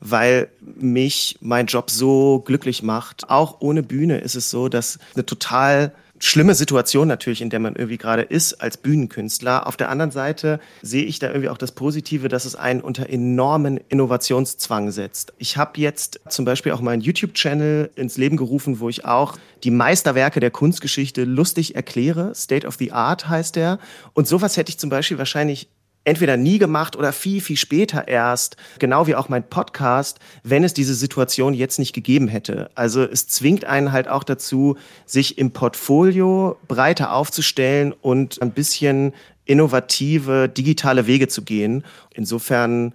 Weil 0.00 0.48
mich 0.60 1.38
mein 1.40 1.66
Job 1.66 1.90
so 1.90 2.42
glücklich 2.44 2.82
macht. 2.82 3.30
Auch 3.30 3.60
ohne 3.60 3.82
Bühne 3.82 4.18
ist 4.18 4.34
es 4.34 4.50
so, 4.50 4.68
dass 4.68 4.98
eine 5.14 5.24
total 5.24 5.94
schlimme 6.26 6.54
Situation 6.54 7.08
natürlich, 7.08 7.42
in 7.42 7.50
der 7.50 7.60
man 7.60 7.74
irgendwie 7.74 7.98
gerade 7.98 8.22
ist 8.22 8.54
als 8.54 8.76
Bühnenkünstler. 8.76 9.66
Auf 9.66 9.76
der 9.76 9.90
anderen 9.90 10.10
Seite 10.10 10.60
sehe 10.82 11.04
ich 11.04 11.18
da 11.18 11.28
irgendwie 11.28 11.48
auch 11.48 11.58
das 11.58 11.72
Positive, 11.72 12.28
dass 12.28 12.44
es 12.44 12.56
einen 12.56 12.80
unter 12.80 13.08
enormen 13.08 13.78
Innovationszwang 13.88 14.90
setzt. 14.90 15.32
Ich 15.38 15.56
habe 15.56 15.80
jetzt 15.80 16.20
zum 16.28 16.44
Beispiel 16.44 16.72
auch 16.72 16.80
meinen 16.80 17.02
YouTube-Channel 17.02 17.90
ins 17.96 18.16
Leben 18.16 18.36
gerufen, 18.36 18.80
wo 18.80 18.88
ich 18.88 19.04
auch 19.04 19.36
die 19.62 19.70
Meisterwerke 19.70 20.40
der 20.40 20.50
Kunstgeschichte 20.50 21.24
lustig 21.24 21.74
erkläre. 21.74 22.34
State 22.34 22.66
of 22.66 22.76
the 22.76 22.92
Art 22.92 23.28
heißt 23.28 23.56
der. 23.56 23.78
Und 24.12 24.28
sowas 24.28 24.56
hätte 24.56 24.70
ich 24.70 24.78
zum 24.78 24.90
Beispiel 24.90 25.18
wahrscheinlich 25.18 25.68
entweder 26.04 26.36
nie 26.36 26.58
gemacht 26.58 26.96
oder 26.96 27.12
viel, 27.12 27.40
viel 27.40 27.56
später 27.56 28.08
erst, 28.08 28.56
genau 28.78 29.06
wie 29.06 29.14
auch 29.14 29.28
mein 29.28 29.48
Podcast, 29.48 30.18
wenn 30.42 30.64
es 30.64 30.74
diese 30.74 30.94
Situation 30.94 31.54
jetzt 31.54 31.78
nicht 31.78 31.92
gegeben 31.92 32.28
hätte. 32.28 32.70
Also 32.74 33.02
es 33.02 33.26
zwingt 33.26 33.64
einen 33.64 33.92
halt 33.92 34.08
auch 34.08 34.24
dazu, 34.24 34.76
sich 35.06 35.38
im 35.38 35.50
Portfolio 35.52 36.58
breiter 36.68 37.12
aufzustellen 37.12 37.92
und 37.92 38.40
ein 38.42 38.52
bisschen 38.52 39.12
innovative 39.46 40.48
digitale 40.48 41.06
Wege 41.06 41.28
zu 41.28 41.42
gehen. 41.42 41.84
Insofern 42.12 42.94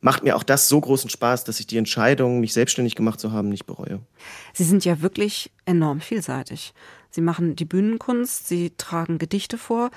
macht 0.00 0.22
mir 0.22 0.36
auch 0.36 0.42
das 0.42 0.68
so 0.68 0.80
großen 0.80 1.10
Spaß, 1.10 1.44
dass 1.44 1.60
ich 1.60 1.66
die 1.66 1.76
Entscheidung, 1.76 2.40
mich 2.40 2.52
selbstständig 2.52 2.94
gemacht 2.94 3.20
zu 3.20 3.32
haben, 3.32 3.50
nicht 3.50 3.66
bereue. 3.66 4.00
Sie 4.54 4.64
sind 4.64 4.84
ja 4.84 5.02
wirklich 5.02 5.50
enorm 5.66 6.00
vielseitig. 6.00 6.72
Sie 7.10 7.20
machen 7.20 7.56
die 7.56 7.64
Bühnenkunst, 7.64 8.48
Sie 8.48 8.72
tragen 8.76 9.18
Gedichte 9.18 9.58
vor, 9.58 9.90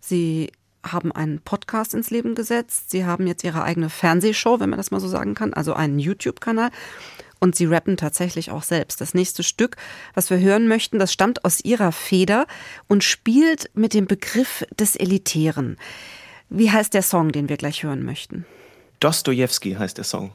Sie 0.00 0.52
haben 0.84 1.12
einen 1.12 1.40
Podcast 1.40 1.94
ins 1.94 2.10
Leben 2.10 2.34
gesetzt. 2.34 2.90
Sie 2.90 3.04
haben 3.04 3.26
jetzt 3.26 3.44
ihre 3.44 3.62
eigene 3.62 3.90
Fernsehshow, 3.90 4.60
wenn 4.60 4.70
man 4.70 4.78
das 4.78 4.90
mal 4.90 5.00
so 5.00 5.08
sagen 5.08 5.34
kann, 5.34 5.54
also 5.54 5.74
einen 5.74 5.98
YouTube-Kanal. 5.98 6.70
Und 7.40 7.54
sie 7.54 7.66
rappen 7.66 7.96
tatsächlich 7.96 8.50
auch 8.50 8.64
selbst. 8.64 9.00
Das 9.00 9.14
nächste 9.14 9.42
Stück, 9.42 9.76
was 10.14 10.28
wir 10.30 10.40
hören 10.40 10.66
möchten, 10.66 10.98
das 10.98 11.12
stammt 11.12 11.44
aus 11.44 11.60
ihrer 11.60 11.92
Feder 11.92 12.46
und 12.88 13.04
spielt 13.04 13.70
mit 13.74 13.94
dem 13.94 14.06
Begriff 14.06 14.64
des 14.76 14.96
Elitären. 14.96 15.76
Wie 16.48 16.70
heißt 16.70 16.94
der 16.94 17.02
Song, 17.02 17.30
den 17.30 17.48
wir 17.48 17.56
gleich 17.56 17.84
hören 17.84 18.04
möchten? 18.04 18.44
Dostoevsky 19.00 19.74
heißt 19.74 19.98
der 19.98 20.04
Song. 20.04 20.32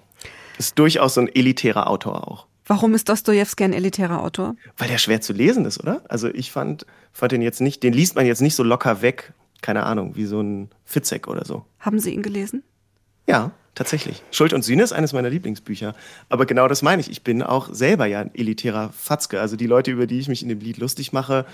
Ist 0.58 0.79
durchaus 0.79 1.15
so 1.15 1.21
ein 1.21 1.36
elitärer 1.36 1.88
Autor 1.89 2.27
auch. 2.27 2.47
Warum 2.65 2.93
ist 2.93 3.10
Dostoevsky 3.10 3.65
ein 3.65 3.73
elitärer 3.73 4.21
Autor? 4.21 4.56
Weil 4.77 4.88
der 4.88 4.97
schwer 4.97 5.19
zu 5.19 5.34
lesen 5.34 5.65
ist, 5.65 5.79
oder? 5.82 6.01
Also 6.08 6.29
ich 6.29 6.51
fand, 6.51 6.86
fand 7.12 7.34
den 7.34 7.41
jetzt 7.41 7.60
nicht, 7.60 7.84
den 7.84 7.91
liest 7.91 8.15
man 8.15 8.25
jetzt 8.25 8.41
nicht 8.41 8.56
so 8.56 8.63
locker 8.63 9.01
weg 9.01 9.34
keine 9.63 9.84
Ahnung, 9.84 10.15
wie 10.15 10.26
so 10.26 10.39
ein 10.41 10.69
Fitzek 10.86 11.28
oder 11.28 11.45
so. 11.45 11.65
Haben 11.80 11.97
Sie 11.97 12.13
ihn 12.13 12.21
gelesen? 12.21 12.62
Ja, 13.26 13.52
tatsächlich. 13.73 14.21
Schuld 14.30 14.54
und 14.54 14.62
Sühne 14.62 14.84
ist 14.84 14.93
eines 14.93 15.13
meiner 15.13 15.30
Lieblingsbücher. 15.30 15.95
Aber 16.30 16.45
genau 16.45 16.67
das 16.67 16.84
meine 16.84 17.02
ich. 17.02 17.10
Ich 17.10 17.23
bin 17.23 17.41
auch 17.41 17.73
selber 17.73 18.06
ja 18.06 18.19
ein 18.19 18.36
elitärer 18.36 18.91
Fatzke. 18.91 19.39
Also 19.39 19.56
die 19.56 19.65
Leute, 19.65 19.89
über 19.89 20.06
die 20.06 20.19
ich 20.19 20.28
mich 20.28 20.43
in 20.43 20.49
dem 20.49 20.60
Lied 20.60 20.78
lustig 20.78 21.13
mache, 21.13 21.45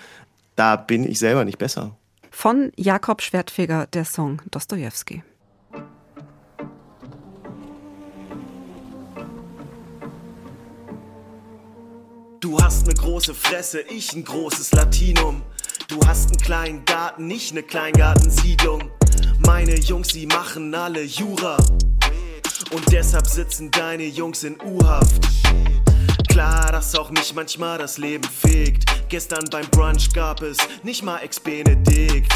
da 0.56 0.76
bin 0.76 1.10
ich 1.10 1.19
selber 1.19 1.45
nicht 1.45 1.60
besser. 1.60 1.95
Von 2.32 2.72
Jakob 2.76 3.22
Schwertfeger 3.22 3.88
der 3.88 4.06
Song 4.06 4.41
Dostoevsky. 4.52 5.24
Du 12.39 12.58
hast 12.58 12.88
ne 12.88 12.93
große 12.93 13.34
Fresse, 13.34 13.82
ich 13.82 14.13
ein 14.13 14.24
großes 14.24 14.72
Latinum. 14.72 15.43
Du 15.89 15.99
hast 16.06 16.30
einen 16.30 16.38
kleinen 16.38 16.86
Garten, 16.86 17.25
nicht 17.25 17.56
ne 17.56 17.63
Kleingartensiedlung. 17.63 18.91
Meine 19.39 19.73
Jungs, 19.73 20.10
sie 20.10 20.28
machen 20.28 20.75
alle 20.75 21.02
Jura. 21.02 21.58
Und 22.71 22.91
deshalb 22.91 23.25
sitzen 23.25 23.71
deine 23.71 24.06
Jungs 24.06 24.43
in 24.43 24.56
U-Haft. 24.62 25.28
Klar, 26.28 26.71
dass 26.71 26.93
auch 26.93 27.10
mich 27.10 27.34
manchmal 27.34 27.80
das 27.80 27.97
Leben 27.97 28.23
fegt. 28.23 28.86
Gestern 29.10 29.45
beim 29.49 29.67
Brunch 29.71 30.13
gab 30.13 30.43
es 30.43 30.60
nicht 30.84 31.02
mal 31.02 31.17
Ex-Benedikt. 31.23 32.32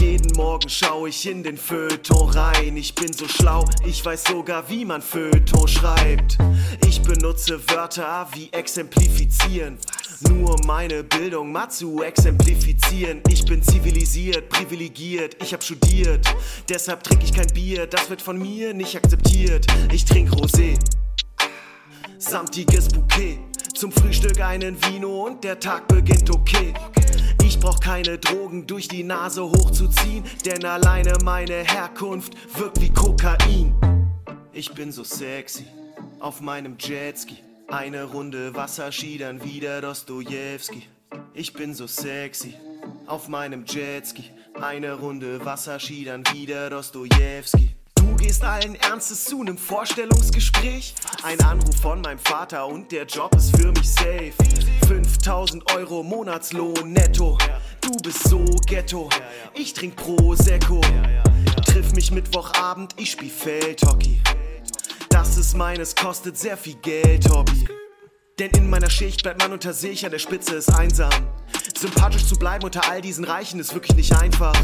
Jeden 0.00 0.34
Morgen 0.34 0.70
schau 0.70 1.06
ich 1.06 1.26
in 1.26 1.42
den 1.42 1.58
Feuilleton 1.58 2.30
rein. 2.30 2.74
Ich 2.78 2.94
bin 2.94 3.12
so 3.12 3.28
schlau, 3.28 3.66
ich 3.84 4.02
weiß 4.02 4.24
sogar, 4.24 4.66
wie 4.70 4.86
man 4.86 5.02
Feuilleton 5.02 5.68
schreibt. 5.68 6.38
Ich 6.86 7.02
benutze 7.02 7.60
Wörter 7.68 8.26
wie 8.32 8.50
exemplifizieren. 8.50 9.76
Nur 10.20 10.56
meine 10.64 11.04
Bildung 11.04 11.52
mal 11.52 11.68
zu 11.68 12.02
exemplifizieren. 12.02 13.20
Ich 13.28 13.44
bin 13.44 13.62
zivilisiert, 13.62 14.48
privilegiert, 14.48 15.36
ich 15.42 15.52
hab 15.52 15.62
studiert. 15.62 16.26
Deshalb 16.66 17.04
trinke 17.04 17.26
ich 17.26 17.34
kein 17.34 17.48
Bier, 17.48 17.86
das 17.86 18.08
wird 18.08 18.22
von 18.22 18.38
mir 18.38 18.72
nicht 18.72 18.96
akzeptiert. 18.96 19.66
Ich 19.92 20.06
trink 20.06 20.30
Rosé, 20.30 20.78
samtiges 22.18 22.88
Bouquet. 22.88 23.49
Zum 23.80 23.92
Frühstück 23.92 24.42
einen 24.42 24.76
Vino 24.84 25.24
und 25.24 25.42
der 25.42 25.58
Tag 25.58 25.88
beginnt 25.88 26.28
okay. 26.28 26.74
Ich 27.42 27.58
brauch 27.58 27.80
keine 27.80 28.18
Drogen 28.18 28.66
durch 28.66 28.88
die 28.88 29.02
Nase 29.02 29.42
hochzuziehen, 29.42 30.22
denn 30.44 30.66
alleine 30.66 31.14
meine 31.24 31.64
Herkunft 31.64 32.34
wirkt 32.58 32.78
wie 32.82 32.90
Kokain. 32.90 33.74
Ich 34.52 34.74
bin 34.74 34.92
so 34.92 35.02
sexy 35.02 35.64
auf 36.18 36.42
meinem 36.42 36.76
Jetski. 36.78 37.38
Eine 37.68 38.04
Runde 38.04 38.54
Wasserski, 38.54 39.16
dann 39.16 39.42
wieder 39.42 39.80
Dostojewski. 39.80 40.82
Ich 41.32 41.54
bin 41.54 41.72
so 41.72 41.86
sexy 41.86 42.52
auf 43.06 43.28
meinem 43.28 43.64
Jetski. 43.64 44.24
Eine 44.60 44.92
Runde 44.92 45.42
Wasserski, 45.42 46.04
dann 46.04 46.22
wieder 46.34 46.68
Dostojewski. 46.68 47.79
Du 48.00 48.16
gehst 48.16 48.42
allen 48.42 48.76
Ernstes 48.76 49.26
zu 49.26 49.44
nem 49.44 49.58
Vorstellungsgespräch. 49.58 50.94
Ein 51.22 51.38
Anruf 51.42 51.76
von 51.76 52.00
meinem 52.00 52.18
Vater 52.18 52.66
und 52.66 52.90
der 52.90 53.04
Job 53.04 53.34
ist 53.36 53.54
für 53.54 53.70
mich 53.72 53.92
safe. 53.92 54.32
5000 54.88 55.70
Euro 55.74 56.02
Monatslohn 56.02 56.94
netto. 56.94 57.36
Du 57.82 57.92
bist 58.02 58.26
so 58.26 58.42
ghetto. 58.66 59.10
Ich 59.52 59.74
trink 59.74 59.96
Prosecco. 59.96 60.80
Triff 61.66 61.92
mich 61.92 62.10
Mittwochabend, 62.10 62.94
ich 62.96 63.10
spiel 63.10 63.28
Feldhockey. 63.28 64.22
Das 65.10 65.36
ist 65.36 65.54
meines, 65.54 65.94
kostet 65.94 66.38
sehr 66.38 66.56
viel 66.56 66.76
Geld, 66.76 67.28
Hobby. 67.28 67.68
Denn 68.38 68.50
in 68.52 68.70
meiner 68.70 68.88
Schicht 68.88 69.22
bleibt 69.22 69.42
man 69.42 69.52
unter 69.52 69.74
sich, 69.74 70.06
an 70.06 70.10
der 70.10 70.18
Spitze 70.18 70.54
ist 70.54 70.70
einsam. 70.70 71.12
Sympathisch 71.78 72.26
zu 72.26 72.36
bleiben 72.36 72.64
unter 72.64 72.88
all 72.88 73.02
diesen 73.02 73.24
Reichen 73.24 73.60
ist 73.60 73.74
wirklich 73.74 73.94
nicht 73.94 74.16
einfach. 74.16 74.56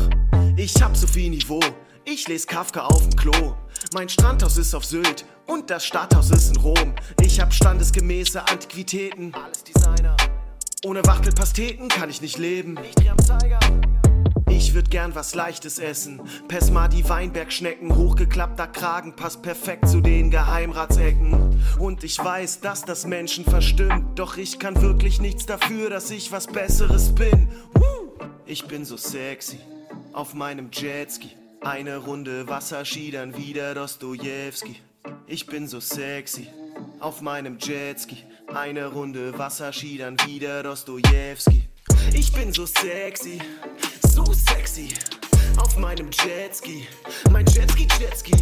Ich 0.56 0.80
hab 0.82 0.96
so 0.96 1.06
viel 1.06 1.28
Niveau, 1.28 1.60
ich 2.06 2.28
lese 2.28 2.46
Kafka 2.46 2.86
auf 2.86 3.02
dem 3.02 3.16
Klo. 3.16 3.54
Mein 3.92 4.08
Strandhaus 4.08 4.56
ist 4.56 4.74
auf 4.74 4.84
Sylt 4.84 5.26
und 5.46 5.70
das 5.70 5.84
Stadthaus 5.84 6.30
ist 6.30 6.50
in 6.50 6.62
Rom. 6.62 6.94
Ich 7.20 7.40
hab 7.40 7.52
standesgemäße 7.52 8.46
Antiquitäten, 8.48 9.34
alles 9.34 9.64
Designer. 9.64 10.16
Ohne 10.84 11.04
Wachtelpasteten 11.04 11.88
kann 11.88 12.08
ich 12.08 12.22
nicht 12.22 12.38
leben. 12.38 12.78
Ich 14.48 14.72
würd 14.72 14.90
gern 14.90 15.14
was 15.14 15.34
Leichtes 15.34 15.78
essen. 15.78 16.20
Pesma 16.48 16.86
die 16.88 17.06
Weinbergschnecken, 17.08 17.94
hochgeklappter 17.94 18.68
Kragen 18.68 19.16
passt 19.16 19.42
perfekt 19.42 19.88
zu 19.88 20.00
den 20.00 20.30
Geheimratsecken. 20.30 21.60
Und 21.78 22.04
ich 22.04 22.18
weiß, 22.18 22.60
dass 22.60 22.84
das 22.84 23.06
Menschen 23.06 23.44
verstimmt. 23.44 24.18
Doch 24.18 24.36
ich 24.36 24.60
kann 24.60 24.80
wirklich 24.80 25.20
nichts 25.20 25.46
dafür, 25.46 25.90
dass 25.90 26.10
ich 26.10 26.30
was 26.30 26.46
Besseres 26.46 27.14
bin. 27.14 27.48
Ich 28.46 28.66
bin 28.66 28.84
so 28.84 28.96
sexy 28.96 29.58
auf 30.12 30.34
meinem 30.34 30.70
Jetski. 30.70 31.30
Eine 31.60 31.96
Runde 31.98 32.46
Wasserski, 32.48 33.10
dann 33.10 33.36
wieder 33.36 33.74
Dostojewski. 33.74 34.76
Ich 35.26 35.46
bin 35.46 35.66
so 35.66 35.80
sexy 35.80 36.48
auf 37.00 37.20
meinem 37.20 37.58
Jetski. 37.58 38.18
Eine 38.54 38.86
Runde 38.86 39.36
Wasserski, 39.36 39.98
dann 39.98 40.16
wieder 40.26 40.62
Dostojewski. 40.62 41.68
Ich 42.12 42.32
bin 42.32 42.52
so 42.52 42.66
sexy, 42.66 43.40
so 44.08 44.24
sexy 44.32 44.88
auf 45.58 45.76
meinem 45.76 46.10
Jetski. 46.10 46.86
Mein 47.30 47.46
Jetski, 47.46 47.88
Jetski, 48.00 48.34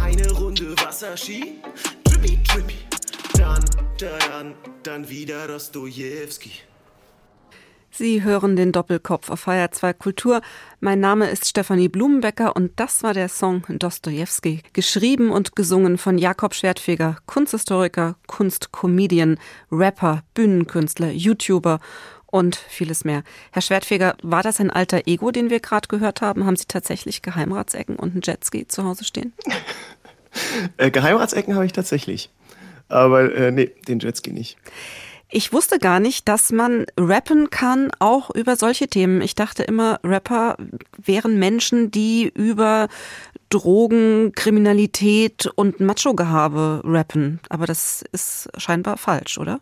eine 0.00 0.30
Runde 0.32 0.74
Wasserski. 0.78 1.60
Drippy, 2.04 2.38
drippy, 2.48 2.78
dann, 3.34 3.64
dann, 3.98 4.54
dann 4.82 5.08
wieder 5.08 5.46
Dostojewski. 5.46 6.52
Sie 7.94 8.22
hören 8.22 8.56
den 8.56 8.72
Doppelkopf 8.72 9.28
auf 9.28 9.46
HR2 9.46 9.92
Kultur. 9.92 10.40
Mein 10.80 10.98
Name 10.98 11.28
ist 11.28 11.46
Stefanie 11.46 11.88
Blumenbecker 11.88 12.56
und 12.56 12.72
das 12.76 13.02
war 13.02 13.12
der 13.12 13.28
Song 13.28 13.64
Dostojewski, 13.68 14.62
geschrieben 14.72 15.30
und 15.30 15.54
gesungen 15.54 15.98
von 15.98 16.16
Jakob 16.16 16.54
Schwertfeger, 16.54 17.18
Kunsthistoriker, 17.26 18.16
Kunstcomedian, 18.26 19.38
Rapper, 19.70 20.22
Bühnenkünstler, 20.32 21.10
YouTuber 21.10 21.80
und 22.24 22.56
vieles 22.56 23.04
mehr. 23.04 23.24
Herr 23.50 23.60
Schwertfeger, 23.60 24.16
war 24.22 24.42
das 24.42 24.58
ein 24.58 24.70
alter 24.70 25.06
Ego, 25.06 25.30
den 25.30 25.50
wir 25.50 25.60
gerade 25.60 25.88
gehört 25.88 26.22
haben? 26.22 26.46
Haben 26.46 26.56
Sie 26.56 26.64
tatsächlich 26.66 27.20
Geheimratsecken 27.20 27.96
und 27.96 28.12
einen 28.12 28.22
Jetski 28.22 28.66
zu 28.66 28.84
Hause 28.84 29.04
stehen? 29.04 29.34
äh, 30.78 30.90
Geheimratsecken 30.90 31.54
habe 31.54 31.66
ich 31.66 31.72
tatsächlich. 31.72 32.30
Aber 32.88 33.34
äh, 33.34 33.52
nee, 33.52 33.70
den 33.86 33.98
Jetski 33.98 34.32
nicht. 34.32 34.56
Ich 35.34 35.50
wusste 35.50 35.78
gar 35.78 35.98
nicht, 35.98 36.28
dass 36.28 36.52
man 36.52 36.84
rappen 36.98 37.48
kann, 37.48 37.90
auch 38.00 38.28
über 38.34 38.54
solche 38.54 38.86
Themen. 38.86 39.22
Ich 39.22 39.34
dachte 39.34 39.62
immer, 39.62 39.98
Rapper 40.04 40.58
wären 41.02 41.38
Menschen, 41.38 41.90
die 41.90 42.30
über 42.34 42.88
Drogen, 43.48 44.32
Kriminalität 44.34 45.46
und 45.54 45.80
Macho-Gehabe 45.80 46.82
rappen. 46.84 47.40
Aber 47.48 47.64
das 47.64 48.04
ist 48.12 48.50
scheinbar 48.58 48.98
falsch, 48.98 49.38
oder? 49.38 49.60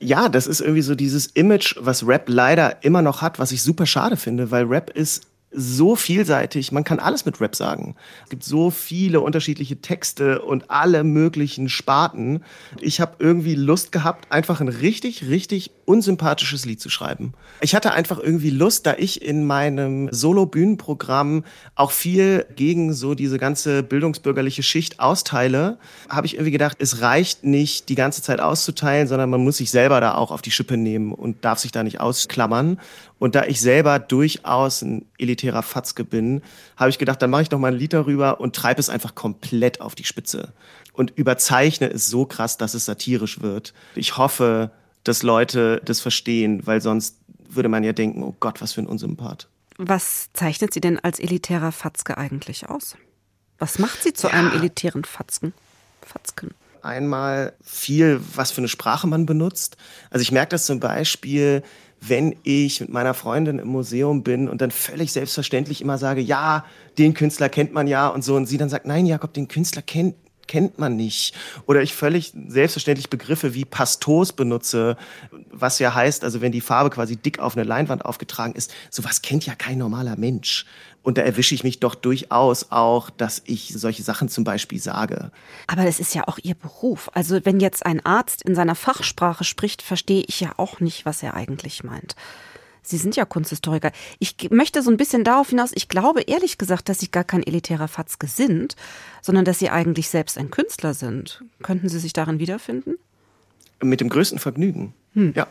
Ja, 0.00 0.30
das 0.30 0.46
ist 0.46 0.60
irgendwie 0.60 0.80
so 0.80 0.94
dieses 0.94 1.26
Image, 1.26 1.76
was 1.78 2.06
Rap 2.06 2.24
leider 2.28 2.82
immer 2.82 3.02
noch 3.02 3.20
hat, 3.20 3.38
was 3.38 3.52
ich 3.52 3.62
super 3.62 3.84
schade 3.84 4.16
finde, 4.16 4.50
weil 4.50 4.64
Rap 4.64 4.88
ist 4.88 5.26
so 5.50 5.96
vielseitig, 5.96 6.72
man 6.72 6.84
kann 6.84 6.98
alles 6.98 7.24
mit 7.24 7.40
Rap 7.40 7.56
sagen. 7.56 7.96
Es 8.24 8.30
gibt 8.30 8.44
so 8.44 8.70
viele 8.70 9.20
unterschiedliche 9.20 9.80
Texte 9.80 10.42
und 10.42 10.70
alle 10.70 11.04
möglichen 11.04 11.68
Sparten. 11.68 12.44
Ich 12.80 13.00
habe 13.00 13.16
irgendwie 13.18 13.54
Lust 13.54 13.90
gehabt, 13.90 14.30
einfach 14.30 14.60
ein 14.60 14.68
richtig, 14.68 15.26
richtig 15.28 15.70
unsympathisches 15.86 16.66
Lied 16.66 16.82
zu 16.82 16.90
schreiben. 16.90 17.32
Ich 17.62 17.74
hatte 17.74 17.92
einfach 17.92 18.18
irgendwie 18.18 18.50
Lust, 18.50 18.86
da 18.86 18.94
ich 18.98 19.22
in 19.22 19.46
meinem 19.46 20.12
Solo-Bühnenprogramm 20.12 21.44
auch 21.74 21.92
viel 21.92 22.44
gegen 22.54 22.92
so 22.92 23.14
diese 23.14 23.38
ganze 23.38 23.82
bildungsbürgerliche 23.82 24.62
Schicht 24.62 25.00
austeile, 25.00 25.78
habe 26.10 26.26
ich 26.26 26.34
irgendwie 26.34 26.50
gedacht, 26.50 26.76
es 26.80 27.00
reicht 27.00 27.44
nicht, 27.44 27.88
die 27.88 27.94
ganze 27.94 28.20
Zeit 28.20 28.40
auszuteilen, 28.40 29.08
sondern 29.08 29.30
man 29.30 29.42
muss 29.42 29.56
sich 29.56 29.70
selber 29.70 30.02
da 30.02 30.14
auch 30.14 30.30
auf 30.30 30.42
die 30.42 30.50
Schippe 30.50 30.76
nehmen 30.76 31.12
und 31.12 31.42
darf 31.42 31.58
sich 31.58 31.72
da 31.72 31.82
nicht 31.82 32.00
ausklammern. 32.00 32.78
Und 33.18 33.34
da 33.34 33.44
ich 33.44 33.60
selber 33.60 33.98
durchaus 33.98 34.82
ein 34.82 35.06
elitärer 35.18 35.62
Fatzke 35.62 36.04
bin, 36.04 36.42
habe 36.76 36.90
ich 36.90 36.98
gedacht, 36.98 37.20
dann 37.20 37.30
mache 37.30 37.42
ich 37.42 37.50
noch 37.50 37.58
mal 37.58 37.72
ein 37.72 37.78
Lied 37.78 37.92
darüber 37.92 38.40
und 38.40 38.54
treibe 38.54 38.80
es 38.80 38.88
einfach 38.88 39.14
komplett 39.14 39.80
auf 39.80 39.94
die 39.94 40.04
Spitze. 40.04 40.52
Und 40.92 41.12
überzeichne 41.16 41.90
es 41.90 42.06
so 42.08 42.26
krass, 42.26 42.56
dass 42.58 42.74
es 42.74 42.84
satirisch 42.84 43.40
wird. 43.40 43.74
Ich 43.94 44.16
hoffe, 44.16 44.70
dass 45.04 45.22
Leute 45.22 45.80
das 45.84 46.00
verstehen, 46.00 46.66
weil 46.66 46.80
sonst 46.80 47.16
würde 47.48 47.68
man 47.68 47.82
ja 47.82 47.92
denken, 47.92 48.22
oh 48.22 48.36
Gott, 48.38 48.60
was 48.60 48.72
für 48.72 48.82
ein 48.82 48.86
Unsympath. 48.86 49.48
Was 49.78 50.30
zeichnet 50.32 50.72
Sie 50.74 50.80
denn 50.80 50.98
als 50.98 51.18
elitärer 51.20 51.72
Fatzke 51.72 52.18
eigentlich 52.18 52.68
aus? 52.68 52.96
Was 53.58 53.78
macht 53.78 54.02
Sie 54.02 54.12
zu 54.12 54.28
ja. 54.28 54.34
einem 54.34 54.52
elitären 54.52 55.04
Fatzken? 55.04 55.52
Fatzken? 56.02 56.50
Einmal 56.82 57.54
viel, 57.62 58.20
was 58.34 58.50
für 58.50 58.58
eine 58.60 58.68
Sprache 58.68 59.06
man 59.06 59.26
benutzt. 59.26 59.76
Also 60.10 60.22
ich 60.22 60.32
merke 60.32 60.50
das 60.50 60.66
zum 60.66 60.80
Beispiel, 60.80 61.62
wenn 62.00 62.36
ich 62.42 62.80
mit 62.80 62.90
meiner 62.90 63.14
Freundin 63.14 63.58
im 63.58 63.68
Museum 63.68 64.22
bin 64.22 64.48
und 64.48 64.60
dann 64.60 64.70
völlig 64.70 65.12
selbstverständlich 65.12 65.80
immer 65.80 65.98
sage, 65.98 66.20
ja, 66.20 66.64
den 66.96 67.14
Künstler 67.14 67.48
kennt 67.48 67.72
man 67.72 67.86
ja 67.86 68.08
und 68.08 68.22
so, 68.22 68.36
und 68.36 68.46
sie 68.46 68.58
dann 68.58 68.68
sagt, 68.68 68.86
nein, 68.86 69.06
Jakob, 69.06 69.32
den 69.32 69.48
Künstler 69.48 69.82
kennt 69.82 70.14
kennt 70.48 70.78
man 70.78 70.96
nicht. 70.96 71.36
Oder 71.66 71.82
ich 71.82 71.94
völlig 71.94 72.32
selbstverständlich 72.48 73.08
Begriffe 73.08 73.54
wie 73.54 73.64
Pastos 73.64 74.32
benutze, 74.32 74.96
was 75.52 75.78
ja 75.78 75.94
heißt, 75.94 76.24
also 76.24 76.40
wenn 76.40 76.50
die 76.50 76.60
Farbe 76.60 76.90
quasi 76.90 77.16
dick 77.16 77.38
auf 77.38 77.56
eine 77.56 77.64
Leinwand 77.64 78.04
aufgetragen 78.04 78.54
ist, 78.54 78.74
sowas 78.90 79.22
kennt 79.22 79.46
ja 79.46 79.54
kein 79.54 79.78
normaler 79.78 80.16
Mensch. 80.16 80.66
Und 81.08 81.16
da 81.16 81.22
erwische 81.22 81.54
ich 81.54 81.64
mich 81.64 81.80
doch 81.80 81.94
durchaus 81.94 82.66
auch, 82.68 83.08
dass 83.08 83.40
ich 83.46 83.72
solche 83.74 84.02
Sachen 84.02 84.28
zum 84.28 84.44
Beispiel 84.44 84.78
sage. 84.78 85.30
Aber 85.66 85.86
das 85.86 86.00
ist 86.00 86.14
ja 86.14 86.28
auch 86.28 86.38
Ihr 86.42 86.54
Beruf. 86.54 87.08
Also 87.14 87.46
wenn 87.46 87.60
jetzt 87.60 87.86
ein 87.86 88.04
Arzt 88.04 88.42
in 88.42 88.54
seiner 88.54 88.74
Fachsprache 88.74 89.42
spricht, 89.44 89.80
verstehe 89.80 90.22
ich 90.28 90.40
ja 90.40 90.52
auch 90.58 90.80
nicht, 90.80 91.06
was 91.06 91.22
er 91.22 91.32
eigentlich 91.32 91.82
meint. 91.82 92.14
Sie 92.82 92.98
sind 92.98 93.16
ja 93.16 93.24
Kunsthistoriker. 93.24 93.90
Ich 94.18 94.50
möchte 94.50 94.82
so 94.82 94.90
ein 94.90 94.98
bisschen 94.98 95.24
darauf 95.24 95.48
hinaus, 95.48 95.70
ich 95.74 95.88
glaube 95.88 96.20
ehrlich 96.20 96.58
gesagt, 96.58 96.90
dass 96.90 96.98
Sie 96.98 97.10
gar 97.10 97.24
kein 97.24 97.42
elitärer 97.42 97.88
Fatzke 97.88 98.26
sind, 98.26 98.76
sondern 99.22 99.46
dass 99.46 99.60
Sie 99.60 99.70
eigentlich 99.70 100.10
selbst 100.10 100.36
ein 100.36 100.50
Künstler 100.50 100.92
sind. 100.92 101.42
Könnten 101.62 101.88
Sie 101.88 102.00
sich 102.00 102.12
darin 102.12 102.38
wiederfinden? 102.38 102.98
Mit 103.82 104.02
dem 104.02 104.10
größten 104.10 104.38
Vergnügen. 104.38 104.92
Hm. 105.14 105.32
Ja. 105.34 105.46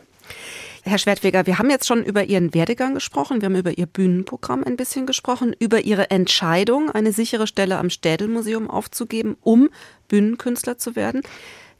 Herr 0.88 0.98
Schwertweger, 0.98 1.46
wir 1.46 1.60
haben 1.60 1.70
jetzt 1.70 1.86
schon 1.86 2.04
über 2.04 2.24
Ihren 2.24 2.54
Werdegang 2.54 2.94
gesprochen, 2.94 3.42
wir 3.42 3.48
haben 3.48 3.56
über 3.56 3.78
Ihr 3.78 3.86
Bühnenprogramm 3.86 4.64
ein 4.64 4.78
bisschen 4.78 5.06
gesprochen, 5.06 5.54
über 5.60 5.82
Ihre 5.82 6.10
Entscheidung, 6.12 6.90
eine 6.90 7.12
sichere 7.12 7.46
Stelle 7.46 7.78
am 7.78 7.90
Städelmuseum 7.90 8.70
aufzugeben, 8.70 9.36
um 9.42 9.70
Bühnenkünstler 10.08 10.78
zu 10.78 10.96
werden. 10.96 11.22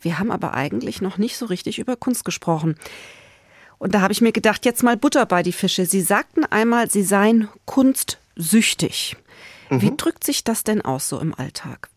Wir 0.02 0.20
haben 0.20 0.32
aber 0.32 0.54
eigentlich 0.54 1.02
noch 1.02 1.18
nicht 1.18 1.38
so 1.38 1.46
richtig 1.46 1.80
über 1.80 1.96
Kunst 1.96 2.26
gesprochen. 2.26 2.76
Und 3.78 3.96
da 3.96 4.02
habe 4.02 4.12
ich 4.12 4.22
mir 4.22 4.32
gedacht, 4.32 4.66
jetzt 4.66 4.84
mal 4.84 4.98
Butter 4.98 5.26
bei 5.26 5.42
die 5.42 5.54
Fische. 5.54 5.86
Sie 5.86 6.02
sagten 6.02 6.44
einmal, 6.46 6.90
Sie 6.90 7.04
seien 7.04 7.48
kunstsüchtig. 7.66 9.16
Mhm. 9.70 9.82
Wie 9.82 9.96
drückt 9.96 10.24
sich 10.24 10.44
das 10.44 10.64
denn 10.64 10.82
aus 10.82 11.10
so 11.10 11.20
im 11.20 11.34
Alltag? 11.34 11.90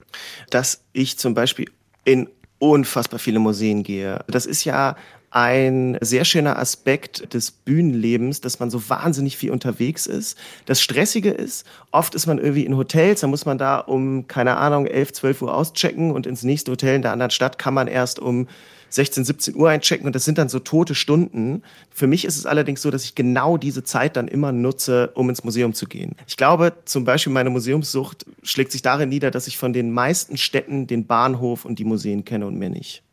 Dass 0.51 0.83
ich 0.93 1.19
zum 1.19 1.35
Beispiel 1.35 1.71
in 2.05 2.29
unfassbar 2.59 3.19
viele 3.19 3.39
Museen 3.39 3.83
gehe. 3.83 4.25
Das 4.29 4.47
ist 4.47 4.65
ja 4.65 4.97
ein 5.31 5.97
sehr 6.01 6.25
schöner 6.25 6.59
Aspekt 6.59 7.33
des 7.35 7.53
Bühnenlebens, 7.53 8.41
dass 8.41 8.59
man 8.59 8.71
so 8.71 8.89
wahnsinnig 8.89 9.37
viel 9.37 9.53
unterwegs 9.53 10.07
ist. 10.07 10.37
Das 10.67 10.81
Stressige 10.83 11.31
ist, 11.31 11.65
oft 11.93 12.15
ist 12.17 12.27
man 12.27 12.39
irgendwie 12.39 12.67
in 12.67 12.77
Hotels, 12.77 13.21
da 13.21 13.29
muss 13.29 13.47
man 13.47 13.57
da 13.57 13.79
um, 13.79 14.27
keine 14.27 14.57
Ahnung, 14.57 14.87
11, 14.87 15.13
12 15.13 15.43
Uhr 15.43 15.55
auschecken 15.55 16.11
und 16.11 16.27
ins 16.27 16.43
nächste 16.43 16.73
Hotel 16.73 16.97
in 16.97 17.03
der 17.03 17.13
anderen 17.13 17.31
Stadt 17.31 17.59
kann 17.59 17.75
man 17.75 17.87
erst 17.87 18.19
um 18.19 18.49
16, 18.91 19.25
17 19.25 19.55
Uhr 19.55 19.71
einchecken 19.71 20.07
und 20.07 20.17
das 20.17 20.25
sind 20.25 20.37
dann 20.37 20.49
so 20.49 20.59
tote 20.59 20.97
Stunden. 20.97 21.63
Für 21.91 22.09
mich 22.09 22.25
ist 22.25 22.37
es 22.37 22.45
allerdings 22.45 22.83
so, 22.83 22.91
dass 22.91 23.05
ich 23.05 23.15
genau 23.15 23.57
diese 23.57 23.85
Zeit 23.85 24.17
dann 24.17 24.27
immer 24.27 24.51
nutze, 24.51 25.13
um 25.15 25.31
ins 25.31 25.45
Museum 25.45 25.75
zu 25.75 25.87
gehen. 25.87 26.17
Ich 26.27 26.37
glaube, 26.37 26.73
zum 26.87 27.05
Beispiel 27.05 27.33
meine 27.33 27.51
Museumssucht 27.51 28.27
schlägt 28.43 28.73
sich 28.73 28.83
darin 28.83 29.09
nieder, 29.09 29.31
dass 29.31 29.47
ich 29.47 29.59
von 29.59 29.73
den 29.73 29.93
meisten 29.93 30.37
Städten 30.37 30.89
den 30.89 31.07
Bahnhof 31.07 31.65
und 31.65 31.79
die 31.79 31.85
Museen 31.85 32.25
kenne 32.25 32.47
und 32.47 32.59
mehr 32.59 32.71
nicht. 32.71 33.05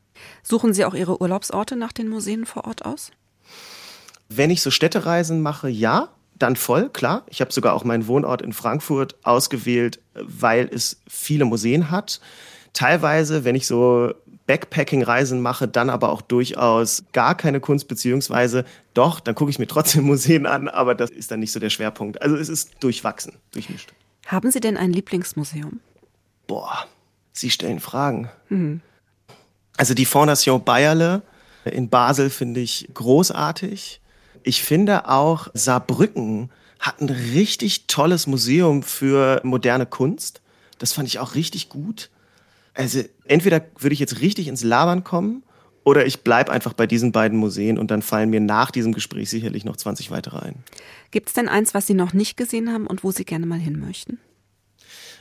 Suchen 0.43 0.73
Sie 0.73 0.85
auch 0.85 0.93
Ihre 0.93 1.21
Urlaubsorte 1.21 1.75
nach 1.75 1.91
den 1.91 2.07
Museen 2.07 2.45
vor 2.45 2.65
Ort 2.65 2.85
aus? 2.85 3.11
Wenn 4.29 4.49
ich 4.49 4.61
so 4.61 4.71
Städtereisen 4.71 5.41
mache, 5.41 5.69
ja, 5.69 6.09
dann 6.37 6.55
voll, 6.55 6.89
klar. 6.89 7.23
Ich 7.29 7.41
habe 7.41 7.51
sogar 7.51 7.73
auch 7.73 7.83
meinen 7.83 8.07
Wohnort 8.07 8.41
in 8.41 8.53
Frankfurt 8.53 9.15
ausgewählt, 9.23 9.99
weil 10.13 10.69
es 10.71 11.01
viele 11.07 11.45
Museen 11.45 11.89
hat. 11.89 12.19
Teilweise, 12.73 13.43
wenn 13.43 13.55
ich 13.55 13.65
so 13.65 14.13
Backpacking-Reisen 14.45 15.41
mache, 15.41 15.67
dann 15.67 15.89
aber 15.89 16.09
auch 16.09 16.21
durchaus 16.21 17.03
gar 17.11 17.35
keine 17.35 17.59
Kunst, 17.59 17.87
beziehungsweise 17.87 18.65
doch, 18.93 19.19
dann 19.19 19.35
gucke 19.35 19.51
ich 19.51 19.59
mir 19.59 19.67
trotzdem 19.67 20.03
Museen 20.05 20.45
an, 20.45 20.67
aber 20.67 20.95
das 20.95 21.09
ist 21.09 21.31
dann 21.31 21.39
nicht 21.39 21.51
so 21.51 21.59
der 21.59 21.69
Schwerpunkt. 21.69 22.21
Also 22.21 22.35
es 22.35 22.49
ist 22.49 22.75
durchwachsen, 22.79 23.33
durchmischt. 23.51 23.93
Haben 24.25 24.51
Sie 24.51 24.59
denn 24.59 24.77
ein 24.77 24.91
Lieblingsmuseum? 24.91 25.79
Boah, 26.47 26.85
Sie 27.33 27.49
stellen 27.49 27.79
Fragen. 27.79 28.29
Mhm. 28.49 28.81
Also 29.77 29.93
die 29.93 30.05
Fondation 30.05 30.63
Bayerle 30.63 31.21
in 31.65 31.89
Basel 31.89 32.29
finde 32.29 32.59
ich 32.59 32.89
großartig. 32.93 34.01
Ich 34.43 34.63
finde 34.63 35.09
auch 35.09 35.47
Saarbrücken 35.53 36.49
hat 36.79 37.01
ein 37.01 37.09
richtig 37.09 37.87
tolles 37.87 38.27
Museum 38.27 38.83
für 38.83 39.41
moderne 39.43 39.85
Kunst. 39.85 40.41
Das 40.77 40.93
fand 40.93 41.07
ich 41.07 41.19
auch 41.19 41.35
richtig 41.35 41.69
gut. 41.69 42.09
Also 42.73 43.03
entweder 43.25 43.65
würde 43.79 43.93
ich 43.93 43.99
jetzt 43.99 44.21
richtig 44.21 44.47
ins 44.47 44.63
Labern 44.63 45.03
kommen 45.03 45.43
oder 45.83 46.05
ich 46.05 46.21
bleibe 46.21 46.51
einfach 46.51 46.73
bei 46.73 46.85
diesen 46.85 47.11
beiden 47.11 47.37
Museen 47.39 47.79
und 47.79 47.89
dann 47.89 48.01
fallen 48.01 48.29
mir 48.29 48.39
nach 48.39 48.71
diesem 48.71 48.93
Gespräch 48.93 49.29
sicherlich 49.29 49.65
noch 49.65 49.77
20 49.77 50.11
weitere 50.11 50.37
ein. 50.37 50.55
Gibt 51.11 51.29
es 51.29 51.33
denn 51.33 51.49
eins, 51.49 51.73
was 51.73 51.87
Sie 51.87 51.95
noch 51.95 52.13
nicht 52.13 52.37
gesehen 52.37 52.71
haben 52.71 52.85
und 52.85 53.03
wo 53.03 53.11
Sie 53.11 53.25
gerne 53.25 53.45
mal 53.45 53.59
hin 53.59 53.79
möchten? 53.79 54.19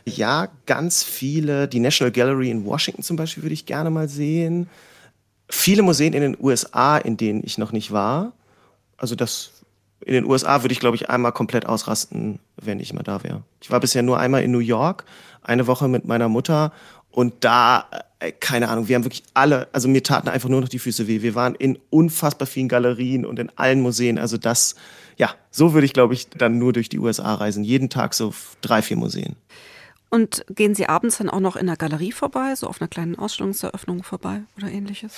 Ja, 0.09 0.49
ganz 0.67 1.03
viele. 1.03 1.67
Die 1.67 1.81
National 1.81 2.13
Gallery 2.13 2.51
in 2.51 2.65
Washington 2.65 3.03
zum 3.03 3.17
Beispiel 3.17 3.43
würde 3.43 3.55
ich 3.55 3.67
gerne 3.67 3.91
mal 3.91 4.09
sehen. 4.09 4.69
Viele 5.49 5.83
Museen 5.83 6.13
in 6.13 6.23
den 6.23 6.37
USA, 6.41 6.97
in 6.97 7.17
denen 7.17 7.43
ich 7.45 7.59
noch 7.59 7.73
nicht 7.73 7.91
war. 7.93 8.33
Also 8.97 9.15
das 9.15 9.53
in 10.01 10.13
den 10.13 10.25
USA 10.25 10.63
würde 10.63 10.73
ich, 10.73 10.81
glaube 10.81 10.97
ich, 10.97 11.11
einmal 11.11 11.33
komplett 11.33 11.67
ausrasten, 11.67 12.39
wenn 12.57 12.81
ich 12.81 12.93
mal 12.93 13.03
da 13.03 13.25
wäre. 13.25 13.43
Ich 13.61 13.71
war 13.71 13.81
bisher 13.81 14.03
nur 14.03 14.19
einmal 14.19 14.43
in 14.43 14.53
New 14.53 14.59
York, 14.59 15.05
eine 15.43 15.67
Woche 15.67 15.89
mit 15.89 16.05
meiner 16.05 16.29
Mutter 16.29 16.73
und 17.17 17.33
da, 17.41 17.87
äh, 18.19 18.31
keine 18.31 18.69
Ahnung, 18.69 18.89
wir 18.89 18.95
haben 18.95 19.05
wirklich 19.05 19.23
alle, 19.33 19.69
also 19.73 19.89
mir 19.89 20.03
taten 20.03 20.29
einfach 20.29 20.51
nur 20.51 20.61
noch 20.61 20.69
die 20.69 20.79
Füße 20.79 21.09
weh. 21.09 21.23
Wir 21.23 21.35
waren 21.35 21.55
in 21.55 21.79
unfassbar 21.89 22.47
vielen 22.47 22.69
Galerien 22.69 23.25
und 23.25 23.39
in 23.39 23.51
allen 23.57 23.81
Museen. 23.81 24.19
Also 24.19 24.37
das, 24.37 24.75
ja, 25.17 25.31
so 25.51 25.73
würde 25.73 25.87
ich, 25.87 25.95
glaube 25.95 26.13
ich, 26.13 26.29
dann 26.29 26.59
nur 26.59 26.75
durch 26.75 26.91
die 26.91 26.99
USA 26.99 27.35
reisen. 27.35 27.65
Jeden 27.65 27.89
Tag 27.89 28.13
so 28.13 28.35
drei, 28.61 28.83
vier 28.83 28.99
Museen. 28.99 29.35
Und 30.09 30.45
gehen 30.51 30.75
Sie 30.75 30.89
abends 30.89 31.19
dann 31.19 31.31
auch 31.31 31.41
noch 31.41 31.57
in 31.57 31.67
der 31.67 31.77
Galerie 31.77 32.13
vorbei, 32.13 32.55
so 32.55 32.67
auf 32.69 32.81
einer 32.81 32.89
kleinen 32.89 33.17
Ausstellungseröffnung 33.17 34.03
vorbei 34.03 34.43
oder 34.57 34.71
ähnliches? 34.71 35.13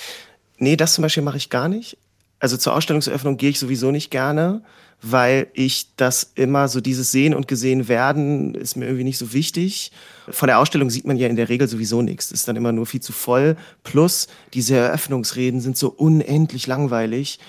Nee, 0.57 0.75
das 0.75 0.93
zum 0.93 1.03
Beispiel 1.03 1.23
mache 1.23 1.37
ich 1.37 1.49
gar 1.49 1.69
nicht. 1.69 1.97
Also 2.39 2.57
zur 2.57 2.73
Ausstellungseröffnung 2.73 3.37
gehe 3.37 3.49
ich 3.49 3.59
sowieso 3.59 3.91
nicht 3.91 4.11
gerne, 4.11 4.63
weil 5.01 5.47
ich 5.53 5.95
das 5.95 6.31
immer 6.35 6.67
so 6.67 6.81
dieses 6.81 7.11
Sehen 7.11 7.33
und 7.33 7.47
gesehen 7.47 7.87
werden 7.87 8.55
ist 8.55 8.75
mir 8.75 8.85
irgendwie 8.85 9.03
nicht 9.03 9.17
so 9.17 9.33
wichtig. 9.33 9.91
Von 10.29 10.47
der 10.47 10.59
Ausstellung 10.59 10.89
sieht 10.89 11.05
man 11.05 11.17
ja 11.17 11.27
in 11.27 11.35
der 11.35 11.49
Regel 11.49 11.67
sowieso 11.67 12.01
nichts. 12.01 12.31
Ist 12.31 12.47
dann 12.47 12.55
immer 12.55 12.71
nur 12.71 12.85
viel 12.85 13.01
zu 13.01 13.13
voll. 13.13 13.55
Plus 13.83 14.27
diese 14.53 14.75
Eröffnungsreden 14.75 15.61
sind 15.61 15.77
so 15.77 15.89
unendlich 15.89 16.67
langweilig. 16.67 17.39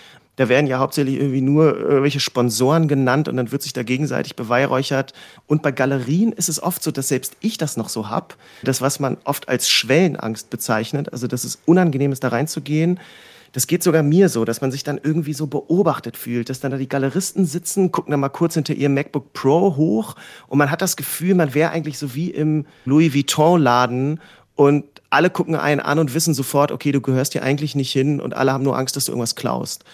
Da 0.41 0.49
werden 0.49 0.67
ja 0.67 0.79
hauptsächlich 0.79 1.17
irgendwie 1.17 1.43
nur 1.43 1.79
irgendwelche 1.79 2.19
Sponsoren 2.19 2.89
genannt 2.89 3.29
und 3.29 3.37
dann 3.37 3.53
wird 3.53 3.61
sich 3.61 3.75
da 3.75 3.83
gegenseitig 3.83 4.37
beweihräuchert. 4.37 5.13
Und 5.47 5.61
bei 5.61 5.71
Galerien 5.71 6.33
ist 6.33 6.49
es 6.49 6.63
oft 6.63 6.83
so, 6.83 6.91
dass 6.91 7.09
selbst 7.09 7.37
ich 7.41 7.59
das 7.59 7.77
noch 7.77 7.91
so 7.91 8.09
hab. 8.09 8.39
Das, 8.63 8.81
was 8.81 9.01
man 9.01 9.19
oft 9.25 9.51
als 9.51 9.69
Schwellenangst 9.69 10.49
bezeichnet, 10.49 11.13
also 11.13 11.27
dass 11.27 11.45
es 11.45 11.59
unangenehm 11.67 12.11
ist, 12.11 12.25
da 12.25 12.29
reinzugehen. 12.29 12.99
Das 13.53 13.67
geht 13.67 13.83
sogar 13.83 14.03
mir 14.03 14.31
so, 14.31 14.47
dass 14.47 14.63
man 14.63 14.71
sich 14.71 14.83
dann 14.83 14.99
irgendwie 15.03 15.35
so 15.35 15.47
beobachtet 15.47 16.17
fühlt, 16.17 16.49
dass 16.49 16.61
dann 16.61 16.71
da 16.71 16.79
die 16.79 16.89
Galeristen 16.89 17.45
sitzen, 17.45 17.93
gucken 17.93 18.13
dann 18.13 18.21
mal 18.21 18.31
kurz 18.31 18.55
hinter 18.55 18.73
ihrem 18.73 18.95
MacBook 18.95 19.35
Pro 19.35 19.77
hoch 19.77 20.15
und 20.49 20.57
man 20.57 20.71
hat 20.71 20.81
das 20.81 20.97
Gefühl, 20.97 21.35
man 21.35 21.53
wäre 21.53 21.71
eigentlich 21.71 21.99
so 21.99 22.15
wie 22.15 22.31
im 22.31 22.65
Louis 22.87 23.13
Vuitton 23.13 23.61
Laden 23.61 24.21
und 24.55 24.85
alle 25.11 25.31
gucken 25.31 25.57
einen 25.57 25.81
an 25.81 25.99
und 25.99 26.15
wissen 26.15 26.35
sofort, 26.35 26.71
okay, 26.71 26.93
du 26.93 27.01
gehörst 27.01 27.33
hier 27.33 27.43
eigentlich 27.43 27.75
nicht 27.75 27.93
hin 27.93 28.21
und 28.21 28.35
alle 28.35 28.53
haben 28.53 28.65
nur 28.65 28.79
Angst, 28.79 28.97
dass 28.97 29.07
du 29.07 29.13
irgendwas 29.13 29.35
klaust. 29.35 29.85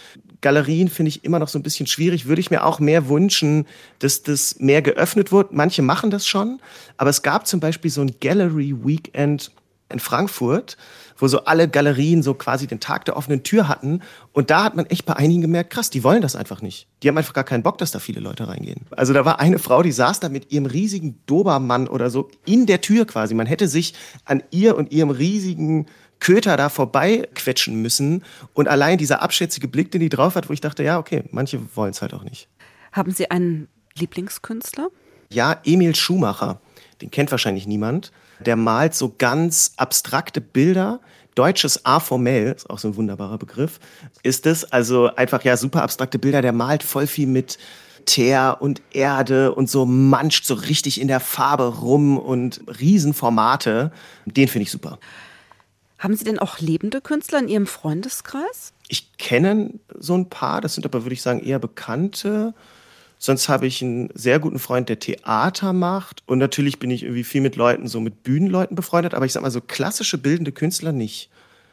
Galerien 0.40 0.88
finde 0.88 1.08
ich 1.08 1.24
immer 1.24 1.38
noch 1.38 1.48
so 1.48 1.58
ein 1.58 1.62
bisschen 1.62 1.86
schwierig. 1.86 2.26
Würde 2.26 2.40
ich 2.40 2.50
mir 2.50 2.64
auch 2.64 2.78
mehr 2.78 3.08
wünschen, 3.08 3.66
dass 4.00 4.22
das 4.22 4.58
mehr 4.58 4.82
geöffnet 4.82 5.32
wird. 5.32 5.52
Manche 5.52 5.82
machen 5.82 6.10
das 6.10 6.26
schon, 6.26 6.60
aber 6.98 7.10
es 7.10 7.22
gab 7.22 7.46
zum 7.46 7.60
Beispiel 7.60 7.90
so 7.90 8.02
ein 8.02 8.14
Gallery 8.20 8.74
Weekend 8.84 9.50
in 9.88 10.00
Frankfurt, 10.00 10.76
wo 11.18 11.28
so 11.28 11.44
alle 11.44 11.68
Galerien 11.68 12.22
so 12.22 12.34
quasi 12.34 12.66
den 12.66 12.80
Tag 12.80 13.04
der 13.04 13.16
offenen 13.16 13.42
Tür 13.42 13.68
hatten. 13.68 14.02
Und 14.32 14.50
da 14.50 14.64
hat 14.64 14.76
man 14.76 14.86
echt 14.86 15.06
bei 15.06 15.14
einigen 15.16 15.40
gemerkt, 15.40 15.70
krass, 15.70 15.90
die 15.90 16.04
wollen 16.04 16.22
das 16.22 16.36
einfach 16.36 16.62
nicht. 16.62 16.88
Die 17.02 17.08
haben 17.08 17.18
einfach 17.18 17.34
gar 17.34 17.44
keinen 17.44 17.62
Bock, 17.62 17.78
dass 17.78 17.90
da 17.90 17.98
viele 17.98 18.20
Leute 18.20 18.48
reingehen. 18.48 18.82
Also 18.90 19.12
da 19.12 19.24
war 19.24 19.40
eine 19.40 19.58
Frau, 19.58 19.82
die 19.82 19.92
saß 19.92 20.20
da 20.20 20.28
mit 20.28 20.52
ihrem 20.52 20.66
riesigen 20.66 21.18
Dobermann 21.26 21.88
oder 21.88 22.10
so 22.10 22.28
in 22.44 22.66
der 22.66 22.80
Tür 22.80 23.06
quasi. 23.06 23.34
Man 23.34 23.46
hätte 23.46 23.68
sich 23.68 23.94
an 24.24 24.42
ihr 24.50 24.76
und 24.76 24.92
ihrem 24.92 25.10
riesigen 25.10 25.86
Köter 26.20 26.56
da 26.56 26.68
vorbei 26.68 27.28
quetschen 27.34 27.82
müssen. 27.82 28.24
Und 28.54 28.68
allein 28.68 28.98
dieser 28.98 29.22
abschätzige 29.22 29.68
Blick, 29.68 29.90
den 29.90 30.00
die 30.00 30.08
drauf 30.08 30.34
hat, 30.34 30.48
wo 30.48 30.52
ich 30.52 30.60
dachte, 30.60 30.82
ja, 30.82 30.98
okay, 30.98 31.24
manche 31.30 31.60
wollen 31.76 31.90
es 31.90 32.02
halt 32.02 32.14
auch 32.14 32.24
nicht. 32.24 32.48
Haben 32.92 33.12
Sie 33.12 33.30
einen 33.30 33.68
Lieblingskünstler? 33.98 34.88
Ja, 35.30 35.60
Emil 35.64 35.94
Schumacher. 35.94 36.60
Den 37.02 37.10
kennt 37.10 37.30
wahrscheinlich 37.30 37.66
niemand. 37.66 38.12
Der 38.40 38.56
malt 38.56 38.94
so 38.94 39.14
ganz 39.16 39.72
abstrakte 39.76 40.40
Bilder. 40.40 41.00
Deutsches 41.34 41.84
A 41.84 42.00
formell, 42.00 42.52
ist 42.52 42.70
auch 42.70 42.78
so 42.78 42.88
ein 42.88 42.96
wunderbarer 42.96 43.36
Begriff, 43.36 43.78
ist 44.22 44.46
es. 44.46 44.64
Also 44.64 45.14
einfach 45.16 45.44
ja 45.44 45.56
super 45.56 45.82
abstrakte 45.82 46.18
Bilder. 46.18 46.40
Der 46.40 46.52
malt 46.52 46.82
voll 46.82 47.06
viel 47.06 47.26
mit 47.26 47.58
Teer 48.06 48.58
und 48.60 48.80
Erde 48.92 49.54
und 49.54 49.68
so 49.68 49.84
manscht 49.84 50.46
so 50.46 50.54
richtig 50.54 51.00
in 51.00 51.08
der 51.08 51.20
Farbe 51.20 51.64
rum 51.64 52.18
und 52.18 52.62
Riesenformate. 52.80 53.92
Den 54.24 54.48
finde 54.48 54.62
ich 54.62 54.70
super. 54.70 54.98
Haben 55.98 56.14
Sie 56.14 56.24
denn 56.24 56.38
auch 56.38 56.58
lebende 56.58 57.00
Künstler 57.00 57.40
in 57.40 57.48
Ihrem 57.48 57.66
Freundeskreis? 57.66 58.72
Ich 58.88 59.16
kenne 59.18 59.74
so 59.98 60.14
ein 60.14 60.28
paar, 60.28 60.60
das 60.60 60.74
sind 60.74 60.84
aber, 60.84 61.04
würde 61.04 61.14
ich 61.14 61.22
sagen, 61.22 61.40
eher 61.40 61.58
Bekannte. 61.58 62.54
Sonst 63.26 63.48
habe 63.48 63.66
ich 63.66 63.82
einen 63.82 64.08
sehr 64.14 64.38
guten 64.38 64.60
Freund, 64.60 64.88
der 64.88 65.00
Theater 65.00 65.72
macht. 65.72 66.22
Und 66.26 66.38
natürlich 66.38 66.78
bin 66.78 66.92
ich 66.92 67.02
irgendwie 67.02 67.24
viel 67.24 67.40
mit 67.40 67.56
Leuten, 67.56 67.88
so 67.88 67.98
mit 67.98 68.22
Bühnenleuten 68.22 68.76
befreundet. 68.76 69.14
Aber 69.14 69.26
ich 69.26 69.32
sag 69.32 69.42
mal, 69.42 69.50
so 69.50 69.60
klassische 69.60 70.16
bildende 70.16 70.52
Künstler 70.52 70.92
nicht. 70.92 71.28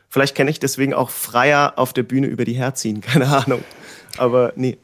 Vielleicht 0.10 0.34
kenne 0.34 0.50
ich 0.50 0.60
deswegen 0.60 0.96
auch 0.96 1.12
freier 1.12 1.74
auf 1.76 1.94
der 1.94 2.02
Bühne 2.02 2.26
über 2.26 2.44
die 2.44 2.54
herziehen. 2.54 3.02
Keine 3.02 3.28
Ahnung. 3.28 3.64
Aber 4.18 4.54
nee. 4.56 4.80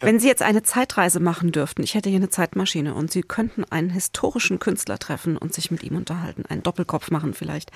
Wenn 0.00 0.18
Sie 0.18 0.28
jetzt 0.28 0.40
eine 0.40 0.62
Zeitreise 0.62 1.20
machen 1.20 1.52
dürften, 1.52 1.82
ich 1.82 1.94
hätte 1.94 2.08
hier 2.08 2.20
eine 2.20 2.30
Zeitmaschine 2.30 2.94
und 2.94 3.12
Sie 3.12 3.20
könnten 3.20 3.64
einen 3.64 3.90
historischen 3.90 4.58
Künstler 4.60 4.98
treffen 4.98 5.36
und 5.36 5.52
sich 5.52 5.70
mit 5.70 5.82
ihm 5.82 5.96
unterhalten, 5.96 6.46
einen 6.48 6.62
Doppelkopf 6.62 7.10
machen 7.10 7.34
vielleicht. 7.34 7.70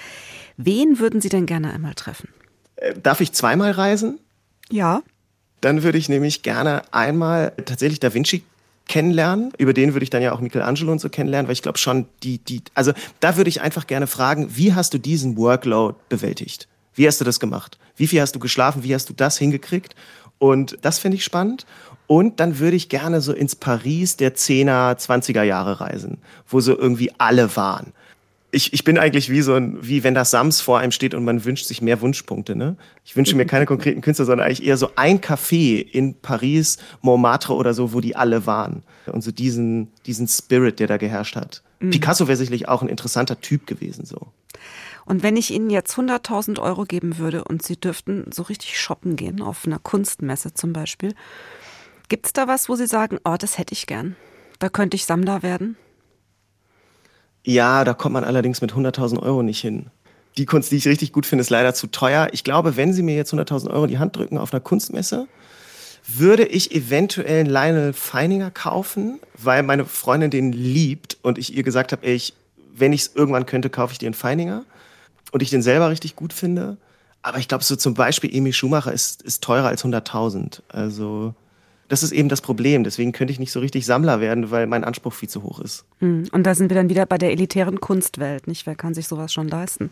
Wen 0.57 0.99
würden 0.99 1.21
Sie 1.21 1.29
denn 1.29 1.45
gerne 1.45 1.71
einmal 1.75 1.93
treffen? 1.93 2.31
Äh, 2.77 2.95
darf 2.95 3.21
ich 3.21 3.33
zweimal 3.33 3.73
reisen? 3.73 4.21
Ja. 4.71 5.03
Dann 5.63 5.83
würde 5.83 5.97
ich 5.97 6.11
nämlich 6.11 6.43
gerne 6.43 6.83
einmal 6.93 7.53
tatsächlich 7.65 8.01
Da 8.01 8.13
Vinci 8.13 8.43
kennenlernen. 8.89 9.53
Über 9.59 9.73
den 9.73 9.95
würde 9.95 10.03
ich 10.05 10.11
dann 10.11 10.21
ja 10.21 10.33
auch 10.33 10.41
Michelangelo 10.41 10.93
und 10.93 11.01
so 11.01 11.09
kennenlernen, 11.09 11.47
weil 11.47 11.55
ich 11.55 11.63
glaube 11.63 11.79
schon, 11.79 12.07
die, 12.23 12.39
die, 12.39 12.63
also 12.75 12.93
da 13.21 13.37
würde 13.37 13.49
ich 13.49 13.61
einfach 13.63 13.87
gerne 13.87 14.09
fragen, 14.09 14.57
wie 14.57 14.75
hast 14.75 14.93
du 14.93 14.99
diesen 14.99 15.37
Workload 15.37 15.97
bewältigt? 16.09 16.69
Wie 16.95 17.07
hast 17.07 17.21
du 17.21 17.25
das 17.25 17.41
gemacht? 17.41 17.79
Wie 17.97 18.09
viel 18.09 18.21
hast 18.21 18.35
du 18.35 18.41
geschlafen? 18.41 18.83
Wie 18.83 18.95
hast 18.95 19.09
du 19.09 19.15
das 19.15 19.39
hingekriegt? 19.39 19.95
Und 20.39 20.79
das 20.83 20.99
finde 20.99 21.17
ich 21.17 21.25
spannend. 21.25 21.65
Und 22.09 22.41
dann 22.41 22.59
würde 22.59 22.77
ich 22.77 22.89
gerne 22.89 23.21
so 23.21 23.33
ins 23.33 23.55
Paris 23.55 24.17
der 24.17 24.35
10er, 24.35 24.99
20er 24.99 25.45
Jahre 25.45 25.81
reisen, 25.81 26.19
wo 26.49 26.61
so 26.61 26.77
irgendwie 26.77 27.13
alle 27.19 27.55
waren 27.57 27.93
ich, 28.55 28.75
ich 28.75 28.85
bin 28.85 28.99
eigentlich 28.99 29.31
wie 29.31 29.41
so 29.41 29.55
ein, 29.55 29.79
wie 29.81 30.05
wenn 30.05 30.13
das 30.15 30.31
Sams 30.31 30.61
vor 30.61 30.79
einem 30.79 30.93
steht 30.93 31.15
und 31.15 31.25
man 31.25 31.45
wünscht 31.45 31.65
sich 31.65 31.81
mehr 31.81 32.03
Wunschpunkte. 32.03 32.55
Ne? 32.55 32.77
Ich 33.03 33.17
wünsche 33.17 33.35
mir 33.35 33.47
keine 33.47 33.65
konkreten 33.65 34.03
Künstler, 34.03 34.27
sondern 34.27 34.47
eigentlich 34.47 34.65
eher 34.65 34.77
so 34.77 34.91
ein 34.95 35.21
Café 35.23 35.81
in 35.81 36.15
Paris, 36.15 36.77
Montmartre 37.01 37.55
oder 37.55 37.73
so, 37.73 37.95
wo 37.95 38.01
die 38.01 38.15
alle 38.15 38.45
waren. 38.45 38.83
Und 39.07 39.23
so 39.23 39.33
diesen, 39.33 39.89
diesen 40.05 40.29
Spirit, 40.29 40.81
der 40.81 40.87
da 40.87 40.99
geherrscht 40.99 41.35
hat. 41.35 41.63
Mhm. 41.81 41.91
Picasso 41.91 42.29
wäre 42.29 42.37
sicherlich 42.37 42.69
auch 42.69 42.83
ein 42.83 42.89
interessanter 42.91 43.41
Typ 43.41 43.67
gewesen 43.67 44.05
so. 44.05 44.29
Und 45.07 45.23
wenn 45.23 45.37
ich 45.37 45.51
Ihnen 45.51 45.71
jetzt 45.71 45.95
100.000 45.97 46.61
Euro 46.61 46.85
geben 46.85 47.17
würde 47.19 47.45
und 47.45 47.63
Sie 47.63 47.81
dürften 47.81 48.27
so 48.31 48.43
richtig 48.43 48.79
shoppen 48.79 49.17
gehen, 49.17 49.41
auf 49.41 49.67
einer 49.67 49.79
Kunstmesse 49.79 50.53
zum 50.53 50.75
Beispiel, 50.75 51.15
gibt 52.09 52.27
es 52.27 52.33
da 52.35 52.47
was, 52.47 52.69
wo 52.69 52.77
Sie 52.77 52.87
sagen, 52.87 53.19
oh, 53.25 53.37
das 53.39 53.57
hätte 53.57 53.73
ich 53.73 53.87
gern? 53.87 54.15
Da 54.59 54.69
könnte 54.69 54.95
ich 54.95 55.07
Sammler 55.07 55.43
werden? 55.43 55.77
Ja, 57.45 57.85
da 57.85 57.95
kommt 57.95 58.13
man 58.13 58.25
allerdings 58.25 58.61
mit 58.61 58.73
100.000 58.73 59.21
Euro 59.21 59.43
nicht 59.43 59.61
hin. 59.61 59.87
die 60.39 60.47
Kunst, 60.47 60.71
die 60.73 60.77
ich 60.77 60.87
richtig 60.89 61.13
gut 61.13 61.27
finde, 61.27 61.43
ist 61.43 61.51
leider 61.51 61.75
zu 61.75 61.89
teuer. 61.89 62.29
Ich 62.33 62.43
glaube, 62.45 62.77
wenn 62.77 62.93
Sie 62.93 63.03
mir 63.03 63.15
jetzt 63.15 63.35
100.000 63.35 63.71
Euro 63.71 63.85
in 63.85 63.91
die 63.91 63.99
Hand 63.99 64.17
drücken 64.17 64.39
auf 64.39 64.53
einer 64.53 64.61
Kunstmesse, 64.61 65.27
würde 66.07 66.45
ich 66.45 66.75
eventuell 66.75 67.41
einen 67.41 67.51
Lionel 67.51 67.93
Feininger 67.93 68.51
kaufen, 68.51 69.21
weil 69.37 69.63
meine 69.63 69.85
Freundin 69.85 70.31
den 70.31 70.53
liebt 70.53 71.19
und 71.23 71.39
ich 71.39 71.55
ihr 71.55 71.63
gesagt 71.63 71.93
habe, 71.93 72.07
ey, 72.07 72.15
ich, 72.15 72.35
wenn 72.75 72.93
ich 72.93 73.03
es 73.03 73.15
irgendwann 73.15 73.47
könnte, 73.47 73.71
kaufe 73.71 73.93
ich 73.93 73.99
dir 73.99 74.07
einen 74.07 74.15
Feininger 74.15 74.65
und 75.33 75.43
ich 75.43 75.51
den 75.51 75.63
selber 75.63 75.91
richtig 75.91 76.17
gut 76.17 76.33
finde. 76.33 76.77
Aber 77.23 77.39
ich 77.39 77.47
glaube, 77.47 77.63
so 77.63 77.77
zum 77.77 77.95
Beispiel 77.95 78.35
Emil 78.35 78.53
Schumacher 78.53 78.93
ist, 78.93 79.23
ist 79.23 79.45
teurer 79.45 79.69
als 79.69 79.85
100.000. 79.85 80.63
Also 80.69 81.35
das 81.93 82.03
ist 82.03 82.13
eben 82.13 82.31
das 82.31 82.41
Problem. 82.41 82.85
Deswegen 82.85 83.13
könnte 83.13 83.35
ich 83.35 83.39
nicht 83.39 83.53
so 83.53 83.61
richtig 83.61 83.85
Sammler 83.85 84.19
werden, 84.19 84.51
weil 84.51 84.67
mein 84.67 84.83
Anspruch 84.83 85.13
viel 85.13 85.29
zu 85.29 85.43
hoch 85.43 85.61
ist. 85.61 85.85
Hm, 85.99 86.27
und 86.33 86.45
da 86.45 86.55
sind 86.55 86.71
wir 86.71 86.75
dann 86.75 86.89
wieder 86.89 87.05
bei 87.05 87.19
der 87.19 87.33
elitären 87.33 87.83
Kunstwelt, 87.83 88.47
nicht? 88.47 88.67
Wer 88.67 88.77
kann 88.77 88.95
sich 88.95 89.07
sowas 89.07 89.31
schon 89.31 89.47
leisten? 89.47 89.91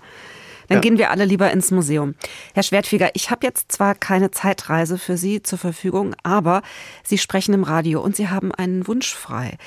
Dann 0.68 0.78
ja. 0.78 0.80
gehen 0.80 0.96
wir 0.96 1.10
alle 1.10 1.26
lieber 1.26 1.50
ins 1.50 1.70
Museum. 1.70 2.14
Herr 2.54 2.62
Schwertfeger, 2.62 3.10
ich 3.12 3.30
habe 3.30 3.46
jetzt 3.46 3.70
zwar 3.70 3.94
keine 3.94 4.30
Zeitreise 4.30 4.96
für 4.96 5.18
Sie 5.18 5.42
zur 5.42 5.58
Verfügung, 5.58 6.16
aber 6.22 6.62
Sie 7.04 7.18
sprechen 7.18 7.52
im 7.52 7.64
Radio 7.64 8.00
und 8.00 8.16
Sie 8.16 8.28
haben 8.28 8.50
einen 8.50 8.88
Wunsch 8.88 9.12
frei. 9.12 9.58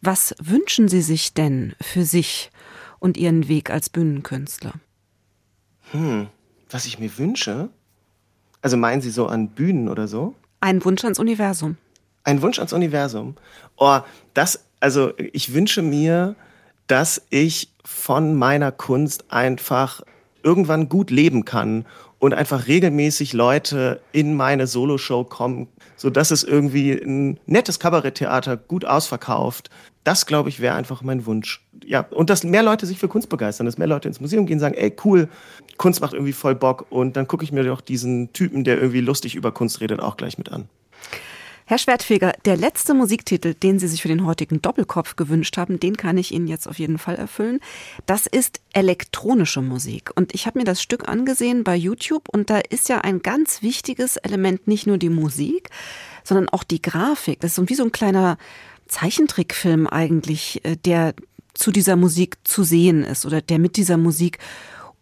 Was 0.00 0.34
wünschen 0.42 0.88
Sie 0.88 1.02
sich 1.02 1.34
denn 1.34 1.74
für 1.82 2.06
sich 2.06 2.50
und 2.98 3.18
Ihren 3.18 3.46
Weg 3.46 3.68
als 3.68 3.90
Bühnenkünstler? 3.90 4.72
Hm, 5.90 6.28
was 6.70 6.86
ich 6.86 6.98
mir 6.98 7.18
wünsche? 7.18 7.68
Also 8.62 8.78
meinen 8.78 9.02
Sie 9.02 9.10
so 9.10 9.26
an 9.26 9.48
Bühnen 9.48 9.90
oder 9.90 10.08
so? 10.08 10.34
Ein 10.64 10.82
Wunsch 10.82 11.04
ans 11.04 11.18
Universum. 11.18 11.76
Ein 12.22 12.40
Wunsch 12.40 12.58
ans 12.58 12.72
Universum. 12.72 13.36
Oh, 13.76 13.98
das, 14.32 14.64
also 14.80 15.12
ich 15.18 15.52
wünsche 15.52 15.82
mir, 15.82 16.36
dass 16.86 17.20
ich 17.28 17.68
von 17.84 18.34
meiner 18.34 18.72
Kunst 18.72 19.30
einfach 19.30 20.00
irgendwann 20.42 20.88
gut 20.88 21.10
leben 21.10 21.44
kann 21.44 21.84
und 22.18 22.32
einfach 22.32 22.66
regelmäßig 22.66 23.34
Leute 23.34 24.00
in 24.12 24.36
meine 24.36 24.66
Soloshow 24.66 25.24
kommen, 25.24 25.68
so 25.96 26.08
dass 26.08 26.30
es 26.30 26.44
irgendwie 26.44 26.92
ein 26.92 27.38
nettes 27.44 27.78
Kabaretttheater 27.78 28.56
gut 28.56 28.86
ausverkauft. 28.86 29.68
Das, 30.02 30.24
glaube 30.24 30.48
ich, 30.48 30.60
wäre 30.60 30.76
einfach 30.76 31.02
mein 31.02 31.26
Wunsch. 31.26 31.62
Ja, 31.86 32.00
und 32.10 32.30
dass 32.30 32.44
mehr 32.44 32.62
Leute 32.62 32.86
sich 32.86 32.98
für 32.98 33.08
Kunst 33.08 33.28
begeistern, 33.28 33.66
dass 33.66 33.78
mehr 33.78 33.86
Leute 33.86 34.08
ins 34.08 34.20
Museum 34.20 34.46
gehen 34.46 34.56
und 34.56 34.60
sagen, 34.60 34.74
ey, 34.74 34.94
cool, 35.04 35.28
Kunst 35.76 36.00
macht 36.00 36.14
irgendwie 36.14 36.32
voll 36.32 36.54
Bock 36.54 36.86
und 36.90 37.16
dann 37.16 37.28
gucke 37.28 37.44
ich 37.44 37.52
mir 37.52 37.64
doch 37.64 37.80
diesen 37.80 38.32
Typen, 38.32 38.64
der 38.64 38.76
irgendwie 38.76 39.00
lustig 39.00 39.34
über 39.34 39.52
Kunst 39.52 39.80
redet, 39.80 40.00
auch 40.00 40.16
gleich 40.16 40.38
mit 40.38 40.50
an. 40.50 40.68
Herr 41.66 41.78
Schwertfeger, 41.78 42.34
der 42.44 42.58
letzte 42.58 42.92
Musiktitel, 42.92 43.54
den 43.54 43.78
Sie 43.78 43.88
sich 43.88 44.02
für 44.02 44.08
den 44.08 44.26
heutigen 44.26 44.60
Doppelkopf 44.60 45.16
gewünscht 45.16 45.56
haben, 45.56 45.80
den 45.80 45.96
kann 45.96 46.18
ich 46.18 46.30
Ihnen 46.30 46.46
jetzt 46.46 46.68
auf 46.68 46.78
jeden 46.78 46.98
Fall 46.98 47.14
erfüllen. 47.14 47.60
Das 48.04 48.26
ist 48.26 48.60
elektronische 48.74 49.62
Musik. 49.62 50.10
Und 50.14 50.34
ich 50.34 50.46
habe 50.46 50.58
mir 50.58 50.66
das 50.66 50.82
Stück 50.82 51.08
angesehen 51.08 51.64
bei 51.64 51.74
YouTube 51.74 52.28
und 52.28 52.50
da 52.50 52.58
ist 52.58 52.90
ja 52.90 53.00
ein 53.00 53.22
ganz 53.22 53.62
wichtiges 53.62 54.18
Element 54.18 54.68
nicht 54.68 54.86
nur 54.86 54.98
die 54.98 55.08
Musik, 55.08 55.70
sondern 56.22 56.50
auch 56.50 56.64
die 56.64 56.82
Grafik. 56.82 57.40
Das 57.40 57.56
ist 57.56 57.70
wie 57.70 57.74
so 57.74 57.84
ein 57.84 57.92
kleiner 57.92 58.36
Zeichentrickfilm 58.86 59.86
eigentlich, 59.86 60.62
äh, 60.66 60.76
der 60.76 61.14
zu 61.54 61.70
dieser 61.70 61.96
Musik 61.96 62.36
zu 62.44 62.62
sehen 62.62 63.04
ist 63.04 63.24
oder 63.24 63.40
der 63.40 63.58
mit 63.58 63.76
dieser 63.76 63.96
Musik 63.96 64.38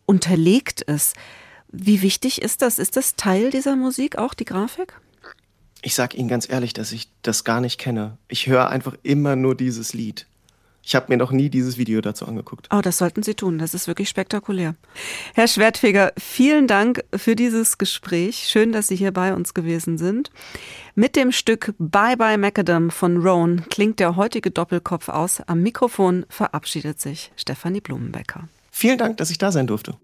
unterlegt 0.06 0.82
ist. 0.82 1.16
Wie 1.68 2.02
wichtig 2.02 2.42
ist 2.42 2.62
das? 2.62 2.78
Ist 2.78 2.96
das 2.96 3.16
Teil 3.16 3.50
dieser 3.50 3.76
Musik 3.76 4.16
auch, 4.16 4.34
die 4.34 4.44
Grafik? 4.44 4.94
Ich 5.80 5.94
sag 5.94 6.14
Ihnen 6.14 6.28
ganz 6.28 6.48
ehrlich, 6.48 6.74
dass 6.74 6.92
ich 6.92 7.08
das 7.22 7.44
gar 7.44 7.60
nicht 7.60 7.78
kenne. 7.78 8.18
Ich 8.28 8.46
höre 8.46 8.68
einfach 8.68 8.94
immer 9.02 9.34
nur 9.34 9.56
dieses 9.56 9.94
Lied. 9.94 10.26
Ich 10.84 10.94
habe 10.96 11.06
mir 11.08 11.16
noch 11.16 11.30
nie 11.30 11.48
dieses 11.48 11.78
Video 11.78 12.00
dazu 12.00 12.26
angeguckt. 12.26 12.68
Oh, 12.72 12.80
das 12.82 12.98
sollten 12.98 13.22
Sie 13.22 13.34
tun. 13.34 13.58
Das 13.58 13.72
ist 13.72 13.86
wirklich 13.86 14.08
spektakulär. 14.08 14.74
Herr 15.34 15.46
Schwertfeger, 15.46 16.12
vielen 16.18 16.66
Dank 16.66 17.04
für 17.14 17.36
dieses 17.36 17.78
Gespräch. 17.78 18.48
Schön, 18.48 18.72
dass 18.72 18.88
Sie 18.88 18.96
hier 18.96 19.12
bei 19.12 19.32
uns 19.32 19.54
gewesen 19.54 19.96
sind. 19.96 20.30
Mit 20.94 21.14
dem 21.14 21.30
Stück 21.30 21.74
Bye 21.78 22.16
Bye 22.16 22.36
Macadam 22.36 22.90
von 22.90 23.18
Roan 23.18 23.64
klingt 23.70 24.00
der 24.00 24.16
heutige 24.16 24.50
Doppelkopf 24.50 25.08
aus. 25.08 25.40
Am 25.46 25.62
Mikrofon 25.62 26.26
verabschiedet 26.28 27.00
sich 27.00 27.30
Stefanie 27.36 27.80
Blumenbecker. 27.80 28.48
Vielen 28.70 28.98
Dank, 28.98 29.18
dass 29.18 29.30
ich 29.30 29.38
da 29.38 29.52
sein 29.52 29.66
durfte. 29.68 29.96